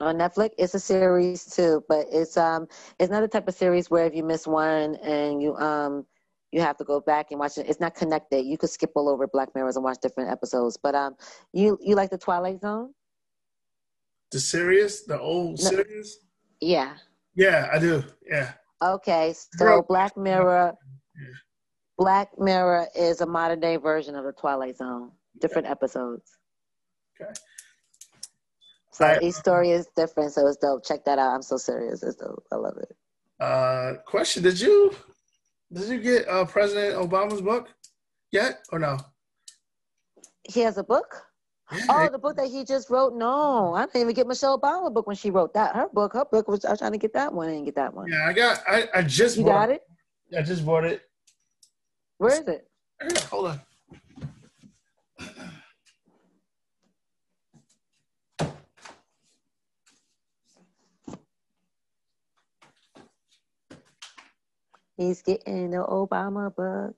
On 0.00 0.16
Netflix? 0.16 0.50
It's 0.58 0.74
a 0.74 0.80
series 0.80 1.44
too, 1.46 1.84
but 1.88 2.06
it's 2.10 2.36
um 2.36 2.68
it's 2.98 3.10
not 3.10 3.20
the 3.20 3.28
type 3.28 3.48
of 3.48 3.54
series 3.54 3.90
where 3.90 4.06
if 4.06 4.14
you 4.14 4.22
miss 4.24 4.46
one 4.46 4.96
and 4.96 5.42
you 5.42 5.56
um 5.56 6.06
you 6.52 6.60
have 6.62 6.76
to 6.78 6.84
go 6.84 7.00
back 7.00 7.30
and 7.30 7.38
watch 7.38 7.58
it. 7.58 7.68
It's 7.68 7.80
not 7.80 7.94
connected. 7.94 8.42
You 8.46 8.56
could 8.56 8.70
skip 8.70 8.92
all 8.94 9.08
over 9.08 9.26
Black 9.26 9.54
Mirrors 9.54 9.76
and 9.76 9.84
watch 9.84 9.98
different 10.00 10.30
episodes. 10.30 10.78
But 10.82 10.94
um 10.94 11.16
you 11.52 11.78
you 11.80 11.94
like 11.94 12.10
the 12.10 12.18
Twilight 12.18 12.60
Zone? 12.60 12.94
The 14.30 14.40
series, 14.40 15.04
the 15.06 15.18
old 15.18 15.62
No. 15.62 15.70
series. 15.70 16.18
Yeah. 16.60 16.96
Yeah, 17.34 17.68
I 17.72 17.78
do. 17.78 18.04
Yeah. 18.26 18.52
Okay. 18.82 19.34
So 19.34 19.64
Girl. 19.64 19.82
Black 19.82 20.16
Mirror 20.16 20.74
Yeah. 21.16 21.34
Black 21.96 22.38
Mirror 22.38 22.86
is 22.94 23.20
a 23.20 23.26
modern 23.26 23.60
day 23.60 23.76
version 23.76 24.14
of 24.14 24.24
the 24.24 24.32
Twilight 24.32 24.76
Zone. 24.76 25.10
Different 25.40 25.66
episodes. 25.68 26.38
Okay. 27.20 27.32
So 28.98 29.06
I- 29.06 29.20
each 29.22 29.36
story 29.36 29.70
is 29.70 29.86
different, 29.94 30.32
so 30.32 30.44
it's 30.48 30.56
dope. 30.56 30.84
Check 30.84 31.04
that 31.04 31.20
out. 31.20 31.32
I'm 31.32 31.42
so 31.42 31.56
serious. 31.56 32.02
It's 32.02 32.16
dope. 32.16 32.44
I 32.50 32.56
love 32.56 32.76
it. 32.78 32.96
Uh, 33.38 33.94
question: 34.04 34.42
Did 34.42 34.60
you 34.60 34.92
did 35.72 35.88
you 35.88 36.00
get 36.00 36.26
uh, 36.28 36.44
President 36.44 36.96
Obama's 36.96 37.40
book 37.40 37.68
yet 38.32 38.66
or 38.72 38.80
no? 38.80 38.98
He 40.42 40.60
has 40.62 40.78
a 40.78 40.82
book? 40.82 41.14
Yeah, 41.70 41.84
Oh, 41.90 42.08
the 42.10 42.18
book 42.18 42.36
that 42.38 42.48
he 42.48 42.64
just 42.64 42.90
wrote? 42.90 43.14
No, 43.14 43.74
I 43.74 43.84
didn't 43.86 44.00
even 44.00 44.14
get 44.14 44.26
Michelle 44.26 44.58
Obama 44.58 44.92
book 44.92 45.06
when 45.06 45.14
she 45.14 45.30
wrote 45.30 45.54
that. 45.54 45.76
Her 45.76 45.88
book, 45.92 46.14
her 46.14 46.24
book 46.24 46.48
was 46.48 46.64
I 46.64 46.70
was 46.70 46.80
trying 46.80 46.92
to 46.92 46.98
get 46.98 47.12
that 47.12 47.32
one. 47.32 47.46
I 47.48 47.52
didn't 47.52 47.66
get 47.66 47.76
that 47.76 47.94
one. 47.94 48.10
yeah, 48.10 48.26
I 48.26 48.32
got. 48.32 48.62
I, 48.66 48.88
I 48.94 49.02
just 49.02 49.36
You 49.36 49.44
bought 49.44 49.68
got 49.68 49.70
it? 49.70 49.82
I 50.36 50.42
just 50.42 50.66
bought 50.66 50.84
it. 50.84 51.02
Where 52.16 52.32
is 52.40 52.48
it? 52.48 52.66
Hold 53.30 53.46
on. 53.48 53.60
He's 64.98 65.22
getting 65.22 65.70
the 65.70 65.76
Obama 65.76 66.54
book. 66.54 66.96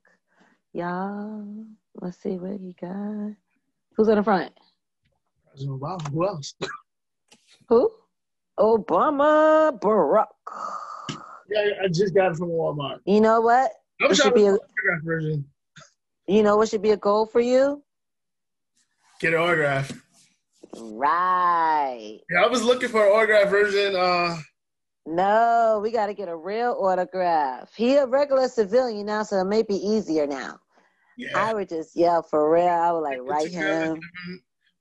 Y'all, 0.72 1.66
let's 2.00 2.16
see 2.22 2.38
what 2.38 2.58
he 2.58 2.74
got. 2.80 3.34
Who's 3.94 4.08
in 4.08 4.16
the 4.16 4.22
front? 4.22 4.52
President 5.46 5.78
Obama. 5.78 6.10
Who 6.10 6.26
else? 6.26 6.54
Who? 7.68 7.92
Obama 8.58 9.78
Barack. 9.78 10.28
Yeah, 11.50 11.72
I 11.84 11.88
just 11.88 12.14
got 12.14 12.32
it 12.32 12.36
from 12.36 12.48
Walmart. 12.48 13.00
You 13.04 13.20
know 13.20 13.42
what? 13.42 13.70
it 14.00 14.16
should 14.16 14.34
be 14.34 14.46
a 14.46 14.56
version. 15.04 15.44
You 16.26 16.42
know 16.42 16.56
what 16.56 16.70
should 16.70 16.82
be 16.82 16.92
a 16.92 16.96
goal 16.96 17.26
for 17.26 17.40
you? 17.40 17.82
Get 19.20 19.34
an 19.34 19.40
autograph. 19.40 19.92
Right. 20.74 22.20
Yeah, 22.30 22.44
I 22.44 22.46
was 22.46 22.62
looking 22.62 22.88
for 22.88 23.04
an 23.04 23.12
autograph 23.12 23.50
version. 23.50 23.94
Uh, 23.94 24.38
no, 25.10 25.80
we 25.82 25.90
got 25.90 26.06
to 26.06 26.14
get 26.14 26.28
a 26.28 26.36
real 26.36 26.76
autograph. 26.80 27.74
He 27.74 27.96
a 27.96 28.06
regular 28.06 28.48
civilian 28.48 29.06
now, 29.06 29.24
so 29.24 29.40
it 29.40 29.44
may 29.44 29.62
be 29.62 29.74
easier 29.74 30.26
now. 30.26 30.60
Yeah. 31.16 31.36
I 31.36 31.52
would 31.52 31.68
just 31.68 31.96
yell 31.96 32.22
for 32.22 32.52
real. 32.52 32.68
I 32.68 32.92
would 32.92 33.00
like 33.00 33.18
write 33.22 33.50
him, 33.50 34.00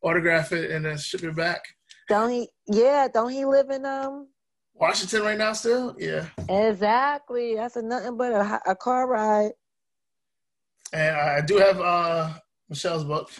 autograph 0.01 0.51
it, 0.51 0.71
and 0.71 0.85
then 0.85 0.97
ship 0.97 1.23
it 1.23 1.35
back. 1.35 1.63
Don't 2.07 2.29
he? 2.29 2.47
Yeah, 2.67 3.07
don't 3.11 3.31
he 3.31 3.43
live 3.43 3.71
in 3.71 3.85
um 3.85 4.27
Washington 4.75 5.23
right 5.23 5.37
now? 5.37 5.53
Still, 5.53 5.95
yeah. 5.97 6.27
Exactly. 6.47 7.55
That's 7.55 7.75
a 7.75 7.81
nothing 7.81 8.15
but 8.15 8.31
a, 8.31 8.61
a 8.67 8.75
car 8.75 9.07
ride. 9.07 9.51
And 10.93 11.15
I 11.15 11.41
do 11.41 11.57
have 11.57 11.81
uh 11.81 12.33
Michelle's 12.69 13.03
book. 13.03 13.31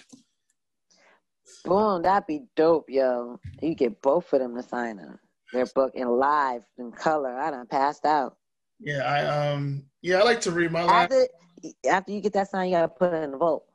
Boom, 1.65 2.01
that'd 2.01 2.25
be 2.25 2.45
dope, 2.55 2.89
yo. 2.89 3.39
You 3.61 3.75
get 3.75 4.01
both 4.01 4.33
of 4.33 4.39
them 4.39 4.55
to 4.55 4.63
sign 4.63 4.97
them. 4.97 5.19
Their 5.53 5.65
book 5.67 5.91
in 5.95 6.07
live 6.07 6.61
in 6.77 6.91
color. 6.91 7.39
I 7.39 7.51
done 7.51 7.67
passed 7.67 8.05
out. 8.05 8.37
Yeah, 8.79 8.99
I 8.99 9.25
um 9.25 9.85
yeah, 10.01 10.19
I 10.19 10.23
like 10.23 10.41
to 10.41 10.51
read 10.51 10.71
my 10.71 10.83
after, 10.83 11.27
life. 11.63 11.73
After 11.89 12.11
you 12.11 12.21
get 12.21 12.33
that 12.33 12.49
sign, 12.49 12.69
you 12.69 12.75
gotta 12.75 12.87
put 12.87 13.13
it 13.13 13.23
in 13.23 13.31
the 13.31 13.37
vault. 13.37 13.65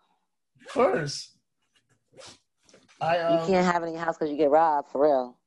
Of 0.60 0.72
course. 0.72 1.36
I 3.00 3.18
um, 3.18 3.40
You 3.40 3.54
can't 3.54 3.66
have 3.66 3.82
it 3.82 3.86
in 3.86 3.94
your 3.94 4.04
house 4.04 4.16
because 4.16 4.30
you 4.30 4.36
get 4.36 4.50
robbed 4.50 4.90
for 4.90 5.02
real. 5.02 5.38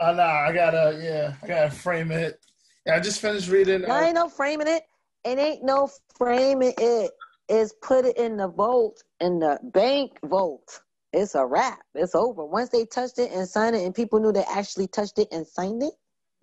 Oh 0.00 0.06
uh, 0.06 0.12
nah, 0.12 0.22
I 0.22 0.52
gotta 0.52 0.98
yeah, 1.02 1.34
I 1.42 1.46
gotta 1.46 1.70
frame 1.70 2.12
it. 2.12 2.40
Yeah, 2.86 2.96
I 2.96 3.00
just 3.00 3.20
finished 3.20 3.48
reading. 3.48 3.82
No, 3.82 3.96
uh, 3.96 4.00
ain't 4.00 4.14
no 4.14 4.28
framing 4.28 4.68
it. 4.68 4.84
It 5.24 5.38
ain't 5.38 5.64
no 5.64 5.88
framing 6.16 6.74
it. 6.78 7.10
Is 7.48 7.74
put 7.82 8.06
it 8.06 8.16
in 8.16 8.38
the 8.38 8.48
vault 8.48 9.02
in 9.20 9.38
the 9.38 9.58
bank 9.64 10.18
vault 10.24 10.80
it's 11.14 11.34
a 11.34 11.46
wrap. 11.46 11.80
It's 11.94 12.14
over. 12.14 12.44
Once 12.44 12.70
they 12.70 12.84
touched 12.84 13.18
it 13.18 13.30
and 13.32 13.48
signed 13.48 13.76
it, 13.76 13.84
and 13.84 13.94
people 13.94 14.20
knew 14.20 14.32
they 14.32 14.44
actually 14.44 14.88
touched 14.88 15.18
it 15.18 15.28
and 15.30 15.46
signed 15.46 15.82
it, 15.82 15.92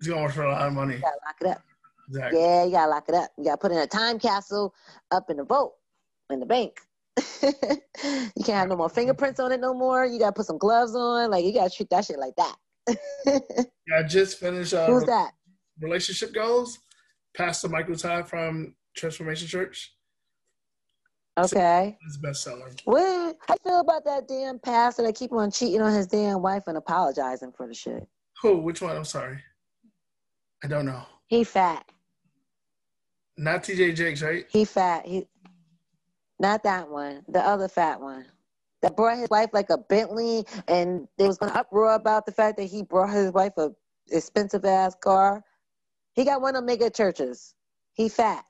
it's 0.00 0.08
going 0.08 0.28
for 0.30 0.42
a 0.42 0.50
lot 0.50 0.66
of 0.66 0.72
money. 0.72 0.94
You 0.94 1.00
gotta 1.00 1.16
lock 1.24 1.36
it 1.40 1.46
up. 1.46 1.62
Exactly. 2.08 2.40
Yeah, 2.40 2.64
you 2.64 2.72
gotta 2.72 2.90
lock 2.90 3.08
it 3.08 3.14
up. 3.14 3.30
You 3.38 3.44
gotta 3.44 3.58
put 3.58 3.72
in 3.72 3.78
a 3.78 3.86
time 3.86 4.18
capsule 4.18 4.74
up 5.10 5.30
in 5.30 5.36
the 5.36 5.44
vault 5.44 5.74
in 6.30 6.40
the 6.40 6.46
bank. 6.46 6.80
you 7.42 7.52
can't 8.44 8.58
have 8.58 8.68
no 8.68 8.76
more 8.76 8.88
fingerprints 8.88 9.38
on 9.38 9.52
it 9.52 9.60
no 9.60 9.74
more. 9.74 10.06
You 10.06 10.18
gotta 10.18 10.32
put 10.32 10.46
some 10.46 10.58
gloves 10.58 10.94
on. 10.94 11.30
Like 11.30 11.44
you 11.44 11.52
gotta 11.52 11.70
treat 11.70 11.90
that 11.90 12.04
shit 12.04 12.18
like 12.18 12.34
that. 12.36 12.56
yeah, 13.26 13.98
I 13.98 14.02
just 14.02 14.38
finished. 14.38 14.74
Uh, 14.74 14.86
Who's 14.86 15.04
that? 15.04 15.32
Relationship 15.80 16.32
goals. 16.34 16.78
Pastor 17.34 17.68
Michael 17.68 17.96
Todd 17.96 18.28
from 18.28 18.74
Transformation 18.96 19.48
Church. 19.48 19.94
Okay. 21.38 21.96
His 22.04 22.18
bestseller. 22.18 22.78
What? 22.84 23.36
How 23.46 23.54
you 23.54 23.70
feel 23.70 23.80
about 23.80 24.04
that 24.04 24.28
damn 24.28 24.58
pastor 24.58 25.02
that 25.04 25.14
keep 25.14 25.32
on 25.32 25.50
cheating 25.50 25.80
on 25.80 25.92
his 25.92 26.06
damn 26.06 26.42
wife 26.42 26.64
and 26.66 26.76
apologizing 26.76 27.52
for 27.52 27.66
the 27.66 27.74
shit? 27.74 28.06
Who? 28.42 28.58
Which 28.58 28.82
one? 28.82 28.96
I'm 28.96 29.04
sorry. 29.04 29.38
I 30.62 30.68
don't 30.68 30.86
know. 30.86 31.04
He 31.26 31.44
fat. 31.44 31.86
Not 33.38 33.62
TD 33.62 33.94
Jakes, 33.94 34.22
right? 34.22 34.44
He 34.50 34.64
fat. 34.64 35.06
He 35.06 35.26
not 36.38 36.62
that 36.64 36.90
one. 36.90 37.22
The 37.28 37.40
other 37.40 37.68
fat 37.68 38.00
one. 38.00 38.26
That 38.82 38.96
brought 38.96 39.16
his 39.18 39.30
wife 39.30 39.50
like 39.52 39.70
a 39.70 39.78
Bentley 39.78 40.44
and 40.66 41.06
there 41.16 41.28
was 41.28 41.38
an 41.40 41.50
uproar 41.50 41.94
about 41.94 42.26
the 42.26 42.32
fact 42.32 42.56
that 42.58 42.64
he 42.64 42.82
brought 42.82 43.10
his 43.10 43.30
wife 43.32 43.52
a 43.56 43.70
expensive 44.10 44.64
ass 44.64 44.96
car. 45.00 45.44
He 46.14 46.24
got 46.24 46.42
one 46.42 46.56
of 46.56 46.64
mega 46.64 46.90
churches. 46.90 47.54
He 47.94 48.08
fat 48.08 48.44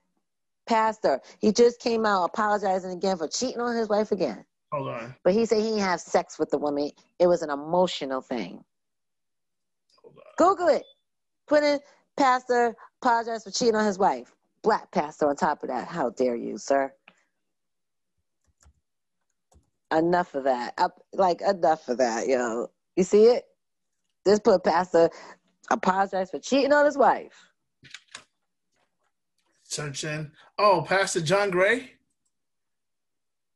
pastor. 0.67 1.21
He 1.41 1.53
just 1.53 1.81
came 1.81 2.07
out 2.07 2.25
apologizing 2.25 2.91
again 2.93 3.17
for 3.17 3.29
cheating 3.29 3.61
on 3.61 3.77
his 3.77 3.89
wife 3.89 4.13
again. 4.13 4.45
Hold 4.73 4.89
on. 4.89 5.15
But 5.25 5.35
he 5.35 5.47
said 5.47 5.59
he 5.59 5.65
didn't 5.65 5.81
have 5.81 6.01
sex 6.01 6.39
with 6.39 6.51
the 6.51 6.59
woman. 6.59 6.91
It 7.19 7.27
was 7.27 7.43
an 7.43 7.51
emotional 7.51 8.21
thing. 8.21 8.65
Google 10.39 10.69
it. 10.69 10.85
Put 11.47 11.63
in 11.63 11.81
pastor 12.17 12.75
apologize 13.03 13.45
for 13.45 13.51
cheating 13.51 13.77
on 13.77 13.87
his 13.87 13.99
wife. 13.99 14.35
Black 14.63 14.91
pastor 14.93 15.29
on 15.29 15.37
top 15.37 15.63
of 15.63 15.69
that. 15.69 15.89
How 15.89 16.11
dare 16.11 16.37
you, 16.37 16.57
sir? 16.57 16.93
Enough 19.95 20.35
of 20.35 20.45
that. 20.45 20.75
like 21.13 21.43
enough 21.43 21.89
of 21.89 21.99
that, 21.99 22.29
yo. 22.29 22.69
You 22.97 23.05
see 23.05 23.25
it? 23.25 23.45
Just 24.27 24.45
put 24.45 24.65
pastor 24.65 25.11
apologize 25.71 26.31
for 26.31 26.39
cheating 26.39 26.73
on 26.73 26.85
his 26.85 26.97
wife. 26.97 27.52
Search 29.73 30.05
in. 30.05 30.31
Oh, 30.59 30.85
Pastor 30.87 31.23
John 31.23 31.51
Gray. 31.51 31.93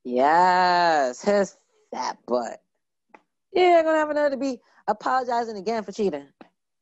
Yes, 0.02 1.20
his 1.20 1.56
fat 1.92 2.16
butt. 2.26 2.62
Yeah, 3.52 3.82
gonna 3.82 3.98
have 3.98 4.08
another 4.08 4.30
to 4.30 4.36
be 4.38 4.58
apologizing 4.88 5.58
again 5.58 5.82
for 5.82 5.92
cheating, 5.92 6.26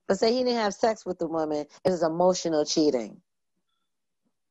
but 0.06 0.20
say 0.20 0.32
he 0.32 0.44
didn't 0.44 0.58
have 0.58 0.72
sex 0.72 1.04
with 1.04 1.18
the 1.18 1.26
woman. 1.26 1.66
It 1.84 1.90
was 1.90 2.04
emotional 2.04 2.64
cheating. 2.64 3.20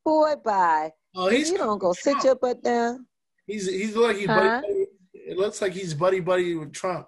Boy, 0.03 0.33
bye. 0.43 0.91
Oh, 1.15 1.29
he's 1.29 1.49
you 1.49 1.57
don't 1.57 1.77
go 1.77 1.93
sit 1.93 2.21
your 2.25 2.35
butt 2.35 2.61
down. 2.61 3.05
He's 3.47 3.69
he's 3.69 3.95
like 3.95 4.17
he 4.17 4.25
huh? 4.25 4.61
buddy, 4.61 4.87
it 5.13 5.37
looks 5.37 5.61
like 5.61 5.71
he's 5.71 5.93
buddy 5.93 6.19
buddy 6.19 6.55
with 6.55 6.73
Trump 6.73 7.07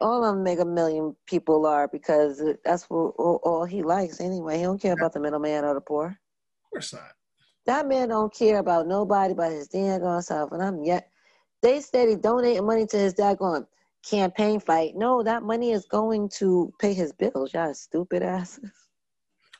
all 0.00 0.24
of 0.24 0.34
them 0.34 0.44
make 0.44 0.60
a 0.60 0.64
million 0.64 1.16
people 1.26 1.66
are 1.66 1.88
because 1.88 2.42
that's 2.64 2.84
what 2.84 3.10
all 3.18 3.64
he 3.64 3.82
likes 3.82 4.20
anyway. 4.20 4.58
He 4.58 4.62
don't 4.62 4.80
care 4.80 4.92
about 4.92 5.12
the 5.12 5.20
middleman 5.20 5.64
or 5.64 5.74
the 5.74 5.80
poor. 5.80 6.06
Of 6.06 6.70
course 6.70 6.92
not. 6.92 7.12
That 7.66 7.88
man 7.88 8.08
don't 8.08 8.32
care 8.32 8.58
about 8.58 8.86
nobody 8.86 9.34
but 9.34 9.52
his 9.52 9.68
daggone 9.68 10.22
self. 10.22 10.52
And 10.52 10.62
I'm 10.62 10.82
yet 10.84 11.08
they 11.62 11.80
said 11.80 12.08
he 12.08 12.16
donating 12.16 12.64
money 12.64 12.86
to 12.86 12.96
his 12.96 13.14
daggone 13.14 13.66
campaign 14.08 14.60
fight. 14.60 14.94
No, 14.96 15.22
that 15.22 15.42
money 15.42 15.72
is 15.72 15.84
going 15.86 16.28
to 16.36 16.72
pay 16.78 16.94
his 16.94 17.12
bills. 17.12 17.52
Y'all 17.52 17.74
stupid 17.74 18.22
asses. 18.22 18.70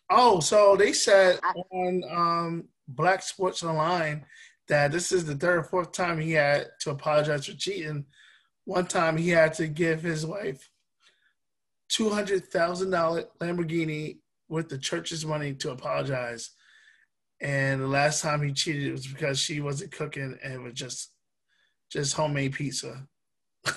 Oh, 0.08 0.40
so 0.40 0.76
they 0.76 0.92
said 0.92 1.38
I, 1.42 1.52
on 1.72 2.02
um, 2.10 2.64
Black 2.88 3.22
Sports 3.22 3.62
Online 3.62 4.24
that 4.68 4.92
this 4.92 5.12
is 5.12 5.24
the 5.24 5.34
third 5.34 5.58
or 5.58 5.62
fourth 5.64 5.92
time 5.92 6.18
he 6.18 6.32
had 6.32 6.68
to 6.80 6.90
apologize 6.90 7.46
for 7.46 7.52
cheating 7.52 8.04
one 8.64 8.86
time 8.86 9.16
he 9.16 9.30
had 9.30 9.54
to 9.54 9.66
give 9.66 10.02
his 10.02 10.24
wife 10.26 10.70
two 11.88 12.08
hundred 12.08 12.46
thousand 12.46 12.90
dollar 12.90 13.24
Lamborghini 13.40 14.18
with 14.48 14.68
the 14.68 14.78
church's 14.78 15.26
money 15.26 15.54
to 15.54 15.70
apologize. 15.70 16.50
And 17.40 17.80
the 17.80 17.86
last 17.86 18.20
time 18.22 18.42
he 18.42 18.52
cheated 18.52 18.86
it 18.88 18.92
was 18.92 19.06
because 19.06 19.38
she 19.38 19.60
wasn't 19.60 19.92
cooking 19.92 20.38
and 20.42 20.52
it 20.52 20.60
was 20.60 20.74
just 20.74 21.12
just 21.90 22.14
homemade 22.14 22.52
pizza. 22.54 23.06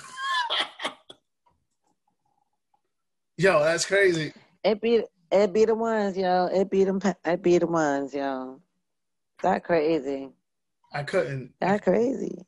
yo, 3.36 3.60
that's 3.60 3.86
crazy. 3.86 4.32
It 4.62 4.80
be 4.80 5.02
it 5.30 5.52
be 5.52 5.64
the 5.64 5.74
ones, 5.74 6.16
yo. 6.16 6.46
It 6.46 6.70
be 6.70 6.84
them. 6.84 7.00
It 7.24 7.42
be 7.42 7.58
the 7.58 7.66
ones, 7.66 8.14
yo. 8.14 8.60
That 9.42 9.64
crazy. 9.64 10.30
I 10.92 11.02
couldn't. 11.02 11.52
That 11.60 11.82
crazy. 11.82 12.46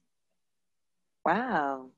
Wow. 1.24 1.90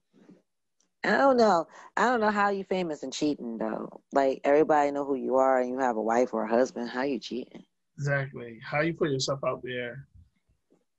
I 1.04 1.16
don't 1.16 1.36
know. 1.36 1.66
I 1.96 2.06
don't 2.06 2.20
know 2.20 2.30
how 2.30 2.50
you 2.50 2.64
famous 2.64 3.02
and 3.02 3.12
cheating 3.12 3.58
though. 3.58 4.00
Like 4.12 4.40
everybody 4.44 4.90
know 4.90 5.04
who 5.04 5.14
you 5.14 5.36
are 5.36 5.60
and 5.60 5.70
you 5.70 5.78
have 5.78 5.96
a 5.96 6.02
wife 6.02 6.34
or 6.34 6.44
a 6.44 6.48
husband. 6.48 6.90
How 6.90 7.02
you 7.02 7.18
cheating? 7.18 7.64
Exactly. 7.96 8.58
How 8.64 8.80
you 8.80 8.94
put 8.94 9.10
yourself 9.10 9.40
out 9.46 9.62
there 9.62 10.06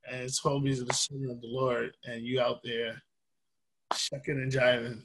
and 0.10 0.22
it's 0.22 0.40
hobbies 0.40 0.82
of 0.82 0.88
the 0.88 0.94
sin 0.94 1.28
of 1.30 1.42
the 1.42 1.48
Lord 1.48 1.96
and 2.06 2.24
you 2.24 2.40
out 2.40 2.62
there 2.64 3.02
shucking 3.94 4.42
and 4.42 4.52
jiving. 4.52 5.02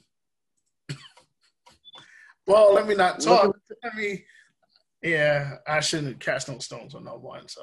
well, 2.47 2.73
let 2.73 2.87
me 2.87 2.95
not 2.95 3.19
talk. 3.19 3.55
Let 3.83 3.95
me 3.95 4.23
yeah, 5.05 5.57
I 5.67 5.81
shouldn't 5.81 6.19
cast 6.19 6.49
no 6.49 6.57
stones 6.57 6.95
on 6.95 7.03
no 7.03 7.17
one. 7.17 7.47
So, 7.47 7.61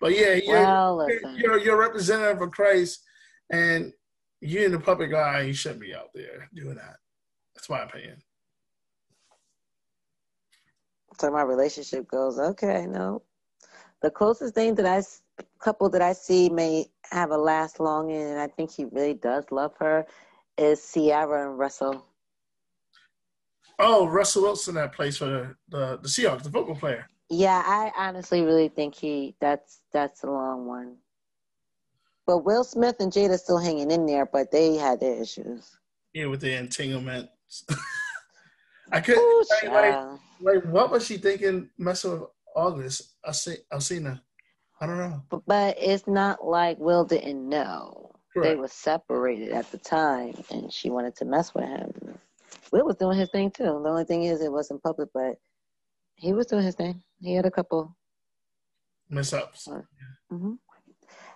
but 0.00 0.16
yeah, 0.16 0.34
you're, 0.34 0.58
well, 0.58 1.08
you're, 1.36 1.58
you're 1.58 1.76
a 1.76 1.86
representative 1.86 2.42
of 2.42 2.50
Christ, 2.50 3.04
and 3.50 3.92
you 4.40 4.64
in 4.64 4.72
the 4.72 4.80
public 4.80 5.12
eye, 5.14 5.42
you 5.42 5.52
shouldn't 5.52 5.80
be 5.80 5.94
out 5.94 6.10
there 6.14 6.48
doing 6.54 6.76
that. 6.76 6.96
That's 7.54 7.68
my 7.68 7.82
opinion. 7.82 8.22
So 11.20 11.30
my 11.30 11.42
relationship 11.42 12.08
goes, 12.08 12.38
okay, 12.38 12.86
no. 12.86 13.22
The 14.02 14.10
closest 14.10 14.54
thing 14.54 14.76
that 14.76 14.86
I 14.86 15.02
couple 15.58 15.88
that 15.90 16.02
I 16.02 16.12
see 16.12 16.48
may 16.48 16.86
have 17.10 17.30
a 17.30 17.36
last 17.36 17.80
long 17.80 18.10
in, 18.10 18.26
and 18.26 18.40
I 18.40 18.46
think 18.46 18.70
he 18.72 18.84
really 18.84 19.14
does 19.14 19.44
love 19.50 19.72
her, 19.80 20.06
is 20.56 20.92
Ciara 20.92 21.48
and 21.48 21.58
Russell. 21.58 22.04
Oh, 23.80 24.06
Russell 24.06 24.42
Wilson 24.42 24.74
that 24.76 24.92
plays 24.92 25.18
for 25.18 25.26
the, 25.26 25.56
the, 25.68 25.98
the 26.02 26.08
Seahawks, 26.08 26.42
the 26.42 26.50
football 26.50 26.76
player. 26.76 27.08
Yeah, 27.30 27.62
I 27.64 27.92
honestly 27.96 28.42
really 28.42 28.68
think 28.68 28.94
he 28.94 29.34
that's 29.40 29.80
that's 29.92 30.22
a 30.22 30.30
long 30.30 30.66
one. 30.66 30.96
But 32.28 32.44
Will 32.44 32.62
Smith 32.62 32.96
and 33.00 33.10
Jada 33.10 33.38
still 33.38 33.56
hanging 33.56 33.90
in 33.90 34.04
there, 34.04 34.26
but 34.26 34.50
they 34.50 34.74
had 34.74 35.00
their 35.00 35.14
issues. 35.14 35.78
Yeah, 36.12 36.26
with 36.26 36.42
the 36.42 36.52
entanglement. 36.58 37.30
I 38.92 39.00
couldn't. 39.00 39.22
Ooh, 39.22 39.44
like, 39.64 40.20
like, 40.38 40.64
what 40.66 40.90
was 40.90 41.06
she 41.06 41.16
thinking? 41.16 41.70
Messing 41.78 42.12
with 42.12 42.28
August. 42.54 43.14
I 43.24 43.30
Alsina. 43.30 44.20
I 44.78 44.86
don't 44.86 44.98
know. 44.98 45.22
But, 45.30 45.46
but 45.46 45.76
it's 45.80 46.06
not 46.06 46.44
like 46.44 46.78
Will 46.78 47.06
didn't 47.06 47.48
know. 47.48 48.12
Correct. 48.34 48.46
They 48.46 48.56
were 48.56 48.68
separated 48.68 49.52
at 49.52 49.70
the 49.72 49.78
time, 49.78 50.34
and 50.50 50.70
she 50.70 50.90
wanted 50.90 51.16
to 51.16 51.24
mess 51.24 51.54
with 51.54 51.64
him. 51.64 52.18
Will 52.72 52.84
was 52.84 52.96
doing 52.96 53.16
his 53.16 53.30
thing 53.30 53.50
too. 53.50 53.80
The 53.82 53.88
only 53.88 54.04
thing 54.04 54.24
is, 54.24 54.42
it 54.42 54.52
wasn't 54.52 54.82
public, 54.82 55.08
but 55.14 55.36
he 56.16 56.34
was 56.34 56.46
doing 56.46 56.64
his 56.64 56.74
thing. 56.74 57.02
He 57.22 57.32
had 57.32 57.46
a 57.46 57.50
couple 57.50 57.96
mess 59.08 59.32
ups. 59.32 59.66
Uh, 59.66 59.80
mm-hmm. 60.30 60.52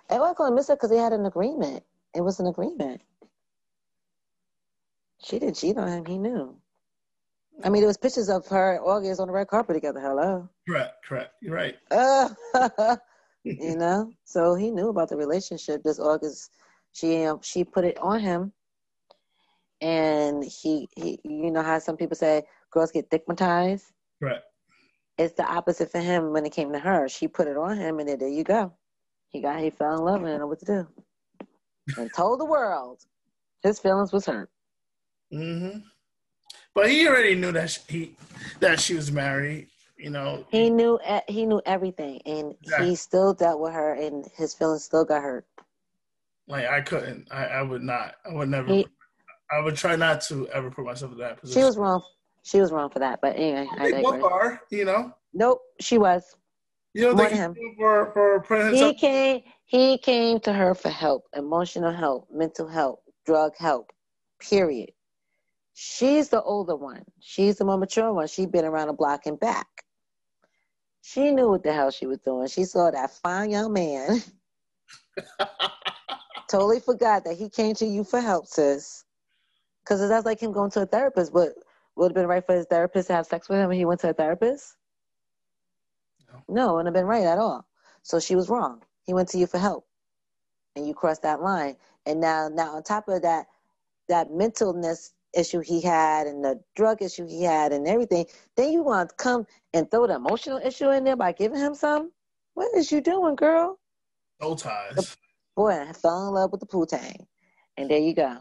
I 0.09 0.19
wasn't 0.19 0.37
calling 0.37 0.55
miss 0.55 0.69
up 0.69 0.77
because 0.77 0.89
they 0.89 0.97
had 0.97 1.13
an 1.13 1.25
agreement. 1.25 1.83
It 2.15 2.21
was 2.21 2.39
an 2.39 2.47
agreement. 2.47 3.01
She 5.23 5.39
didn't 5.39 5.55
cheat 5.55 5.77
on 5.77 5.87
him. 5.87 6.05
He 6.05 6.17
knew. 6.17 6.57
I 7.63 7.69
mean, 7.69 7.81
there 7.81 7.87
was 7.87 7.97
pictures 7.97 8.29
of 8.29 8.47
her 8.47 8.79
August 8.83 9.21
on 9.21 9.27
the 9.27 9.33
red 9.33 9.47
carpet 9.47 9.75
together. 9.75 9.99
Hello. 9.99 10.49
Correct. 10.67 11.05
Correct. 11.07 11.33
You're 11.41 11.55
right. 11.55 11.75
Uh, 11.91 12.29
you 13.43 13.77
know, 13.77 14.11
so 14.25 14.55
he 14.55 14.71
knew 14.71 14.89
about 14.89 15.09
the 15.09 15.15
relationship. 15.15 15.83
This 15.83 15.99
August, 15.99 16.51
she 16.91 17.23
um, 17.25 17.39
she 17.41 17.63
put 17.63 17.85
it 17.85 17.97
on 17.99 18.19
him, 18.19 18.51
and 19.81 20.43
he 20.43 20.89
he. 20.95 21.19
You 21.23 21.51
know 21.51 21.63
how 21.63 21.79
some 21.79 21.95
people 21.95 22.17
say 22.17 22.43
girls 22.71 22.91
get 22.91 23.05
stigmatized. 23.05 23.85
Right. 24.19 24.41
It's 25.17 25.35
the 25.35 25.45
opposite 25.45 25.91
for 25.91 25.99
him 25.99 26.33
when 26.33 26.45
it 26.45 26.51
came 26.51 26.73
to 26.73 26.79
her. 26.79 27.07
She 27.07 27.27
put 27.27 27.47
it 27.47 27.55
on 27.55 27.77
him, 27.77 27.99
and 27.99 28.09
then 28.09 28.17
there 28.17 28.29
you 28.29 28.43
go. 28.43 28.73
He 29.33 29.41
got 29.41 29.59
he 29.59 29.71
fell 29.71 29.97
in 29.97 30.05
love 30.05 30.15
and 30.17 30.25
didn't 30.25 30.39
know 30.41 30.47
what 30.47 30.59
to 30.59 30.65
do, 30.65 30.87
and 31.97 32.13
told 32.13 32.39
the 32.39 32.45
world 32.45 32.99
his 33.63 33.79
feelings 33.79 34.13
was 34.13 34.27
hurt. 34.27 34.49
Mm-hmm. 35.33 35.79
But 36.75 36.91
he 36.91 37.07
already 37.07 37.33
knew 37.33 37.51
that 37.51 37.71
she, 37.71 37.81
he 37.89 38.15
that 38.59 38.79
she 38.79 38.93
was 38.93 39.11
married. 39.11 39.67
You 39.97 40.11
know, 40.11 40.45
he 40.51 40.69
knew 40.69 40.99
he 41.27 41.47
knew 41.47 41.61
everything, 41.65 42.21
and 42.27 42.53
exactly. 42.61 42.89
he 42.89 42.95
still 42.95 43.33
dealt 43.33 43.59
with 43.59 43.73
her, 43.73 43.95
and 43.95 44.25
his 44.35 44.53
feelings 44.53 44.83
still 44.83 45.03
got 45.03 45.23
hurt. 45.23 45.45
Like 46.47 46.67
I 46.67 46.81
couldn't, 46.81 47.27
I, 47.31 47.45
I 47.45 47.61
would 47.63 47.81
not, 47.81 48.15
I 48.29 48.33
would 48.33 48.49
never, 48.49 48.67
he, 48.67 48.85
I 49.49 49.61
would 49.61 49.75
try 49.75 49.95
not 49.95 50.21
to 50.23 50.47
ever 50.49 50.69
put 50.69 50.85
myself 50.85 51.13
in 51.13 51.17
that 51.19 51.39
position. 51.39 51.61
She 51.61 51.65
was 51.65 51.77
wrong. 51.77 52.03
She 52.43 52.59
was 52.59 52.71
wrong 52.71 52.89
for 52.89 52.99
that, 52.99 53.19
but 53.21 53.35
anyway, 53.35 53.67
I, 53.79 53.91
they 53.91 54.01
both 54.01 54.23
are. 54.23 54.61
You 54.69 54.85
know. 54.85 55.13
Nope, 55.33 55.61
she 55.79 55.97
was. 55.97 56.35
You 56.93 57.01
don't 57.01 57.17
think 57.17 57.31
him. 57.31 57.55
for 58.13 58.43
for 58.45 58.69
He 58.69 58.93
came. 58.93 59.41
He 59.65 59.97
came 59.97 60.39
to 60.41 60.53
her 60.53 60.75
for 60.75 60.89
help, 60.89 61.23
emotional 61.35 61.91
help, 61.91 62.27
mental 62.31 62.67
help, 62.67 63.01
drug 63.25 63.53
help. 63.57 63.91
Period. 64.39 64.91
She's 65.73 66.29
the 66.29 66.41
older 66.41 66.75
one. 66.75 67.03
She's 67.19 67.57
the 67.57 67.65
more 67.65 67.77
mature 67.77 68.13
one. 68.13 68.27
She'd 68.27 68.51
been 68.51 68.65
around 68.65 68.87
the 68.87 68.93
block 68.93 69.25
and 69.25 69.39
back. 69.39 69.67
She 71.01 71.31
knew 71.31 71.49
what 71.49 71.63
the 71.63 71.73
hell 71.73 71.89
she 71.89 72.05
was 72.05 72.19
doing. 72.19 72.47
She 72.47 72.65
saw 72.65 72.91
that 72.91 73.11
fine 73.11 73.49
young 73.49 73.73
man. 73.73 74.21
totally 76.49 76.79
forgot 76.79 77.25
that 77.25 77.35
he 77.37 77.49
came 77.49 77.73
to 77.75 77.85
you 77.85 78.03
for 78.03 78.21
help, 78.21 78.45
sis. 78.45 79.03
Because 79.83 80.07
that's 80.07 80.25
like 80.25 80.39
him 80.39 80.51
going 80.51 80.71
to 80.71 80.83
a 80.83 80.85
therapist. 80.85 81.33
But 81.33 81.53
would 81.95 82.11
have 82.11 82.15
been 82.15 82.27
right 82.27 82.45
for 82.45 82.55
his 82.55 82.67
therapist 82.67 83.07
to 83.07 83.15
have 83.15 83.25
sex 83.25 83.49
with 83.49 83.59
him 83.59 83.69
when 83.69 83.77
he 83.77 83.85
went 83.85 84.01
to 84.01 84.09
a 84.11 84.13
therapist? 84.13 84.75
No. 86.33 86.43
No, 86.49 86.69
it 86.69 86.73
wouldn't 86.73 86.87
have 86.87 87.01
been 87.01 87.07
right 87.07 87.25
at 87.25 87.37
all. 87.37 87.67
So 88.03 88.19
she 88.19 88.35
was 88.35 88.49
wrong. 88.49 88.83
He 89.05 89.13
went 89.13 89.29
to 89.29 89.37
you 89.37 89.47
for 89.47 89.59
help. 89.59 89.87
And 90.75 90.87
you 90.87 90.93
crossed 90.93 91.21
that 91.23 91.41
line. 91.41 91.77
And 92.05 92.19
now 92.19 92.49
now 92.49 92.75
on 92.75 92.83
top 92.83 93.07
of 93.07 93.21
that, 93.21 93.47
that 94.09 94.29
mentalness 94.29 95.11
issue 95.33 95.61
he 95.61 95.81
had 95.81 96.27
and 96.27 96.43
the 96.43 96.61
drug 96.75 97.01
issue 97.01 97.25
he 97.27 97.43
had 97.43 97.71
and 97.73 97.87
everything, 97.87 98.25
then 98.57 98.71
you 98.71 98.83
want 98.83 99.09
to 99.09 99.15
come 99.15 99.45
and 99.73 99.89
throw 99.89 100.07
the 100.07 100.15
emotional 100.15 100.59
issue 100.59 100.89
in 100.91 101.03
there 101.03 101.15
by 101.15 101.31
giving 101.31 101.59
him 101.59 101.75
some? 101.75 102.11
What 102.55 102.75
is 102.75 102.91
you 102.91 103.01
doing, 103.01 103.35
girl? 103.35 103.79
Soul 104.41 104.55
ties. 104.55 105.17
boy, 105.55 105.71
I 105.71 105.93
fell 105.93 106.27
in 106.27 106.33
love 106.33 106.51
with 106.51 106.61
the 106.61 106.67
Poontang. 106.67 107.25
And 107.77 107.89
there 107.89 107.99
you 107.99 108.13
go. 108.15 108.37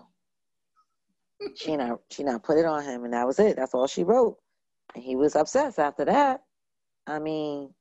she 1.57 1.77
not 1.77 2.01
she 2.11 2.25
not 2.25 2.43
put 2.43 2.59
it 2.59 2.67
on 2.67 2.85
him 2.85 3.05
and 3.05 3.15
that 3.15 3.27
was 3.27 3.39
it. 3.39 3.57
That's 3.57 3.75
all 3.75 3.87
she 3.87 4.05
wrote. 4.05 4.39
And 4.95 5.03
he 5.05 5.17
was 5.17 5.37
obsessed 5.37 5.79
after 5.79 6.05
that. 6.07 6.43
I 7.07 7.19
mean, 7.19 7.75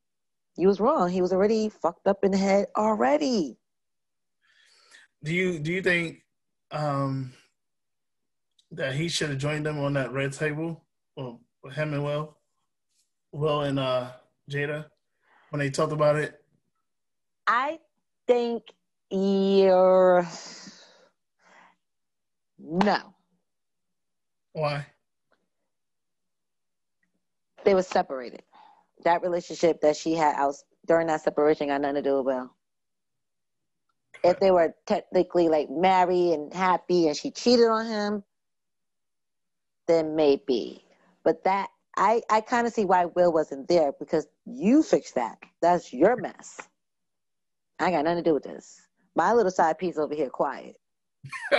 you 0.57 0.67
was 0.67 0.79
wrong. 0.79 1.09
He 1.09 1.21
was 1.21 1.33
already 1.33 1.69
fucked 1.69 2.07
up 2.07 2.23
in 2.23 2.31
the 2.31 2.37
head 2.37 2.67
already. 2.75 3.57
Do 5.23 5.33
you 5.33 5.59
do 5.59 5.71
you 5.71 5.81
think 5.81 6.23
um 6.71 7.33
that 8.71 8.95
he 8.95 9.09
should 9.09 9.29
have 9.29 9.37
joined 9.37 9.65
them 9.65 9.79
on 9.79 9.93
that 9.93 10.11
red 10.11 10.33
table, 10.33 10.83
or 11.15 11.39
him 11.73 11.93
and 11.93 12.03
Will, 12.03 12.37
Will 13.31 13.61
and 13.61 13.77
uh, 13.77 14.11
Jada, 14.49 14.85
when 15.49 15.59
they 15.59 15.69
talked 15.69 15.93
about 15.93 16.15
it? 16.15 16.41
I 17.47 17.79
think 18.27 18.63
you're 19.09 20.25
no. 22.57 23.13
Why? 24.53 24.85
They 27.63 27.73
were 27.73 27.83
separated. 27.83 28.43
That 29.03 29.21
relationship 29.21 29.81
that 29.81 29.95
she 29.95 30.13
had 30.13 30.35
out 30.35 30.55
during 30.85 31.07
that 31.07 31.21
separation 31.21 31.67
got 31.67 31.81
nothing 31.81 31.95
to 31.95 32.01
do 32.01 32.17
with 32.17 32.25
Will. 32.25 32.55
If 34.23 34.39
they 34.39 34.51
were 34.51 34.75
technically 34.85 35.49
like 35.49 35.69
married 35.69 36.33
and 36.33 36.53
happy 36.53 37.07
and 37.07 37.17
she 37.17 37.31
cheated 37.31 37.67
on 37.67 37.85
him, 37.87 38.23
then 39.87 40.15
maybe. 40.15 40.85
But 41.23 41.43
that 41.43 41.69
I 41.97 42.21
I 42.29 42.41
kind 42.41 42.67
of 42.67 42.73
see 42.73 42.85
why 42.85 43.05
Will 43.05 43.33
wasn't 43.33 43.67
there 43.67 43.91
because 43.99 44.27
you 44.45 44.83
fixed 44.83 45.15
that. 45.15 45.37
That's 45.61 45.91
your 45.91 46.15
mess. 46.15 46.59
I 47.79 47.89
got 47.89 48.03
nothing 48.03 48.23
to 48.23 48.29
do 48.29 48.33
with 48.35 48.43
this. 48.43 48.79
My 49.15 49.33
little 49.33 49.51
side 49.51 49.77
piece 49.77 49.97
over 49.97 50.13
here, 50.13 50.29
quiet. 50.29 50.75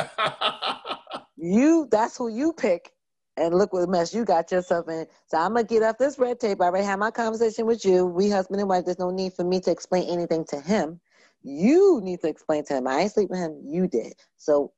you, 1.36 1.88
that's 1.90 2.16
who 2.16 2.28
you 2.28 2.52
pick, 2.52 2.92
and 3.36 3.54
look 3.54 3.72
what 3.72 3.88
mess 3.88 4.14
you 4.14 4.24
got 4.24 4.50
yourself 4.50 4.88
in. 4.88 5.06
So 5.26 5.38
I'm 5.38 5.54
gonna 5.54 5.64
get 5.64 5.82
off 5.82 5.98
this 5.98 6.18
red 6.18 6.40
tape. 6.40 6.60
I 6.60 6.66
already 6.66 6.84
had 6.84 6.98
my 6.98 7.10
conversation 7.10 7.66
with 7.66 7.84
you. 7.84 8.06
We 8.06 8.28
husband 8.30 8.60
and 8.60 8.68
wife. 8.68 8.84
There's 8.84 8.98
no 8.98 9.10
need 9.10 9.32
for 9.34 9.44
me 9.44 9.60
to 9.60 9.70
explain 9.70 10.08
anything 10.08 10.44
to 10.46 10.60
him. 10.60 11.00
You 11.42 12.00
need 12.02 12.20
to 12.20 12.28
explain 12.28 12.64
to 12.66 12.74
him. 12.74 12.86
I 12.86 13.00
ain't 13.00 13.12
sleep 13.12 13.30
with 13.30 13.38
him. 13.38 13.60
You 13.64 13.88
did. 13.88 14.14
So 14.36 14.72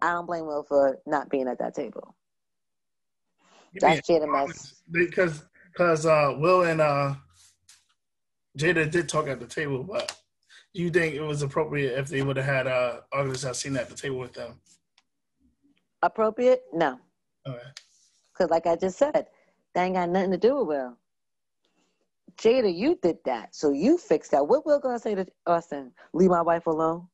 I 0.00 0.12
don't 0.12 0.26
blame 0.26 0.46
Will 0.46 0.64
for 0.64 0.98
not 1.06 1.30
being 1.30 1.48
at 1.48 1.58
that 1.60 1.74
table. 1.74 2.14
That's 3.80 4.08
Jada 4.08 4.30
mess. 4.30 4.82
Because 4.90 5.42
because 5.72 6.04
uh, 6.04 6.34
Will 6.36 6.62
and 6.62 6.80
uh, 6.80 7.14
Jada 8.58 8.90
did 8.90 9.08
talk 9.08 9.28
at 9.28 9.40
the 9.40 9.46
table, 9.46 9.82
but 9.84 10.14
do 10.74 10.82
you 10.82 10.90
think 10.90 11.14
it 11.14 11.22
was 11.22 11.42
appropriate 11.42 11.98
if 11.98 12.08
they 12.08 12.22
would 12.22 12.36
have 12.36 12.46
had 12.46 12.66
uh, 12.66 13.00
August 13.12 13.44
Alsina 13.44 13.78
at 13.78 13.88
the 13.88 13.94
table 13.94 14.18
with 14.18 14.34
them? 14.34 14.60
Appropriate? 16.02 16.62
No. 16.72 16.98
Okay. 17.46 17.58
Because, 18.32 18.50
like 18.50 18.66
I 18.66 18.76
just 18.76 18.98
said, 18.98 19.26
that 19.74 19.84
ain't 19.84 19.94
got 19.94 20.08
nothing 20.08 20.30
to 20.32 20.38
do 20.38 20.56
with 20.56 20.68
Will. 20.68 20.96
Jada, 22.36 22.74
you 22.74 22.98
did 23.02 23.18
that, 23.24 23.54
so 23.54 23.70
you 23.70 23.98
fixed 23.98 24.30
that. 24.30 24.46
What 24.46 24.64
Will 24.64 24.80
gonna 24.80 24.98
say 24.98 25.14
to 25.14 25.26
Austin? 25.46 25.92
Leave 26.14 26.30
my 26.30 26.42
wife 26.42 26.66
alone. 26.66 27.06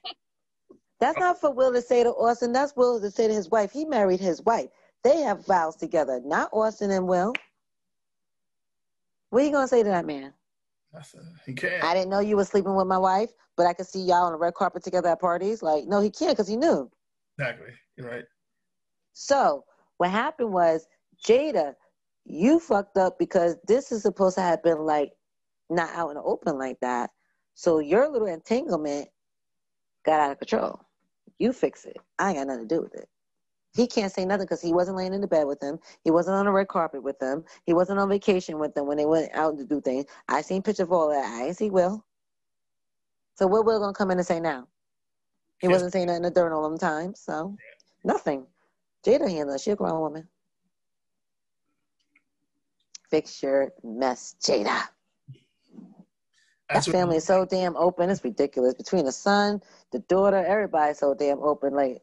That's 1.00 1.18
not 1.18 1.40
for 1.40 1.50
Will 1.52 1.72
to 1.72 1.80
say 1.82 2.02
to 2.02 2.10
Austin. 2.10 2.52
That's 2.52 2.76
Will 2.76 3.00
to 3.00 3.10
say 3.10 3.28
to 3.28 3.34
his 3.34 3.50
wife. 3.50 3.72
He 3.72 3.84
married 3.84 4.20
his 4.20 4.42
wife. 4.42 4.68
They 5.02 5.18
have 5.18 5.46
vows 5.46 5.76
together, 5.76 6.20
not 6.24 6.50
Austin 6.52 6.90
and 6.90 7.06
Will. 7.06 7.32
What 9.30 9.42
are 9.42 9.46
you 9.46 9.52
gonna 9.52 9.68
say 9.68 9.82
to 9.82 9.88
that 9.88 10.06
man? 10.06 10.32
He 11.44 11.54
can't. 11.54 11.82
I 11.84 11.94
didn't 11.94 12.10
know 12.10 12.20
you 12.20 12.36
were 12.36 12.44
sleeping 12.44 12.74
with 12.74 12.86
my 12.86 12.98
wife, 12.98 13.30
but 13.56 13.66
I 13.66 13.72
could 13.72 13.86
see 13.86 14.00
y'all 14.00 14.24
on 14.24 14.32
the 14.32 14.38
red 14.38 14.54
carpet 14.54 14.82
together 14.82 15.08
at 15.08 15.20
parties. 15.20 15.62
Like, 15.62 15.84
no, 15.86 16.00
he 16.00 16.10
can't 16.10 16.32
because 16.32 16.48
he 16.48 16.56
knew. 16.56 16.90
Exactly. 17.38 17.68
You're 17.96 18.08
right. 18.08 18.24
So 19.12 19.64
what 19.98 20.10
happened 20.10 20.52
was 20.52 20.86
Jada, 21.24 21.74
you 22.24 22.58
fucked 22.58 22.96
up 22.96 23.18
because 23.18 23.56
this 23.66 23.92
is 23.92 24.02
supposed 24.02 24.36
to 24.36 24.42
have 24.42 24.62
been 24.62 24.78
like 24.78 25.12
not 25.70 25.94
out 25.94 26.10
in 26.10 26.16
the 26.16 26.22
open 26.22 26.58
like 26.58 26.78
that. 26.80 27.10
So 27.54 27.78
your 27.78 28.08
little 28.08 28.28
entanglement 28.28 29.08
got 30.04 30.20
out 30.20 30.32
of 30.32 30.38
control. 30.38 30.80
You 31.38 31.52
fix 31.52 31.84
it. 31.84 31.96
I 32.18 32.30
ain't 32.30 32.38
got 32.38 32.46
nothing 32.48 32.68
to 32.68 32.74
do 32.74 32.82
with 32.82 32.94
it. 32.94 33.08
He 33.74 33.86
can't 33.86 34.12
say 34.12 34.24
nothing 34.24 34.46
because 34.46 34.62
he 34.62 34.72
wasn't 34.72 34.96
laying 34.96 35.12
in 35.12 35.20
the 35.20 35.26
bed 35.26 35.46
with 35.46 35.60
them. 35.60 35.78
He 36.02 36.10
wasn't 36.10 36.36
on 36.36 36.46
the 36.46 36.52
red 36.52 36.68
carpet 36.68 37.02
with 37.02 37.18
them. 37.18 37.44
He 37.64 37.74
wasn't 37.74 37.98
on 37.98 38.08
vacation 38.08 38.58
with 38.58 38.74
them 38.74 38.86
when 38.86 38.96
they 38.96 39.04
went 39.04 39.34
out 39.34 39.58
to 39.58 39.64
do 39.64 39.82
things. 39.82 40.06
I 40.28 40.40
seen 40.40 40.62
pictures 40.62 40.84
of 40.84 40.92
all 40.92 41.10
that. 41.10 41.24
I 41.24 41.46
ain't 41.46 41.56
see 41.56 41.68
Will. 41.68 42.02
So 43.34 43.46
what 43.46 43.66
Will 43.66 43.78
gonna 43.78 43.92
come 43.92 44.10
in 44.10 44.18
and 44.18 44.26
say 44.26 44.40
now? 44.40 44.66
He 45.58 45.68
wasn't 45.68 45.92
saying 45.92 46.06
nothing 46.06 46.32
during 46.32 46.52
all 46.52 46.68
them 46.68 46.78
times, 46.78 47.20
so 47.20 47.56
nothing. 48.04 48.46
Jada 49.06 49.30
handled 49.30 49.60
She 49.60 49.70
a 49.70 49.76
grown 49.76 50.00
woman. 50.00 50.28
Fix 53.08 53.42
your 53.42 53.72
mess, 53.84 54.34
Jada. 54.42 54.82
That's 56.68 56.86
that 56.86 56.92
family 56.92 57.18
is 57.18 57.24
so 57.24 57.44
damn 57.44 57.76
open. 57.76 58.10
It's 58.10 58.24
ridiculous. 58.24 58.74
Between 58.74 59.04
the 59.04 59.12
son, 59.12 59.60
the 59.92 60.00
daughter, 60.00 60.44
everybody's 60.44 60.98
so 60.98 61.14
damn 61.14 61.38
open. 61.38 61.72
Like 61.74 62.02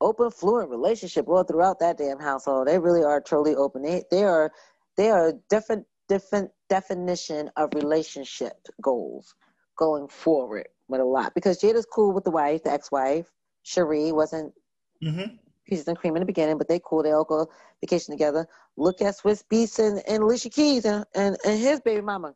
open, 0.00 0.30
fluent 0.30 0.70
relationship 0.70 1.26
all 1.28 1.42
throughout 1.42 1.80
that 1.80 1.98
damn 1.98 2.20
household. 2.20 2.68
They 2.68 2.78
really 2.78 3.02
are 3.02 3.20
truly 3.20 3.56
open. 3.56 3.82
They 3.82 4.04
they 4.10 4.22
are 4.22 4.52
they 4.96 5.10
are 5.10 5.32
different 5.50 5.86
different 6.08 6.52
definition 6.68 7.50
of 7.56 7.70
relationship 7.74 8.54
goals 8.80 9.34
going 9.76 10.06
forward 10.06 10.68
with 10.86 11.00
a 11.00 11.04
lot 11.04 11.34
because 11.34 11.60
Jada's 11.60 11.86
cool 11.92 12.12
with 12.12 12.22
the 12.22 12.30
wife, 12.30 12.62
the 12.62 12.72
ex-wife. 12.72 13.32
Sheree 13.64 14.14
wasn't 14.14 14.54
Mm-hmm. 15.02 15.36
Pieces 15.66 15.88
and 15.88 15.98
cream 15.98 16.14
in 16.16 16.20
the 16.20 16.26
beginning, 16.26 16.58
but 16.58 16.68
they 16.68 16.80
cool. 16.84 17.02
They 17.02 17.12
all 17.12 17.24
go 17.24 17.48
vacation 17.80 18.14
together. 18.14 18.46
Look 18.76 19.02
at 19.02 19.16
Swizz 19.16 19.42
Beatz 19.52 19.78
and, 19.78 20.02
and 20.06 20.22
Alicia 20.22 20.50
Keys 20.50 20.84
and, 20.84 21.04
and, 21.14 21.36
and 21.44 21.58
his 21.58 21.80
baby 21.80 22.02
mama. 22.02 22.34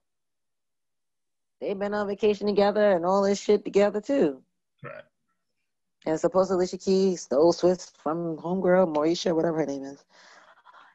They've 1.61 1.78
been 1.78 1.95
on 1.95 2.09
vacation 2.09 2.47
together 2.47 2.93
and 2.93 3.05
all 3.05 3.22
this 3.22 3.41
shit 3.41 3.64
together 3.64 4.01
too. 4.01 4.43
Right. 4.83 5.05
And 6.07 6.18
supposedly 6.18 6.62
Alicia 6.62 6.78
Keys 6.78 7.22
stole 7.22 7.53
Swizz 7.53 7.93
from 8.03 8.37
homegirl, 8.39 8.95
Mauricia, 8.95 9.35
whatever 9.35 9.59
her 9.59 9.66
name 9.66 9.85
is. 9.85 10.03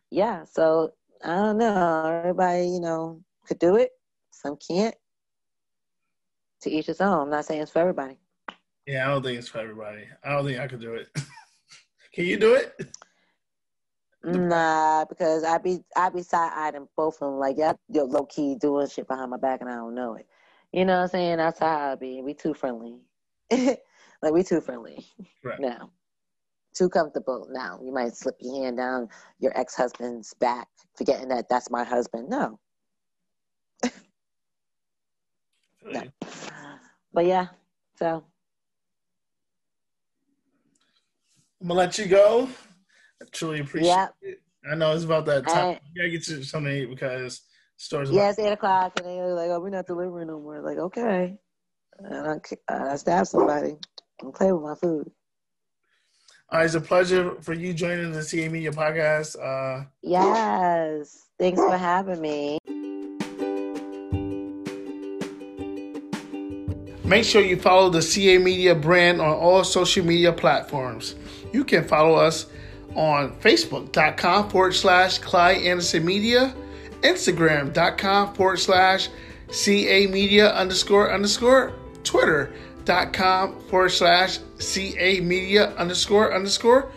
Yeah, 0.09 0.43
so 0.45 0.93
I 1.23 1.35
don't 1.35 1.57
know. 1.57 2.21
Everybody, 2.23 2.67
you 2.67 2.79
know, 2.79 3.21
could 3.45 3.59
do 3.59 3.75
it. 3.75 3.91
Some 4.31 4.57
can't. 4.57 4.95
To 6.61 6.71
each 6.71 6.87
his 6.87 7.01
own. 7.01 7.21
I'm 7.21 7.29
not 7.29 7.45
saying 7.45 7.61
it's 7.61 7.71
for 7.71 7.79
everybody. 7.79 8.17
Yeah, 8.87 9.05
I 9.05 9.11
don't 9.11 9.23
think 9.23 9.37
it's 9.37 9.47
for 9.47 9.59
everybody. 9.59 10.05
I 10.23 10.29
don't 10.31 10.45
think 10.45 10.59
I 10.59 10.67
could 10.67 10.81
do 10.81 10.95
it. 10.95 11.09
Can 12.15 12.25
you 12.25 12.37
do 12.39 12.55
it? 12.55 12.81
Nah, 14.23 15.05
because 15.05 15.43
I 15.43 15.57
be 15.59 15.79
I 15.95 16.09
be 16.09 16.23
side 16.23 16.51
eyeing 16.55 16.87
both 16.97 17.15
of 17.15 17.31
them 17.31 17.39
like 17.39 17.57
y'all 17.57 17.79
yo, 17.89 18.05
low 18.05 18.25
key 18.25 18.55
doing 18.55 18.87
shit 18.87 19.07
behind 19.07 19.31
my 19.31 19.37
back 19.37 19.61
and 19.61 19.69
I 19.69 19.75
don't 19.75 19.95
know 19.95 20.15
it. 20.15 20.27
You 20.73 20.85
know 20.85 20.97
what 20.97 21.03
I'm 21.03 21.09
saying? 21.09 21.37
That's 21.37 21.59
how 21.59 21.91
I 21.93 21.95
be. 21.95 22.21
We 22.21 22.33
too 22.35 22.53
friendly. 22.53 22.99
like 23.51 24.33
we 24.33 24.43
too 24.43 24.61
friendly 24.61 25.07
Right. 25.43 25.59
now. 25.59 25.91
Too 26.75 26.89
comfortable 26.89 27.47
now. 27.51 27.79
You 27.83 27.93
might 27.93 28.15
slip 28.15 28.35
your 28.41 28.63
hand 28.63 28.77
down 28.77 29.09
your 29.39 29.57
ex 29.57 29.75
husband's 29.75 30.33
back, 30.35 30.67
forgetting 30.97 31.29
that 31.29 31.49
that's 31.49 31.71
my 31.71 31.83
husband. 31.83 32.29
No, 32.29 32.59
no. 35.85 36.03
But 37.13 37.25
yeah, 37.27 37.47
so 37.97 38.25
I'm 41.65 41.69
gonna 41.69 41.79
let 41.79 41.97
you 41.97 42.05
go. 42.05 42.47
I 43.19 43.25
truly 43.31 43.61
appreciate 43.61 43.87
Yeah. 43.89 44.07
it. 44.21 44.39
I 44.71 44.75
know 44.75 44.93
it's 44.93 45.03
about 45.03 45.25
that 45.25 45.47
time. 45.47 45.65
I- 45.69 45.79
you 45.95 45.97
gotta 45.99 46.09
get 46.11 46.27
you 46.27 46.43
something 46.43 46.71
to 46.71 46.77
eat 46.83 46.85
because 46.91 47.41
stores. 47.75 48.11
yeah, 48.11 48.29
it's 48.29 48.37
eight 48.37 48.51
o'clock, 48.51 48.93
and 48.99 49.07
they 49.09 49.15
were 49.17 49.33
like, 49.33 49.49
"Oh, 49.49 49.59
we're 49.59 49.71
not 49.71 49.87
delivering 49.87 50.27
no 50.27 50.39
more." 50.39 50.61
Like, 50.61 50.77
okay, 50.77 51.39
and 51.97 52.39
I, 52.69 52.91
I 52.91 52.95
stab 52.97 53.25
somebody 53.25 53.77
and 54.21 54.31
play 54.31 54.51
with 54.51 54.61
my 54.61 54.75
food. 54.75 55.09
All 56.51 56.59
right, 56.59 56.65
it's 56.65 56.75
a 56.75 56.81
pleasure 56.81 57.33
for 57.41 57.53
you 57.53 57.73
joining 57.73 58.11
the 58.11 58.21
CA 58.21 58.47
Media 58.47 58.71
podcast. 58.71 59.35
Uh, 59.35 59.85
Yes. 60.03 61.17
Thanks 61.39 61.59
for 61.59 61.75
having 61.77 62.21
me. 62.21 62.59
Make 67.03 67.23
sure 67.23 67.41
you 67.41 67.57
follow 67.59 67.89
the 67.89 68.03
CA 68.03 68.37
Media 68.37 68.75
brand 68.75 69.19
on 69.19 69.29
all 69.35 69.63
social 69.63 70.05
media 70.05 70.31
platforms. 70.31 71.15
You 71.53 71.63
can 71.63 71.83
follow 71.83 72.15
us 72.15 72.47
on 72.95 73.35
Facebook.com 73.39 74.49
forward 74.49 74.73
slash 74.73 75.19
Clyde 75.19 75.63
Anderson 75.63 76.05
Media, 76.05 76.53
Instagram.com 77.01 78.33
forward 78.33 78.57
slash 78.57 79.09
CA 79.51 80.07
Media 80.07 80.51
underscore 80.53 81.13
underscore, 81.13 81.73
Twitter.com 82.03 83.59
forward 83.69 83.89
slash 83.89 84.39
CA 84.59 85.19
Media 85.19 85.73
underscore 85.75 86.33
underscore. 86.33 86.91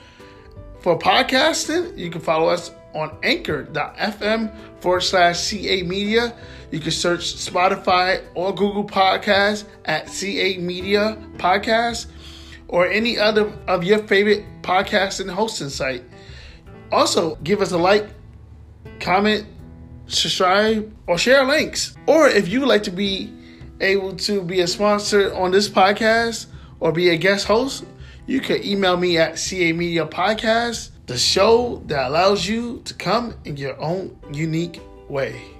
For 0.80 0.98
podcasting, 0.98 1.98
you 1.98 2.10
can 2.10 2.20
follow 2.20 2.48
us 2.48 2.70
on 2.94 3.16
anchor.fm 3.22 4.80
forward 4.80 5.00
slash 5.00 5.40
CA 5.40 5.82
Media. 5.82 6.34
You 6.70 6.80
can 6.80 6.90
search 6.90 7.34
Spotify 7.36 8.22
or 8.34 8.54
Google 8.54 8.84
Podcasts 8.84 9.64
at 9.84 10.08
CA 10.08 10.58
Media 10.58 11.18
Podcast 11.36 12.06
or 12.68 12.86
any 12.86 13.18
other 13.18 13.52
of 13.66 13.82
your 13.82 13.98
favorite 13.98 14.44
podcast 14.62 15.20
and 15.20 15.30
hosting 15.30 15.70
site. 15.70 16.04
Also, 16.92 17.36
give 17.36 17.60
us 17.60 17.72
a 17.72 17.78
like, 17.78 18.08
comment, 19.00 19.46
subscribe, 20.06 20.94
or 21.06 21.18
share 21.18 21.44
links. 21.44 21.96
Or 22.06 22.28
if 22.28 22.48
you 22.48 22.60
would 22.60 22.68
like 22.68 22.84
to 22.84 22.90
be 22.90 23.32
able 23.80 24.16
to 24.16 24.42
be 24.42 24.60
a 24.60 24.66
sponsor 24.66 25.34
on 25.34 25.50
this 25.50 25.68
podcast 25.68 26.46
or 26.80 26.92
be 26.92 27.10
a 27.10 27.16
guest 27.16 27.46
host, 27.46 27.84
you 28.26 28.40
can 28.40 28.62
email 28.64 28.96
me 28.96 29.16
at 29.16 29.38
CA 29.38 29.72
Media 29.72 30.06
Podcast, 30.06 30.90
the 31.06 31.16
show 31.16 31.82
that 31.86 32.08
allows 32.08 32.46
you 32.46 32.82
to 32.84 32.92
come 32.94 33.34
in 33.44 33.56
your 33.56 33.80
own 33.80 34.18
unique 34.32 34.80
way. 35.08 35.57